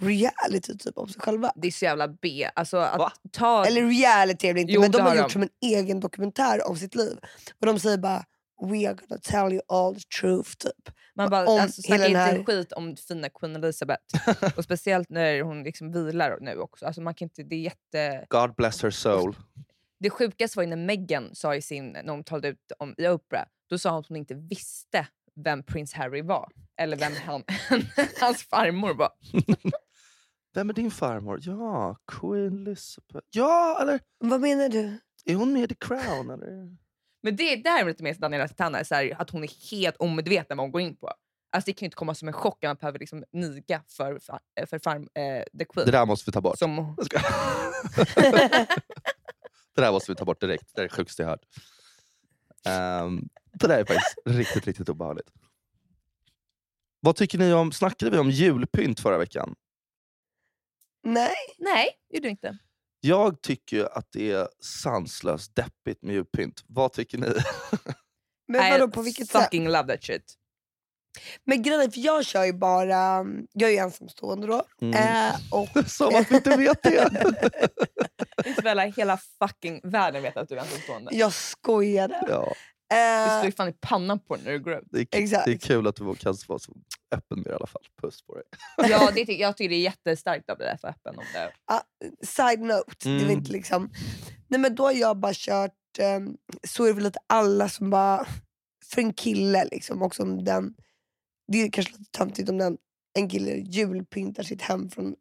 reality 0.01 0.77
typ 0.77 0.97
om 0.97 1.07
sig 1.07 1.21
själva. 1.21 1.51
Det 1.55 1.67
är 1.67 1.71
så 1.71 1.85
jävla 1.85 2.07
B. 2.07 2.49
Alltså, 2.55 2.77
att 2.77 2.97
Va? 2.97 3.11
ta... 3.31 3.65
Eller 3.65 3.83
reality 3.83 4.47
är 4.47 4.53
det 4.53 4.61
inte, 4.61 4.73
Jo, 4.73 4.81
men 4.81 4.91
de 4.91 5.01
har 5.01 5.15
gjort 5.15 5.25
de. 5.25 5.31
som 5.31 5.41
en 5.41 5.49
egen 5.61 5.99
dokumentär 5.99 6.67
om 6.67 6.77
sitt 6.77 6.95
liv. 6.95 7.17
Och 7.61 7.65
de 7.65 7.79
säger 7.79 7.97
bara 7.97 8.25
We 8.61 8.87
are 8.87 8.93
gonna 8.93 9.21
tell 9.23 9.53
you 9.53 9.61
all 9.67 9.95
the 9.95 10.01
truth 10.21 10.49
typ. 10.57 10.95
Man 11.15 11.29
bara, 11.29 11.47
om 11.47 11.59
alltså, 11.59 11.81
snacka 11.81 12.07
inte 12.07 12.19
här- 12.19 12.43
skit 12.43 12.71
om 12.71 12.95
fina 12.95 13.29
Queen 13.29 13.55
Elizabeth. 13.55 14.03
och 14.57 14.63
speciellt 14.63 15.09
när 15.09 15.41
hon 15.41 15.63
liksom 15.63 15.91
vilar 15.91 16.37
nu 16.41 16.59
också. 16.59 16.85
Alltså, 16.85 17.01
man 17.01 17.13
kan 17.13 17.25
inte, 17.25 17.43
det, 17.43 17.55
är 17.55 17.59
jätte... 17.59 18.25
God 18.29 18.55
bless 18.55 18.83
her 18.83 18.89
soul. 18.89 19.35
det 19.99 20.09
sjukaste 20.09 20.57
var 20.57 20.63
ju 20.63 20.69
när 20.69 20.75
Meghan 20.77 21.29
sa 21.35 21.55
i 21.55 21.61
sin, 21.61 21.91
när 21.91 22.09
hon 22.09 22.23
talade 22.23 22.47
ut 22.47 22.71
om, 22.79 22.95
i 22.97 23.07
Oprah, 23.07 23.45
då 23.69 23.77
sa 23.77 23.89
hon 23.89 23.99
att 23.99 24.07
hon 24.07 24.17
inte 24.17 24.33
visste 24.35 25.07
vem 25.43 25.63
prins 25.63 25.93
Harry 25.93 26.21
var. 26.21 26.51
Eller 26.81 26.97
vem 26.97 27.13
han, 27.25 27.43
hans 28.19 28.43
farmor 28.43 28.93
var. 28.93 29.09
Vem 30.53 30.69
är 30.69 30.73
din 30.73 30.91
farmor? 30.91 31.39
Ja, 31.41 31.95
Queen 32.11 32.67
Elizabeth. 32.67 33.27
Ja, 33.29 33.77
eller 33.81 33.99
Vad 34.17 34.41
menar 34.41 34.69
du? 34.69 34.99
är 35.25 35.35
hon 35.35 35.53
med 35.53 35.63
i 35.63 35.67
The 35.67 35.75
Crown? 35.87 36.29
Eller? 36.29 36.77
Men 37.23 37.35
det 37.35 37.55
där 37.55 37.81
är 37.81 37.85
lite 37.85 38.03
mer 38.03 38.13
Daniela 38.13 38.47
Titana, 38.47 38.83
så 38.83 38.95
här, 38.95 39.15
att 39.21 39.29
hon 39.29 39.43
är 39.43 39.71
helt 39.71 39.95
omedveten 39.97 40.57
vad 40.57 40.63
hon 40.63 40.71
går 40.71 40.81
in 40.81 40.95
på. 40.97 41.11
Alltså 41.51 41.65
det 41.65 41.73
kan 41.73 41.85
ju 41.85 41.87
inte 41.87 41.95
komma 41.95 42.15
som 42.15 42.27
en 42.27 42.33
chock 42.33 42.63
att 42.63 42.67
man 42.67 42.75
behöver 42.75 42.99
liksom 42.99 43.23
niga 43.31 43.81
för, 43.87 44.19
fa- 44.19 44.65
för 44.67 44.79
farm, 44.79 45.01
eh, 45.13 45.43
the 45.59 45.65
Queen. 45.65 45.85
Det 45.85 45.91
där 45.91 46.05
måste 46.05 46.29
vi 46.29 46.33
ta 46.33 46.41
bort. 46.41 46.59
Som, 46.59 46.95
det 49.75 49.81
där 49.81 49.91
måste 49.91 50.11
vi 50.11 50.15
ta 50.15 50.25
bort 50.25 50.41
direkt. 50.41 50.75
Det 50.75 50.81
är 50.81 50.83
det 50.83 50.89
sjukaste 50.89 51.21
jag 51.21 51.29
hört. 51.29 51.45
Ehm, 52.65 53.29
det 53.53 53.67
där 53.67 53.79
är 53.79 53.85
faktiskt 53.85 54.17
riktigt, 54.25 54.67
riktigt 54.67 54.89
obehagligt. 54.89 55.29
Vad 56.99 57.15
tycker 57.15 57.37
ni 57.37 57.53
om, 57.53 57.71
snackade 57.71 58.11
vi 58.11 58.17
om 58.17 58.29
julpynt 58.29 58.99
förra 58.99 59.17
veckan? 59.17 59.55
Nej. 61.03 61.35
nej, 61.57 61.89
gjorde 62.09 62.27
du 62.27 62.29
inte. 62.29 62.57
Jag 63.01 63.41
tycker 63.41 63.97
att 63.97 64.07
det 64.11 64.31
är 64.31 64.47
sanslöst 64.61 65.55
deppigt 65.55 66.03
med 66.03 66.15
julpynt. 66.15 66.63
Vad 66.67 66.93
tycker 66.93 67.17
ni? 67.17 67.27
Men 68.47 68.67
I 68.67 68.71
vadå 68.71 68.87
på 68.87 69.01
vilket 69.01 69.29
sätt? 69.29 69.41
fucking 69.43 69.67
love 69.69 69.87
that 69.93 70.03
shit. 70.03 70.35
Men 71.43 71.61
grejen 71.63 71.81
är, 71.81 71.89
för 71.89 71.99
jag 71.99 72.25
kör 72.25 72.45
ju 72.45 72.53
bara, 72.53 73.25
jag 73.53 73.69
är 73.69 73.73
ju 73.73 73.77
ensamstående 73.77 74.47
då. 74.47 74.63
Mm. 74.81 74.93
Eh, 74.95 75.35
och 75.51 75.89
Som 75.89 76.15
att 76.15 76.31
vi 76.31 76.35
inte 76.35 76.57
vet 76.57 76.83
det. 76.83 77.23
Isabella, 78.45 78.83
hela 78.85 79.17
fucking 79.39 79.81
världen 79.83 80.21
vet 80.23 80.37
att 80.37 80.49
du 80.49 80.55
är 80.55 80.59
ensamstående. 80.61 81.15
jag 81.15 81.33
skojade. 81.33 82.25
ja, 82.29 82.53
Du 82.89 82.95
Eh, 82.95 83.31
slår 83.39 83.45
ju 83.45 83.51
fan 83.51 83.69
i 83.69 83.73
pannan 83.81 84.19
på 84.19 84.35
den 84.35 84.45
när 84.45 84.51
du 84.51 84.59
går 84.59 84.73
ut. 84.73 84.83
det, 84.91 84.99
är, 84.99 85.07
Exakt. 85.21 85.45
det 85.45 85.51
är 85.51 85.57
kul 85.57 85.87
att 85.87 85.95
du 85.95 86.15
kan 86.15 86.35
vara 86.47 86.59
så 86.59 86.73
öppen 87.15 87.37
med 87.37 87.45
det 87.45 87.51
i 87.51 87.53
alla 87.53 87.67
fall. 87.67 87.81
Puss 88.01 88.21
på 88.21 88.35
dig. 88.35 88.43
Ja, 88.77 89.11
det, 89.15 89.25
ty- 89.25 89.37
jag 89.39 89.57
tycker 89.57 89.69
det 89.69 89.75
är 89.75 89.81
jättestarkt 89.81 90.49
av 90.49 90.57
dig 90.57 90.71
att 90.71 90.83
vara 90.83 90.93
öppen 90.93 91.15
om 91.19 91.23
det. 91.33 91.51
side 92.25 92.59
note, 92.59 92.93
det 93.03 93.09
Mm. 93.09 93.29
inte 93.31 93.51
liksom... 93.51 93.89
Nej 94.47 94.59
men 94.59 94.75
då 94.75 94.83
har 94.83 94.91
jag 94.91 95.17
bara 95.17 95.33
kört, 95.35 95.73
ehm, 95.99 96.37
så 96.67 96.83
är 96.83 96.87
det 96.87 96.93
väl 96.93 97.03
lite 97.03 97.19
alla 97.27 97.69
som 97.69 97.89
bara, 97.89 98.27
för 98.85 99.01
en 99.01 99.13
kille 99.13 99.65
liksom, 99.65 100.01
också 100.01 100.23
om 100.23 100.43
den, 100.43 100.75
det 101.51 101.57
är 101.57 101.71
kanske 101.71 101.91
lite 101.97 102.11
töntigt 102.11 102.49
om 102.49 102.57
den, 102.57 102.77
en 103.19 103.29
kille 103.29 103.51
julpyntar 103.51 104.43
sitt 104.43 104.61
hem 104.61 104.89
från 104.89 105.15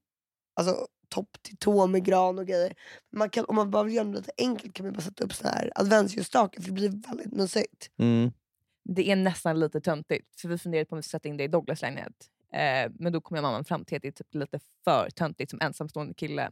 alltså, 0.60 0.86
topp 1.08 1.36
till 1.42 1.56
tå 1.56 1.86
med 1.86 2.04
gran 2.04 2.38
och 2.38 2.46
grejer. 2.46 2.74
Man 3.12 3.30
kan, 3.30 3.44
om 3.44 3.56
man 3.56 3.70
bara 3.70 3.82
vill 3.82 3.94
göra 3.94 4.04
det 4.04 4.16
lite 4.16 4.32
enkelt 4.38 4.74
kan 4.74 4.86
man 4.86 4.92
bara 4.92 5.02
sätta 5.02 5.24
upp 5.24 5.34
såna 5.34 5.50
här 5.50 5.72
adventsljusstakar 5.74 6.62
för 6.62 6.68
det 6.68 6.74
blir 6.74 7.08
väldigt 7.08 7.32
mysigt. 7.32 7.90
Mm. 7.98 8.32
Det 8.84 9.10
är 9.10 9.16
nästan 9.16 9.60
lite 9.60 9.80
töntigt. 9.80 10.40
För 10.40 10.48
vi 10.48 10.58
funderade 10.58 10.86
på 10.86 10.94
om 10.94 10.98
vi 10.98 11.02
ska 11.02 11.10
sätta 11.10 11.28
in 11.28 11.36
det 11.36 11.44
i 11.44 11.48
Douglas 11.48 11.82
lägenhet. 11.82 12.30
Eh, 12.52 12.92
men 12.98 13.12
då 13.12 13.20
kom 13.20 13.34
jag 13.34 13.42
mamman 13.42 13.64
fram 13.64 13.84
till 13.84 13.96
att 13.96 14.02
det 14.02 14.08
är 14.08 14.12
typ 14.12 14.34
lite 14.34 14.60
för 14.84 15.10
töntigt 15.10 15.50
som 15.50 15.60
ensamstående 15.60 16.14
kille. 16.14 16.50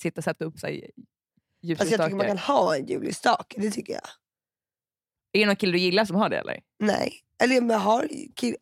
Sitta 0.00 0.20
och 0.20 0.24
sätta 0.24 0.44
upp 0.44 0.58
sig 0.58 0.90
Alltså 1.62 1.84
jag 1.84 2.04
tycker 2.04 2.16
man 2.16 2.26
kan 2.26 2.38
ha 2.38 2.76
en 2.76 2.86
julljusstake, 2.86 3.60
det 3.60 3.70
tycker 3.70 3.92
jag. 3.92 4.08
Är 5.32 5.40
det 5.40 5.46
någon 5.46 5.56
kille 5.56 5.72
du 5.72 5.78
gillar 5.78 6.04
som 6.04 6.16
har 6.16 6.28
det 6.28 6.38
eller? 6.38 6.60
Nej. 6.78 7.12
Eller 7.42 7.54
jag 7.54 7.78
har 7.78 8.08
kill, 8.34 8.56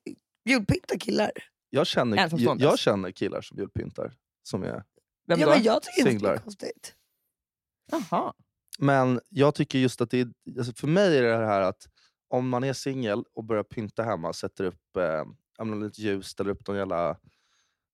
julpynta 0.45 0.99
killar. 0.99 1.31
Jag, 1.71 1.87
känner, 1.87 2.39
jag, 2.39 2.61
jag 2.61 2.79
känner 2.79 3.11
killar 3.11 3.41
som 3.41 3.59
julpyntar. 3.59 4.13
Som 4.43 4.63
är 4.63 4.85
Vem 5.27 5.41
Ja, 5.41 5.47
då? 5.47 5.53
men 5.53 5.63
jag 5.63 5.83
tycker 5.83 5.99
inte 6.01 6.11
det 6.11 6.11
Singlar. 6.11 6.33
är 6.35 6.39
konstigt. 6.39 6.95
Jaha. 7.93 8.33
Men 8.79 9.21
jag 9.29 9.55
tycker 9.55 9.79
just 9.79 10.01
att 10.01 10.11
det 10.11 10.21
är, 10.21 10.29
alltså 10.59 10.73
för 10.73 10.87
mig 10.87 11.19
är 11.19 11.23
det 11.23 11.29
det 11.39 11.47
här 11.47 11.61
att 11.61 11.87
om 12.29 12.49
man 12.49 12.65
är 12.65 12.73
singel 12.73 13.25
och 13.35 13.45
börjar 13.45 13.63
pynta 13.63 14.03
hemma, 14.03 14.33
sätter 14.33 14.65
upp 14.65 14.97
eh, 14.97 15.75
lite 15.75 16.03
ljus, 16.03 16.27
ställer 16.27 16.51
upp 16.51 16.69
någon 16.69 16.77
jävla, 16.77 17.17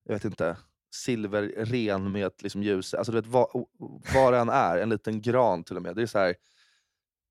jag 0.05 0.15
vet 0.15 0.25
inte, 0.25 0.57
silverren 0.95 2.13
med 2.13 2.27
ett 2.27 2.43
liksom 2.43 2.63
ljus. 2.63 2.95
Alltså 2.95 3.13
du 3.13 3.21
vet 3.21 3.27
vad, 3.31 3.47
vad 4.15 4.33
det 4.33 4.39
än 4.39 4.49
är, 4.49 4.79
en 4.79 4.89
liten 4.89 5.23
gran 5.23 5.65
till 5.65 5.77
och 5.77 5.83
med. 5.83 5.97
Det 5.97 6.03
är 6.03 6.07
så 6.07 6.19
här, 6.19 6.35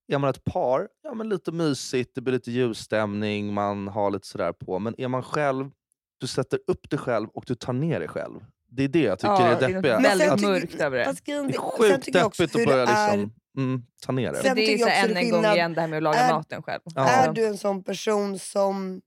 är 0.07 0.17
man 0.17 0.29
ett 0.29 0.43
par, 0.43 0.89
ja 1.03 1.13
men 1.13 1.29
lite 1.29 1.51
mysigt, 1.51 2.15
det 2.15 2.21
blir 2.21 2.33
lite 2.33 2.51
ljusstämning, 2.51 3.53
man 3.53 3.87
har 3.87 4.11
lite 4.11 4.27
sådär 4.27 4.53
på. 4.53 4.79
Men 4.79 4.95
är 5.01 5.07
man 5.07 5.23
själv, 5.23 5.71
du 6.17 6.27
sätter 6.27 6.59
upp 6.67 6.89
dig 6.89 6.99
själv 6.99 7.29
och 7.29 7.43
du 7.47 7.55
tar 7.55 7.73
ner 7.73 7.99
dig 7.99 8.07
själv. 8.07 8.45
Det 8.73 8.83
är 8.83 8.87
det 8.87 9.01
jag 9.01 9.19
tycker 9.19 9.31
Ja, 9.33 9.47
är 9.47 9.59
det 9.59 9.65
är 9.65 9.73
deppiga. 9.73 9.99
väldigt 9.99 10.29
att, 10.31 10.41
mörkt 10.41 10.75
över 10.75 10.97
det. 10.97 11.05
Fast 11.05 11.25
det 11.25 11.31
är 11.31 11.57
sjukt 11.57 12.13
deppigt 12.13 12.55
att 12.55 12.65
börja 12.65 12.83
är- 12.87 13.17
liksom, 13.17 13.33
mm, 13.57 13.85
ta 14.01 14.11
ner 14.11 14.31
det. 14.31 14.41
Sen 14.41 14.55
det 14.55 14.73
är 14.73 14.77
så 14.77 14.87
än 14.87 15.17
en 15.17 15.29
gång 15.29 15.45
igen 15.45 15.73
det 15.73 15.81
här 15.81 15.87
med 15.87 15.97
att 15.97 16.03
laga 16.03 16.19
Är- 16.19 16.33
maten 16.33 16.63
själv. 16.63 16.81
Ja. 16.85 17.09
Är 17.09 17.33
du 17.33 17.45
en 17.47 17.57
sån 17.57 17.83
person 17.83 18.39
som 18.39 19.01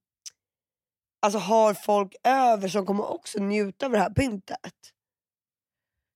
alltså, 1.23 1.39
har 1.39 1.75
folk 1.75 2.15
över 2.25 2.69
som 2.69 2.87
kommer 2.87 3.11
också 3.13 3.39
njuta 3.39 3.87
av 3.87 3.93
det 3.93 3.99
här 3.99 4.11
pyntet? 4.11 4.59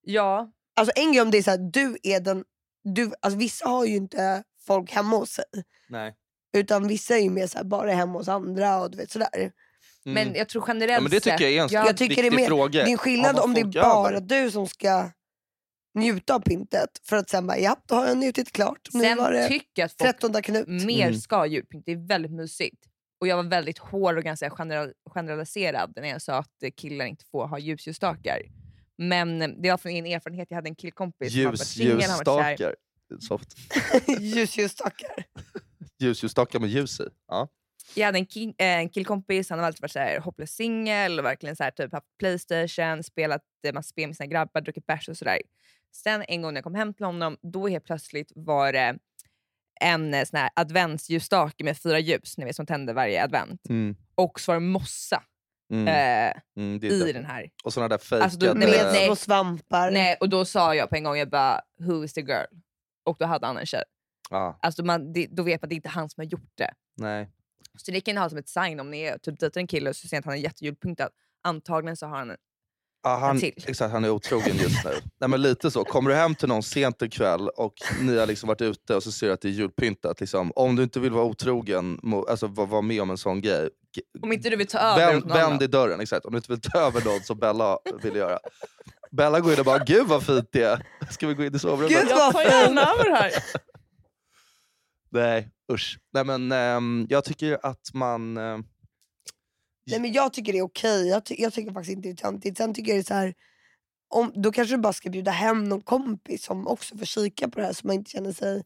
Ja, 0.03 0.51
Alltså 0.77 0.93
en 0.97 1.13
grej 1.13 1.23
om 1.23 1.31
det 1.31 1.39
är 1.39 1.43
så 1.43 1.51
här, 1.51 1.71
du 1.73 1.99
är 2.03 2.21
den, 2.21 2.45
du, 2.85 3.13
alltså, 3.21 3.39
vissa 3.39 3.69
har 3.69 3.85
ju 3.85 3.97
inte 3.97 4.43
folk 4.67 4.91
hemma 4.93 5.17
hos 5.17 5.31
sig. 5.31 5.45
Nej. 5.89 6.15
Utan 6.57 6.89
vissa 6.89 7.15
är 7.17 7.21
ju 7.23 7.31
mer 7.31 7.47
så 7.47 7.59
här, 7.59 7.65
bara 7.65 7.93
hemma 7.93 8.19
hos 8.19 8.29
andra 8.29 8.79
och 8.83 8.91
du 8.91 8.97
vet 8.99 9.11
sådär. 9.11 9.53
Mm. 10.11 10.25
men 10.29 10.35
jag 10.35 10.49
tror 10.49 10.65
generellt 10.69 10.93
ja, 10.97 11.01
men 11.01 11.11
det 11.11 11.21
tycker 11.21 11.45
jag 11.45 11.53
är 11.53 11.63
en 11.63 11.69
sett- 11.69 11.87
Jag 11.87 11.97
tycker 11.97 12.23
det 12.23 12.29
är 12.29 12.37
mer- 12.37 12.47
fråga. 12.47 12.85
Det 12.85 12.91
är 12.91 12.93
en 12.93 12.99
skillnad 12.99 13.39
om 13.39 13.55
det 13.55 13.61
är 13.61 13.65
folk 13.65 13.75
bara 13.75 14.21
du 14.21 14.51
som 14.51 14.67
ska 14.67 15.11
njuta 15.95 16.35
av 16.35 16.41
pyntet. 16.41 16.91
För 17.09 17.17
att 17.17 17.31
sen 17.31 17.47
bara, 17.47 17.59
ja 17.59 17.77
då 17.87 17.95
har 17.95 18.07
jag 18.07 18.17
njutit 18.19 18.53
klart. 18.53 18.89
Nu 18.93 19.01
Sen 19.05 19.19
var 19.19 19.33
det 19.33 19.49
tycker 19.49 19.67
jag 19.75 19.87
att 19.87 19.93
folk 19.99 20.21
13 20.21 20.43
Knut. 20.43 20.69
mer 20.69 21.07
Mm. 21.09 21.21
ska 21.21 21.47
julpynt. 21.47 21.83
Det 21.87 21.93
är 21.93 22.07
väldigt 22.09 22.33
mysigt. 22.33 22.85
Och 23.21 23.27
jag 23.29 23.37
var 23.37 23.43
väldigt 23.45 23.79
hård 23.79 24.17
och 24.17 24.25
ganska 24.25 24.53
general, 24.59 24.93
generaliserad 25.15 25.93
när 25.97 26.09
jag 26.09 26.23
sa 26.23 26.35
att 26.39 26.63
eh, 26.63 26.71
killar 26.77 27.05
inte 27.07 27.25
får 27.31 27.47
ha 27.47 27.59
ljusljusstakar. 27.59 28.43
Men 28.99 29.43
eh, 29.43 29.49
det 29.49 29.71
var 29.71 29.79
från 29.79 29.93
egen 29.93 30.07
erfarenhet. 30.07 30.47
Jag 30.51 30.57
hade 30.57 30.69
en 30.69 30.75
killkompis 30.75 31.33
som 31.33 31.39
hade 31.41 31.49
varit 31.49 31.61
Ljus, 31.61 31.69
singel, 31.69 32.03
han 32.11 32.21
var 32.25 32.43
kär. 32.43 32.51
ljusstakar. 32.51 32.75
Soft. 33.21 33.55
Ljusljusstakar. 34.21 35.25
Ljus, 35.99 36.23
ljusstakar 36.23 36.59
med 36.59 36.71
ljus 36.71 37.01
i. 37.01 37.05
Ja. 37.29 37.49
Jag 37.95 38.07
hade 38.07 38.19
en, 38.19 38.27
ki- 38.27 38.55
eh, 38.59 38.67
en 38.79 38.89
killkompis, 38.89 39.51
han 39.51 39.59
har 39.59 39.67
alltid 39.67 39.83
varit 39.83 39.91
så 39.93 39.99
här, 39.99 40.19
hopplös 40.21 40.51
singel 40.51 41.19
och 41.19 41.25
verkligen 41.25 41.57
så 41.57 41.65
här, 41.65 41.71
typ 41.71 41.93
haft 41.93 42.07
Playstation, 42.19 43.03
spelat 43.03 43.43
eh, 43.67 43.73
massa 43.75 43.89
spel 43.89 44.07
med 44.09 44.17
sina 44.17 44.27
grabbar, 44.27 44.61
druckit 44.61 44.87
bärs 44.87 45.09
och 45.09 45.17
sådär. 45.17 45.39
Sen 45.95 46.25
en 46.29 46.43
gång 46.43 46.53
när 46.55 46.59
jag 46.59 46.65
kom 46.65 46.75
hem 46.75 46.95
till 46.95 47.07
honom, 47.07 47.37
då 47.43 47.69
helt 47.69 47.85
plötsligt 47.85 48.33
var 48.35 48.73
det 48.73 48.99
en 49.81 50.15
eh, 50.15 50.25
sån 50.25 50.39
här 50.41 50.51
adventsljusstake 50.57 51.65
med 51.65 51.79
fyra 51.79 51.99
ljus, 51.99 52.39
ni 52.39 52.45
vet 52.45 52.57
som 52.57 52.67
tänder 52.67 52.95
varje 52.95 53.25
advent. 53.25 53.69
Mm. 53.69 53.97
Och 54.15 54.41
så 54.41 54.53
var 54.53 54.57
det 54.57 54.67
mossa 54.67 55.23
Mm. 55.73 55.89
eh, 55.89 56.41
Mm, 56.57 56.81
det 56.81 56.87
i 56.87 57.03
det. 57.03 57.13
den 57.13 57.25
här. 57.25 57.51
Och 57.65 57.73
såna 57.73 57.89
där 57.89 57.99
fejkade... 57.99 58.25
Alltså, 58.25 58.39
då- 58.39 58.53
Nej, 58.55 58.69
nej. 58.93 59.07
små 59.07 59.17
svampar. 59.17 59.91
Nej, 59.91 60.17
och 60.21 60.29
då 60.29 60.45
sa 60.45 60.75
jag 60.75 60.89
på 60.91 60.97
en 60.97 61.05
gång, 61.05 61.17
jag 61.17 61.31
bara, 61.31 61.61
who 61.81 62.05
is 62.05 62.13
the 62.13 62.21
girl? 62.21 62.45
Och 63.05 63.17
då 63.19 63.27
hade 63.27 63.47
han 63.47 63.57
en 63.59 63.67
tjej. 63.67 63.83
Ja, 64.31 64.59
Alltså 64.63 64.85
man, 64.85 65.13
det, 65.13 65.27
då 65.31 65.43
vet 65.43 65.63
man 65.63 65.67
att 65.67 65.71
det 65.71 65.75
inte 65.77 65.89
är 65.89 65.91
han 65.91 66.11
som 66.11 66.21
har 66.21 66.25
gjort 66.27 66.53
det. 66.55 66.71
nej. 66.97 67.29
Så 67.79 67.91
det 67.91 68.01
kan 68.01 68.15
ni 68.15 68.21
ha 68.21 68.29
som 68.29 68.39
ett 68.39 68.49
sign 68.49 68.81
om 68.81 68.91
ni 68.91 69.01
är, 69.01 69.19
typ 69.19 69.39
dejtar 69.41 69.61
en 69.61 69.67
kille 69.67 69.91
och 69.91 69.97
så 69.97 70.09
ser 70.09 70.19
att 70.19 70.25
han 70.25 70.35
är 70.35 70.39
jättejulpyntad. 70.39 71.09
Antagligen 71.45 71.97
så 71.97 72.07
har 72.07 72.17
han 72.19 72.37
Ja, 73.03 73.17
han, 73.17 73.41
till. 73.41 73.65
exakt, 73.67 73.93
han 73.93 74.05
är 74.05 74.11
otrogen 74.11 74.57
just 74.57 74.85
nu. 74.85 74.91
Nej, 75.21 75.29
men 75.31 75.43
lite 75.43 75.71
så. 75.71 75.85
Kommer 75.85 76.11
du 76.11 76.17
hem 76.17 76.35
till 76.35 76.49
någon 76.49 76.63
sent 76.63 77.03
en 77.03 77.11
kväll 77.11 77.49
och 77.49 77.75
ni 78.01 78.19
har 78.19 78.27
liksom 78.27 78.47
varit 78.47 78.61
ute 78.61 78.95
och 78.97 79.03
så 79.03 79.13
ser 79.13 79.27
du 79.27 79.33
att 79.33 79.41
det 79.41 79.49
är 79.49 79.53
julpyntat. 79.53 80.21
Liksom, 80.21 80.53
om 80.57 80.77
du 80.77 80.83
inte 80.83 81.01
vill 81.01 81.13
vara 81.13 81.25
otrogen, 81.25 82.01
alltså 82.29 82.47
vara 82.47 82.81
med 82.83 83.03
om 83.03 83.11
en 83.11 83.19
sån 83.19 83.41
grej. 83.41 83.69
Om 84.23 84.33
inte 84.33 84.51
du 84.51 84.57
vill 84.57 84.67
ta 84.67 84.79
över 84.79 85.07
Vänd, 85.07 85.27
någon 85.27 85.37
vänd 85.37 85.63
i 85.63 85.67
dörren, 85.67 86.01
exakt. 86.01 86.27
Om 86.27 86.33
du 86.33 86.39
inte 86.39 86.53
vill 86.53 86.61
ta 86.61 86.79
över 86.79 87.05
någon 87.05 87.21
som 87.21 87.39
Bella 87.39 87.79
vill 88.03 88.17
göra. 88.17 88.39
Bella 89.11 89.41
går 89.41 89.53
in 89.53 89.59
och 89.59 89.65
bara, 89.65 89.85
gud 89.85 90.07
vad 90.07 90.27
fint 90.27 90.49
det 90.53 90.63
är. 90.63 90.87
Ska 91.11 91.27
vi 91.27 91.35
gå 91.35 91.45
in 91.45 91.55
i 91.55 91.59
sovrummet? 91.59 91.89
Gud, 92.01 92.11
Jag 92.11 92.33
tar 92.33 92.43
gärna 92.43 92.81
över 92.83 93.11
här. 93.17 93.33
Nej, 95.11 95.49
usch. 95.73 95.99
Nej, 96.13 96.25
men, 96.25 96.53
ehm, 96.53 97.07
jag 97.11 97.25
tycker 97.25 97.59
att 97.67 97.95
man... 97.95 98.37
ehm, 98.37 98.65
Nej, 99.91 100.01
men 100.01 100.13
jag 100.13 100.33
tycker 100.33 100.53
det 100.53 100.59
är 100.59 100.63
okej. 100.63 101.09
Jag, 101.09 101.25
ty- 101.25 101.35
jag 101.39 101.53
tycker 101.53 101.73
faktiskt 101.73 101.97
inte 101.97 102.09
det 102.09 102.13
är 102.13 102.17
töntigt. 102.17 102.57
Sen 102.59 102.75
tycker 102.75 102.91
jag 102.93 102.97
det 102.97 103.01
är 103.01 103.05
så 103.05 103.15
här, 103.15 103.35
om, 104.09 104.33
då 104.35 104.53
kanske 104.53 104.77
du 104.77 104.83
bara 104.83 104.93
ska 104.93 105.11
bjuda 105.11 105.31
hem 105.31 105.65
någon 105.65 105.81
kompis 105.81 106.45
som 106.45 106.67
också 106.67 106.97
får 106.99 107.05
kika 107.05 107.49
på 107.49 107.61
det 107.61 107.67
här 107.67 107.73
så 107.73 107.87
man 107.87 107.97
inte 107.97 108.11
känner 108.11 108.33
sig... 108.33 108.65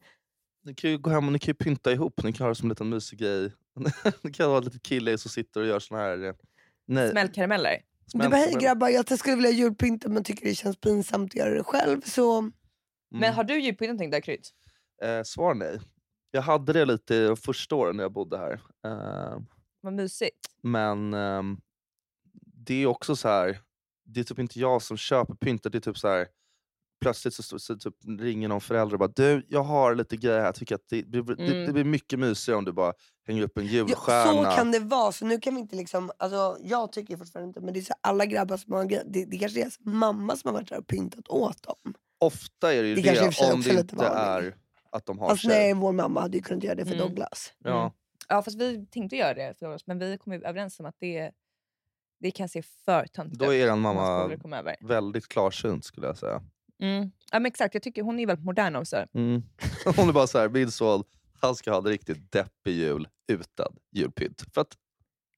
Ni 0.65 0.73
kan 0.75 0.89
ju 0.89 0.97
gå 0.97 1.09
hem 1.09 1.25
och 1.27 1.33
ni 1.33 1.39
kan 1.39 1.47
ju 1.51 1.53
pynta 1.55 1.91
ihop. 1.91 2.23
Ni 2.23 2.33
kan 2.33 2.43
ha 2.45 2.49
det 2.49 2.55
som 2.55 2.65
en 2.65 2.69
liten 2.69 2.89
mysig 2.89 3.19
grej. 3.19 3.51
Ni 4.21 4.31
kan 4.33 4.49
ha 4.49 4.57
en 4.57 4.63
liten 4.63 4.79
kille 4.79 5.17
som 5.17 5.31
sitter 5.31 5.61
och 5.61 5.67
gör 5.67 5.79
såna 5.79 6.01
här... 6.01 6.25
eh, 6.25 6.33
Nej, 6.87 7.09
Smällkarameller. 7.11 7.81
Du 8.13 8.19
bara, 8.19 8.35
hej 8.35 8.53
grabbar, 8.59 8.89
jag 8.89 9.19
skulle 9.19 9.35
vilja 9.35 9.51
julpynta 9.51 10.09
men 10.09 10.23
tycker 10.23 10.45
det 10.45 10.55
känns 10.55 10.77
pinsamt 10.77 11.31
att 11.31 11.35
göra 11.35 11.53
det 11.53 11.63
själv. 11.63 12.01
Så 12.01 12.39
Mm. 12.39 13.19
Men 13.21 13.33
har 13.33 13.43
du 13.43 13.59
julpynt 13.61 13.89
någonting 13.89 14.09
där 14.09 14.19
Krydd? 14.21 14.45
Eh, 15.03 15.23
svar 15.23 15.53
nej. 15.53 15.79
Jag 16.35 16.41
hade 16.41 16.73
det 16.73 16.85
lite 16.85 17.27
de 17.27 17.37
första 17.37 17.75
åren 17.75 17.95
när 17.97 18.03
jag 18.03 18.11
bodde 18.11 18.37
här. 18.37 18.53
Eh, 18.85 19.37
Vad 19.81 19.93
mysigt. 19.93 20.47
men 20.61 21.13
ehm, 21.13 21.57
det 22.65 22.73
är 22.83 22.85
också 22.87 23.15
så 23.15 23.27
här. 23.27 23.59
Det 24.05 24.19
är 24.19 24.23
typ 24.23 24.39
inte 24.39 24.59
jag 24.59 24.81
som 24.81 24.97
köper 24.97 25.33
pyntet. 25.35 25.71
Det 25.71 25.77
är 25.77 25.79
typ 25.79 25.97
så 25.97 26.07
här. 26.07 26.27
Plötsligt 27.01 27.33
så, 27.33 27.59
så, 27.59 27.75
typ 27.75 27.93
ringer 28.19 28.47
någon 28.47 28.61
förälder 28.61 28.93
och 28.95 28.99
bara 28.99 29.11
du, 29.15 29.45
jag 29.49 29.63
har 29.63 29.95
lite 29.95 30.17
grejer 30.17 30.37
här. 30.39 30.45
Jag 30.45 30.55
tycker 30.55 30.75
att 30.75 30.81
det, 30.89 31.03
blir- 31.07 31.23
det, 31.35 31.45
Mm. 31.47 31.65
det 31.65 31.73
blir 31.73 31.83
mycket 31.83 32.19
mysigare 32.19 32.57
om 32.57 32.65
du 32.65 32.71
bara 32.71 32.93
hänger 33.27 33.41
upp 33.43 33.57
en 33.57 33.65
ja, 33.65 33.71
julstjärna. 33.71 34.51
så 34.51 34.57
kan 34.57 34.71
det 34.71 34.79
vara. 34.79 35.11
Så 35.11 35.25
nu 35.25 35.39
kan 35.39 35.55
vi 35.55 35.61
inte 35.61 35.75
liksom, 35.75 36.11
alltså, 36.17 36.57
jag 36.61 36.91
tycker 36.91 37.17
fortfarande 37.17 37.47
inte, 37.47 37.61
men 37.61 37.73
det 37.73 37.79
är 37.79 37.81
så 37.81 37.93
här, 38.03 38.11
alla 38.11 38.25
grabbar 38.25 38.57
som 38.57 38.73
har 38.73 38.85
det, 38.85 39.25
det 39.25 39.37
kanske 39.37 39.59
är 39.59 39.63
deras 39.63 39.79
mamma 39.79 40.35
som 40.35 40.47
har 40.47 40.53
varit 40.53 40.69
där 40.69 40.77
och 40.79 40.87
pyntat 40.87 41.27
åt 41.27 41.63
dem. 41.63 41.93
Ofta 42.19 42.73
är 42.73 42.81
det 42.83 42.89
ju 42.89 42.95
Det 42.95 43.01
det, 43.01 43.31
för 43.31 43.53
om 43.53 43.61
det 43.61 43.79
inte 43.79 44.05
är 44.05 44.57
att 44.93 45.05
de 45.05 45.19
har 45.19 45.29
Alltså, 45.29 45.47
tjej. 45.47 45.57
nej, 45.59 45.73
vår 45.73 45.91
mamma 45.91 46.21
hade 46.21 46.37
ju 46.37 46.43
kunnat 46.43 46.63
göra 46.63 46.75
det 46.75 46.85
för 46.85 46.93
Mm. 46.95 47.07
Douglas. 47.07 47.53
Ja. 47.63 47.79
Mm. 47.81 47.91
Ja 48.27 48.41
fast 48.41 48.57
vi 48.61 48.85
tänkte 48.85 49.15
göra 49.15 49.33
det 49.33 49.59
för 49.59 49.65
oss 49.73 49.87
men 49.87 49.99
vi 49.99 50.17
kom 50.17 50.33
ju 50.33 50.43
överens 50.43 50.79
om 50.79 50.85
att 50.85 50.95
det, 50.99 51.31
det 52.19 52.31
kan 52.31 52.49
se 52.49 52.61
för 52.85 53.07
töntigt 53.07 53.39
Då 53.39 53.53
är 53.53 53.67
er 53.67 53.75
mamma 53.75 54.37
väldigt 54.81 55.27
klarsynt 55.27 55.85
skulle 55.85 56.07
jag 56.07 56.17
säga. 56.17 56.41
Mm. 56.81 57.11
Ja 57.31 57.39
men 57.39 57.45
exakt, 57.45 57.73
jag 57.73 57.83
tycker 57.83 58.01
hon 58.01 58.19
är 58.19 58.27
väldigt 58.27 58.45
modern 58.45 58.75
också. 58.75 59.05
Mm. 59.13 59.43
Hon 59.97 60.09
är 60.09 60.13
bara 60.13 60.27
så 60.27 60.39
här, 60.39 60.49
min 60.49 60.71
son 60.71 61.03
han 61.41 61.55
ska 61.55 61.71
ha 61.71 61.77
en 61.77 61.85
riktigt 61.85 62.31
deppig 62.31 62.71
jul 62.73 63.07
utan 63.27 63.75
julpynt. 63.91 64.43
För 64.53 64.61
att, 64.61 64.77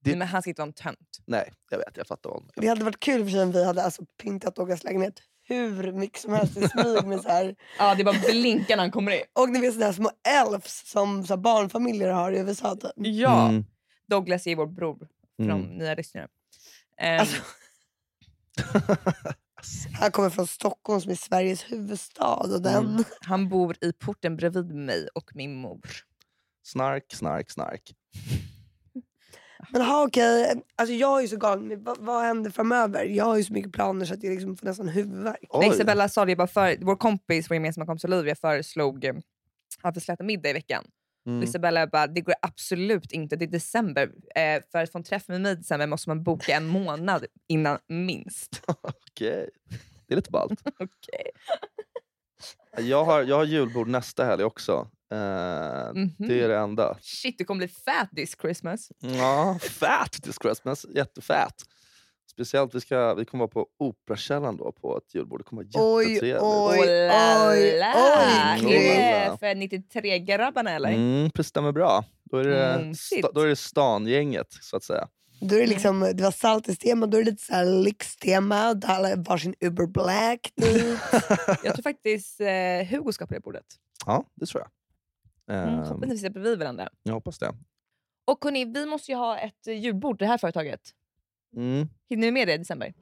Det- 0.03 0.10
Nej, 0.10 0.20
men 0.20 0.28
han 0.28 0.41
ska 0.41 0.51
inte 0.51 0.62
vara 0.62 0.68
en 0.68 0.74
tönt. 0.74 1.18
nej, 1.26 1.53
jag 1.72 1.78
vet, 1.78 1.97
jag 1.97 2.08
fattar 2.08 2.30
vad 2.30 2.39
hon 2.41 2.49
Det 2.56 2.68
hade 2.68 2.84
varit 2.84 2.99
kul 2.99 3.24
för 3.24 3.32
sig 3.32 3.43
om 3.43 3.51
vi 3.51 3.66
hade 3.66 3.84
alltså 3.84 4.06
pyntat 4.24 4.56
Douglas 4.56 4.84
lägenhet 4.84 5.22
hur 5.47 5.91
mycket 5.91 6.21
som 6.21 6.33
helst 6.33 6.57
i 6.57 6.67
smyg 6.67 7.05
med 7.05 7.21
så 7.21 7.29
här. 7.29 7.55
Ja 7.79 7.95
det 7.95 8.03
bara 8.03 8.19
blinkar 8.29 8.75
när 8.75 8.83
han 8.83 8.91
kommer 8.91 9.11
in. 9.11 9.21
Och 9.33 9.49
ni 9.49 9.59
vet 9.61 9.73
sådana 9.73 9.93
små 9.93 10.11
elfs 10.27 10.89
som 10.91 11.23
så 11.25 11.33
här, 11.33 11.37
barnfamiljer 11.41 12.09
har 12.11 12.31
i 12.31 12.37
USA. 12.39 12.75
Typ. 12.75 12.91
Ja, 12.95 13.49
Mm. 13.49 13.65
Douglas 14.07 14.47
är 14.47 14.55
vår 14.55 14.67
bror 14.67 15.07
från 15.37 15.49
Mm. 15.51 15.77
Nya 15.77 15.95
lyssnare. 15.95 16.27
Ehm, 16.97 17.19
Alltså, 17.19 17.35
han 19.99 20.11
kommer 20.11 20.29
från 20.29 20.47
Stockholm 20.47 21.01
som 21.01 21.11
är 21.11 21.15
Sveriges 21.15 21.71
huvudstad. 21.71 22.33
Och 22.35 22.61
den, 22.61 22.85
Mm. 22.85 23.03
Han 23.21 23.49
bor 23.49 23.75
i 23.81 23.93
porten 23.93 24.35
bredvid 24.35 24.65
mig 24.75 25.07
och 25.15 25.31
min 25.35 25.55
mor. 25.55 25.81
Snark, 26.63 27.13
snark, 27.13 27.51
snark. 27.51 27.95
Men 29.70 29.82
ha, 29.82 30.05
okej, 30.07 30.61
alltså, 30.76 30.93
jag 30.93 31.18
är 31.18 31.22
ju 31.22 31.28
så 31.28 31.38
galen. 31.38 31.84
Vad, 31.84 31.97
vad 31.97 32.24
händer 32.24 32.51
framöver? 32.51 33.03
Jag 33.03 33.26
har 33.26 33.38
ju 33.38 33.43
så 33.43 33.53
mycket 33.53 33.74
planer 33.74 34.05
så 34.05 34.13
att 34.13 34.24
jag 34.24 34.34
liksom 34.34 34.57
får 34.57 34.66
nästan 34.66 34.88
huvudvärk. 34.88 35.49
Nej. 35.53 35.70
Isabella 35.70 36.09
sa 36.09 36.26
det 36.26 36.36
bara 36.36 36.47
för, 36.47 36.78
vår 36.82 36.95
kompis, 36.95 37.49
vår 37.49 37.55
gemensamma 37.55 37.86
kompis 37.86 38.05
Olivia 38.05 38.36
föreslog 38.36 39.05
eh, 39.05 39.13
att 39.82 39.97
vi 39.97 40.01
skulle 40.01 40.13
äta 40.13 40.24
middag 40.24 40.49
i 40.49 40.53
veckan. 40.53 40.86
Mm. 41.28 41.43
Isabella 41.43 41.88
bara, 41.88 42.07
det 42.07 42.22
går 42.22 42.36
absolut 42.41 43.11
inte, 43.11 43.36
det 43.36 43.45
är 43.45 43.49
december. 43.49 44.11
Eh, 44.36 44.61
för 44.72 44.84
att 44.84 44.91
få 44.91 44.97
en 44.97 45.03
träff 45.03 45.28
med 45.28 45.41
mig 45.41 45.51
i 45.51 45.55
december 45.55 45.88
måste 45.88 46.09
man 46.09 46.24
boka 46.24 46.55
en 46.55 46.68
månad 46.68 47.26
innan 47.47 47.78
minst. 47.88 48.61
Okej, 48.68 49.49
det 50.07 50.13
är 50.13 50.16
lite 50.16 50.32
ballt. 50.32 50.61
Okej. 50.66 51.32
Jag 52.77 53.05
har, 53.05 53.23
jag 53.23 53.36
har 53.36 53.43
julbord 53.45 53.88
nästa 53.88 54.25
helg 54.25 54.43
också. 54.43 54.88
Eh, 55.11 55.17
Mhm. 55.93 56.09
Det 56.17 56.41
är 56.41 56.47
det 56.47 56.57
enda. 56.57 56.97
Shit, 57.01 57.38
du 57.38 57.45
kommer 57.45 57.57
bli 57.59 57.67
fat 57.67 58.09
this 58.15 58.36
Christmas. 58.41 58.91
Ja, 58.99 59.59
fat 59.71 60.11
this 60.23 60.36
Christmas. 60.41 60.86
Jättefat. 60.95 61.53
Speciellt, 62.31 62.75
vi, 62.75 62.81
ska, 62.81 63.13
vi 63.13 63.25
kommer 63.25 63.41
vara 63.41 63.51
på 63.51 63.67
Operakällaren 63.79 64.57
då 64.57 64.71
på 64.71 64.97
ett 64.97 65.15
julbord. 65.15 65.39
Det 65.39 65.43
kommer 65.43 65.63
vara 65.73 65.95
Oj, 65.95 66.05
jättetrevligt. 66.09 66.43
oj. 66.43 66.79
Oj, 66.79 66.89
oj, 67.49 67.71
Det 68.71 69.01
är 69.01 69.27
kul. 69.29 69.38
för 69.38 69.55
93-grabbarna 69.55 70.71
eller? 70.71 70.89
Mm, 70.89 71.29
det 71.36 71.43
stämmer 71.43 71.71
bra. 71.71 72.03
Då 72.23 72.38
är 72.38 72.43
det, 72.43 72.65
Mm, 72.73 72.93
då 73.33 73.41
är 73.41 73.47
det 73.47 73.55
stangänget 73.55 74.47
så 74.61 74.77
att 74.77 74.83
säga. 74.83 75.07
Då 75.49 75.55
är 75.55 75.59
det, 75.59 75.67
liksom, 75.67 75.99
det 75.99 76.23
var 76.23 76.31
saltis-tema, 76.31 77.05
då 77.05 77.17
är 77.17 77.23
det 77.23 77.31
lite 77.31 77.43
så 77.43 77.53
här 77.53 77.65
lyxtema. 77.83 78.73
Där 78.73 78.89
alla 78.89 79.09
har 79.09 79.15
varsin 79.17 79.55
Uber 79.59 79.85
Black. 79.87 80.53
Jag 81.63 81.73
tror 81.73 81.83
faktiskt 81.83 82.41
eh, 82.41 82.87
Hugo 82.89 83.11
ska 83.11 83.27
på 83.27 83.33
det 83.33 83.39
bordet. 83.39 83.65
Ja, 84.05 84.23
det 84.35 84.45
tror 84.45 84.61
jag. 84.63 84.71
Mm, 85.57 85.69
Ehm, 85.69 85.79
hoppas 85.79 86.09
ni 86.09 86.17
sitter 86.17 86.29
bredvid 86.29 86.59
varandra. 86.59 86.89
jag 87.03 87.13
hoppas 87.13 87.39
det. 87.39 87.51
Och 88.25 88.43
hörni, 88.43 88.65
vi 88.65 88.85
måste 88.85 89.11
ju 89.11 89.17
ha 89.17 89.37
ett 89.37 89.67
eh, 89.67 89.73
julbord, 89.73 90.19
det 90.19 90.25
här 90.25 90.37
företaget. 90.37 90.81
Mm, 91.55 91.87
Hinner 92.09 92.27
vi 92.27 92.31
med 92.31 92.47
det 92.47 92.53
i 92.53 92.57
december? 92.57 92.93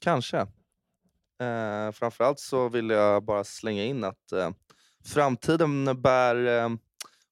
kanske. 0.00 0.38
Eh, 1.40 1.92
framförallt 1.92 2.40
så 2.40 2.68
vill 2.68 2.90
jag 2.90 3.24
bara 3.24 3.44
slänga 3.44 3.84
in 3.84 4.04
att 4.04 4.32
eh, 4.32 4.50
framtiden 5.04 6.02
bär 6.02 6.46
eh, 6.64 6.68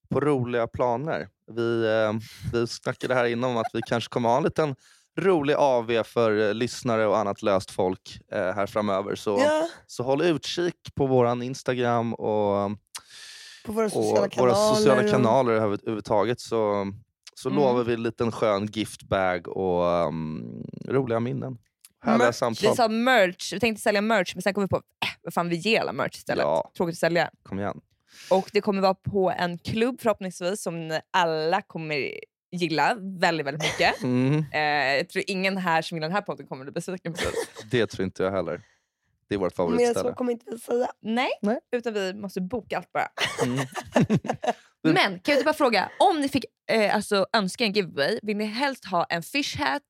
på 0.09 0.21
roliga 0.21 0.67
planer. 0.67 1.29
Vi, 1.55 1.87
eh, 1.87 2.13
vi 2.53 2.67
snackade 2.67 3.15
här 3.15 3.25
innan 3.25 3.51
om 3.51 3.57
att 3.57 3.71
vi 3.73 3.81
kanske 3.89 4.09
kommer 4.11 4.29
ha 4.29 4.37
en 4.37 4.43
liten 4.43 4.75
rolig 5.19 5.55
AV 5.59 6.03
för 6.03 6.49
eh, 6.49 6.55
lyssnare 6.55 7.07
och 7.07 7.19
annat 7.19 7.43
löst 7.43 7.71
folk 7.71 8.21
eh, 8.33 8.39
här 8.39 8.67
framöver. 8.67 9.15
Så, 9.15 9.39
ja, 9.41 9.69
så 9.87 10.03
håll 10.03 10.23
utkik 10.23 10.95
på 10.95 11.07
våran 11.07 11.43
Instagram 11.43 12.15
och 12.15 12.71
på 13.67 13.73
våra 13.73 13.87
och 13.87 13.93
sociala 13.93 14.29
kanaler. 14.29 14.55
våra 14.55 14.75
sociala 14.75 15.03
och- 15.05 15.11
kanaler 15.11 15.53
över- 15.53 15.63
överhuvudtaget 15.83 16.41
så, 16.41 16.93
så 17.35 17.49
Mm. 17.49 17.61
lovar 17.63 17.85
vi 17.85 17.95
en 17.95 18.03
liten 18.03 18.33
skön 18.33 18.67
giftbag 18.67 19.49
och 19.49 19.85
um, 20.07 20.63
roliga 20.89 21.21
minnen. 21.21 21.59
Härliga 22.05 22.33
samtal. 22.33 22.71
Vi 22.71 22.77
sa 22.77 22.89
merch, 22.89 23.53
vi 23.53 23.61
tänkte 23.61 23.83
sälja 23.83 24.01
merch 24.01 24.35
men 24.35 24.43
sen 24.43 24.55
kom 24.55 24.63
vi 24.65 24.69
på 24.69 24.77
äh, 24.77 24.83
vad 25.23 25.35
fan 25.35 25.49
vi 25.49 25.57
ger 25.57 25.81
alla 25.81 25.93
merch 25.93 26.17
istället. 26.17 26.43
Ja. 26.43 26.71
Tråkigt 26.77 26.93
att 26.95 26.99
sälja. 26.99 27.31
Kom 27.43 27.59
igen. 27.59 27.81
Och 28.31 28.51
det 28.53 28.61
kommer 28.61 28.81
vara 28.83 28.95
på 28.95 29.31
en 29.31 29.59
klubb 29.59 30.01
förhoppningsvis 30.01 30.63
som 30.63 31.01
alla 31.11 31.63
kommer 31.63 32.11
gilla 32.51 32.95
väldigt, 33.21 33.47
väldigt 33.47 33.63
mycket. 33.63 34.03
Mm, 34.03 34.45
Eh, 34.53 34.97
jag 34.97 35.09
tror 35.09 35.25
ingen 35.27 35.57
här 35.57 35.83
som 35.83 35.97
gillar 35.97 36.09
den 36.09 36.15
här 36.15 36.23
podden 36.23 36.47
kommer 36.47 36.65
bli 36.65 36.73
besviken 36.73 37.13
på 37.13 37.21
det 37.71 37.87
tror 37.91 38.05
inte 38.05 38.23
jag 38.23 38.31
heller. 38.33 38.63
Det 39.29 39.35
är 39.35 39.39
vårt 39.39 39.45
Mer 39.45 39.51
så 39.51 39.57
favoritställe. 39.57 40.13
kommer 40.13 40.33
inte 40.33 40.45
vi 40.51 40.59
säga. 40.59 40.89
Nej, 41.01 41.31
Nej. 41.43 41.59
utan 41.73 41.95
vi 41.95 42.15
måste 42.15 42.41
boka 42.41 42.77
allt 42.77 42.93
bara. 42.93 43.09
Mm. 43.45 43.67
Men 44.83 44.95
kan 44.95 45.21
jag 45.25 45.35
inte 45.35 45.45
bara 45.45 45.55
fråga, 45.55 45.91
om 45.99 46.21
ni 46.21 46.29
fick 46.29 46.45
eh, 46.71 46.95
alltså, 46.95 47.27
önska 47.33 47.65
en 47.65 47.73
giveaway, 47.73 48.19
vill 48.23 48.37
ni 48.37 48.45
helst 48.45 48.85
ha 48.85 49.05
en 49.05 49.23
fish 49.23 49.57
hat, 49.59 49.83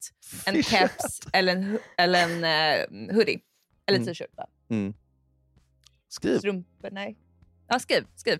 en 0.46 0.54
Fish 0.54 0.70
caps 0.70 1.20
eller 1.32 1.52
en, 1.56 1.78
eller 1.98 2.22
en 2.22 2.44
eh, 2.44 3.14
hoodie? 3.16 3.40
Eller 3.86 3.98
Mm. 3.98 4.06
t-shirt? 4.14 4.30
Mm. 4.70 4.94
Skriv. 6.08 6.38
Strumpor? 6.38 6.88
Nej. 6.92 7.16
Ja, 7.68 7.78
skriv. 7.78 8.06
skriv. 8.16 8.38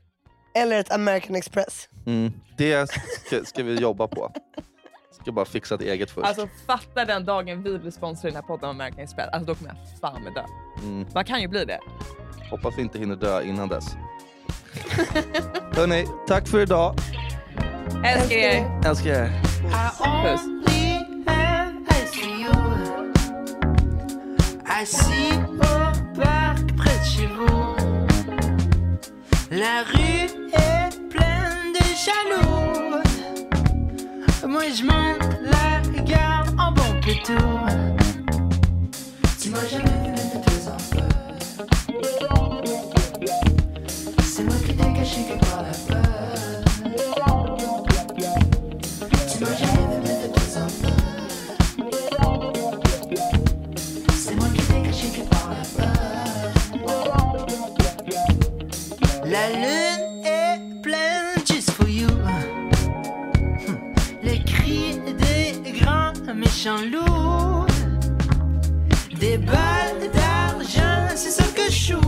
Eller 0.54 0.80
ett 0.80 0.92
American 0.92 1.36
Express. 1.36 1.88
Mm. 2.06 2.32
Det 2.56 2.90
ska, 3.26 3.44
ska 3.44 3.62
vi 3.62 3.74
jobba 3.74 4.08
på. 4.08 4.32
Ska 5.22 5.32
bara 5.32 5.44
fixa 5.44 5.74
ett 5.74 5.80
eget 5.80 6.10
först. 6.10 6.26
Alltså 6.26 6.48
fatta 6.66 7.04
den 7.04 7.24
dagen 7.24 7.62
vi 7.62 7.78
blir 7.78 7.90
sponsrade 7.90 8.28
i 8.28 8.30
den 8.30 8.42
här 8.42 8.48
podden 8.48 8.64
av 8.64 8.70
American 8.70 9.00
Express. 9.00 9.28
Alltså 9.32 9.46
då 9.46 9.54
kommer 9.54 9.70
jag 9.70 10.00
fan 10.00 10.22
med 10.22 10.34
dö. 10.34 10.44
Mm. 10.82 11.06
Man 11.14 11.24
kan 11.24 11.40
ju 11.42 11.48
bli 11.48 11.64
det. 11.64 11.80
Hoppas 12.50 12.78
vi 12.78 12.82
inte 12.82 12.98
hinner 12.98 13.16
dö 13.16 13.42
innan 13.42 13.68
dess. 13.68 13.96
Hörni, 15.76 16.06
tack 16.26 16.48
för 16.48 16.60
idag. 16.60 16.94
Älskar 18.04 18.36
er. 18.36 18.80
Älskar 18.86 19.10
er. 19.10 19.42
Puss. 20.22 20.56
only 27.38 27.65
La 29.56 29.84
rue 29.84 30.28
est 30.52 30.90
pleine 31.08 31.72
de 31.72 31.80
jaloux. 32.04 33.00
Moi 34.46 34.64
je 34.68 34.82
monte 34.82 35.22
la 35.44 35.80
gare 36.02 36.46
en 36.58 36.72
bon 36.72 37.00
pétour. 37.00 37.66
Tu 39.40 39.48
m'as 39.48 39.66
jamais 39.66 39.98
vu 40.04 40.10
mettre 40.10 40.40
tes 40.42 40.68
enfants. 40.68 41.08
C'est 44.22 44.44
moi 44.44 44.56
qui 44.66 44.74
t'ai 44.76 44.92
caché 44.92 45.20
que 45.22 45.38
par 45.46 45.62
la 45.62 45.72
peur. 45.88 46.25
Des 69.20 69.38
balles 69.38 70.10
d'argent, 70.12 71.14
c'est 71.14 71.30
ça 71.30 71.44
que 71.54 71.70
je 71.70 71.70
shoot. 71.70 72.00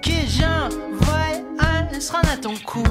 Que 0.00 0.10
j'envoie 0.26 1.36
un 1.58 1.84
à 2.32 2.36
ton 2.38 2.54
cou. 2.64 2.82